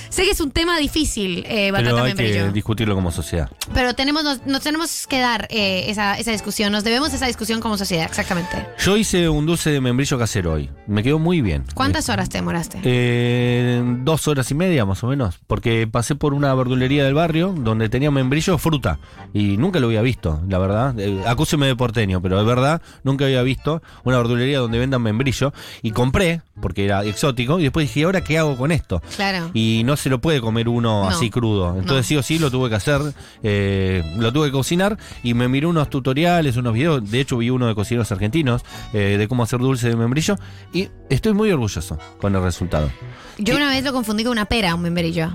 Sé 0.09 0.25
que 0.25 0.31
es 0.31 0.41
un 0.41 0.51
tema 0.51 0.79
difícil, 0.79 1.45
eh, 1.49 1.71
batata 1.71 1.91
Pero 1.91 2.03
hay 2.05 2.15
membrillo. 2.15 2.47
que 2.47 2.53
discutirlo 2.53 2.95
como 2.95 3.11
sociedad. 3.11 3.51
Pero 3.73 3.95
tenemos, 3.95 4.23
nos, 4.25 4.47
nos 4.47 4.63
tenemos 4.63 5.07
que 5.07 5.19
dar 5.21 5.47
eh, 5.51 5.87
esa, 5.89 6.15
esa 6.19 6.31
discusión, 6.31 6.73
nos 6.73 6.85
debemos 6.85 7.13
esa 7.13 7.27
discusión 7.27 7.61
como 7.61 7.77
sociedad, 7.77 8.07
exactamente. 8.07 8.67
Yo 8.79 8.97
hice 8.97 9.29
un 9.29 9.45
dulce 9.47 9.71
de 9.71 9.81
membrillo 9.81 10.19
casero 10.19 10.53
hoy. 10.53 10.71
Me 10.87 11.03
quedó 11.03 11.19
muy 11.19 11.41
bien. 11.41 11.65
¿Cuántas 11.75 12.09
horas 12.09 12.29
te 12.29 12.39
demoraste? 12.39 12.81
Eh, 12.85 13.83
dos 14.03 14.29
horas 14.29 14.51
y 14.51 14.55
media 14.55 14.85
más 14.85 15.03
o 15.03 15.09
menos, 15.09 15.41
porque 15.47 15.87
pasé 15.91 16.15
por 16.15 16.33
una 16.35 16.55
verdulería 16.55 17.05
del 17.05 17.15
barrio 17.15 17.55
donde 17.57 17.89
tenía 17.89 18.11
membrillo 18.11 18.57
fruta 18.59 18.99
y 19.33 19.57
nunca 19.57 19.81
lo 19.81 19.87
había 19.89 20.03
visto, 20.03 20.41
la 20.49 20.59
verdad. 20.59 20.99
Eh, 20.99 21.23
acúseme 21.27 21.67
de 21.67 21.75
porteño, 21.77 22.23
pero 22.23 22.39
de 22.39 22.45
verdad 22.45 22.81
nunca 23.03 23.25
había 23.25 23.43
visto 23.43 23.83
una 24.05 24.19
verdulería 24.19 24.59
donde 24.61 24.79
vendan 24.79 25.03
membrillo 25.03 25.53
y 25.83 25.91
compré 25.91 26.43
porque 26.61 26.85
era 26.85 27.05
exótico 27.05 27.59
y 27.59 27.65
después 27.65 27.89
dije, 27.89 28.01
¿y 28.01 28.03
ahora 28.05 28.23
qué 28.23 28.39
hago 28.39 28.57
con 28.57 28.71
esto? 28.71 29.03
Claro. 29.17 29.34
Y 29.55 29.83
no 29.85 29.97
se 29.97 30.11
lo 30.11 30.21
puede 30.21 30.41
comer 30.41 30.69
uno 30.69 31.03
No. 31.05 31.09
así 31.09 31.31
crudo. 31.31 31.77
Entonces 31.79 32.07
sí 32.07 32.17
o 32.17 32.23
sí 32.23 32.39
lo 32.39 32.51
tuve 32.51 32.69
que 32.69 32.77
hacer, 32.77 33.01
eh, 33.43 34.03
lo 34.19 34.33
tuve 34.33 34.47
que 34.49 34.53
cocinar 34.53 34.97
y 35.23 35.35
me 35.35 35.49
miré 35.49 35.67
unos 35.67 35.91
tutoriales, 35.91 36.57
unos 36.57 36.73
videos. 36.75 37.11
De 37.11 37.21
hecho 37.21 37.37
vi 37.39 37.51
uno 37.51 37.67
de 37.67 37.75
cocineros 37.75 38.11
argentinos 38.13 38.63
eh, 38.93 39.17
de 39.19 39.29
cómo 39.29 39.43
hacer 39.43 39.59
dulce 39.61 39.89
de 39.89 39.97
membrillo 39.97 40.37
y 40.73 40.89
estoy 41.11 41.33
muy 41.35 41.51
orgulloso 41.51 41.99
con 42.21 42.35
el 42.35 42.43
resultado. 42.43 42.91
Yo 43.39 43.57
una 43.57 43.69
vez 43.71 43.85
lo 43.85 43.93
confundí 43.93 44.23
con 44.25 44.33
una 44.33 44.45
pera, 44.47 44.75
un 44.75 44.83
membrillo. 44.83 45.31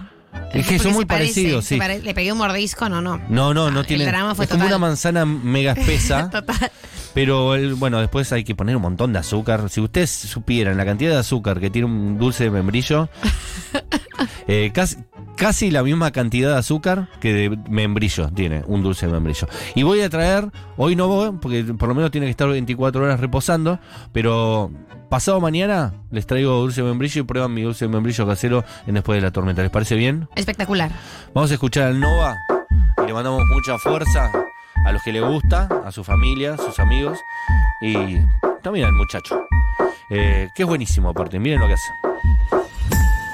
Es 0.53 0.67
que 0.67 0.77
son 0.77 0.93
muy 0.93 1.05
parecidos, 1.05 1.65
sí. 1.65 1.77
pare- 1.77 2.01
le 2.03 2.13
pegué 2.13 2.31
un 2.31 2.37
mordisco, 2.37 2.87
no, 2.87 3.01
no. 3.01 3.19
No, 3.29 3.51
no, 3.53 3.71
no 3.71 3.79
el 3.79 3.85
tiene. 3.87 4.05
drama 4.05 4.35
fue 4.35 4.45
es 4.45 4.51
como 4.51 4.65
una 4.65 4.77
manzana 4.77 5.25
mega 5.25 5.71
espesa. 5.77 6.29
Total. 6.29 6.71
Pero 7.13 7.55
el- 7.55 7.73
bueno, 7.75 7.99
después 7.99 8.31
hay 8.31 8.43
que 8.43 8.55
poner 8.55 8.75
un 8.75 8.81
montón 8.81 9.13
de 9.13 9.19
azúcar. 9.19 9.69
Si 9.69 9.81
ustedes 9.81 10.09
supieran 10.11 10.77
la 10.77 10.85
cantidad 10.85 11.11
de 11.11 11.17
azúcar 11.17 11.59
que 11.59 11.69
tiene 11.69 11.87
un 11.87 12.17
dulce 12.17 12.45
de 12.45 12.51
membrillo, 12.51 13.09
eh, 14.47 14.71
casi, 14.73 14.97
casi 15.35 15.71
la 15.71 15.83
misma 15.83 16.11
cantidad 16.11 16.51
de 16.53 16.57
azúcar 16.59 17.09
que 17.19 17.33
de 17.33 17.57
membrillo 17.69 18.29
tiene 18.29 18.63
un 18.67 18.83
dulce 18.83 19.07
de 19.07 19.11
membrillo. 19.13 19.47
Y 19.75 19.83
voy 19.83 20.01
a 20.01 20.09
traer, 20.09 20.49
hoy 20.77 20.95
no 20.95 21.07
voy, 21.07 21.31
porque 21.41 21.63
por 21.63 21.89
lo 21.89 21.95
menos 21.95 22.11
tiene 22.11 22.27
que 22.27 22.31
estar 22.31 22.47
24 22.47 23.03
horas 23.03 23.19
reposando, 23.19 23.79
pero 24.11 24.71
pasado 25.09 25.41
mañana 25.41 25.93
les 26.11 26.27
traigo 26.27 26.51
dulce 26.59 26.81
de 26.83 26.87
membrillo 26.87 27.21
y 27.21 27.25
prueban 27.25 27.53
mi 27.53 27.63
dulce 27.63 27.85
de 27.85 27.89
membrillo 27.89 28.27
casero 28.27 28.63
en 28.85 28.93
Después 28.93 29.17
de 29.17 29.21
la 29.25 29.31
Tormenta. 29.31 29.61
¿Les 29.63 29.71
parece 29.71 29.95
bien? 29.95 30.27
Espectacular. 30.35 30.91
Vamos 31.33 31.49
a 31.49 31.55
escuchar 31.55 31.87
al 31.87 31.99
Nova 31.99 32.35
y 33.03 33.07
le 33.07 33.13
mandamos 33.13 33.41
mucha 33.51 33.77
fuerza 33.79 34.31
a 34.85 34.91
los 34.91 35.01
que 35.03 35.11
le 35.11 35.21
gusta, 35.21 35.67
a 35.85 35.91
su 35.91 36.03
familia, 36.03 36.57
sus 36.57 36.79
amigos 36.79 37.19
y 37.81 38.19
también 38.61 38.85
al 38.85 38.93
muchacho. 38.93 39.41
Eh, 40.09 40.49
que 40.55 40.63
es 40.63 40.67
buenísimo 40.67 41.09
aparte, 41.09 41.39
miren 41.39 41.59
lo 41.59 41.67
que 41.67 41.73
hace. 41.73 41.91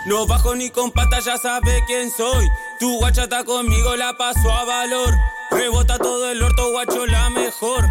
No 0.05 0.27
bajo 0.27 0.55
ni 0.55 0.69
con 0.69 0.91
pata, 0.91 1.19
ya 1.19 1.37
sabe 1.37 1.83
quién 1.87 2.11
soy. 2.11 2.47
Tu 2.79 2.99
guacha 2.99 3.23
está 3.23 3.43
conmigo, 3.43 3.95
la 3.95 4.13
paso 4.13 4.51
a 4.51 4.63
valor. 4.63 5.09
Rebota 5.49 5.97
todo 5.97 6.29
el 6.29 6.43
orto, 6.43 6.71
guacho, 6.71 7.05
la 7.07 7.29
mejor. 7.31 7.83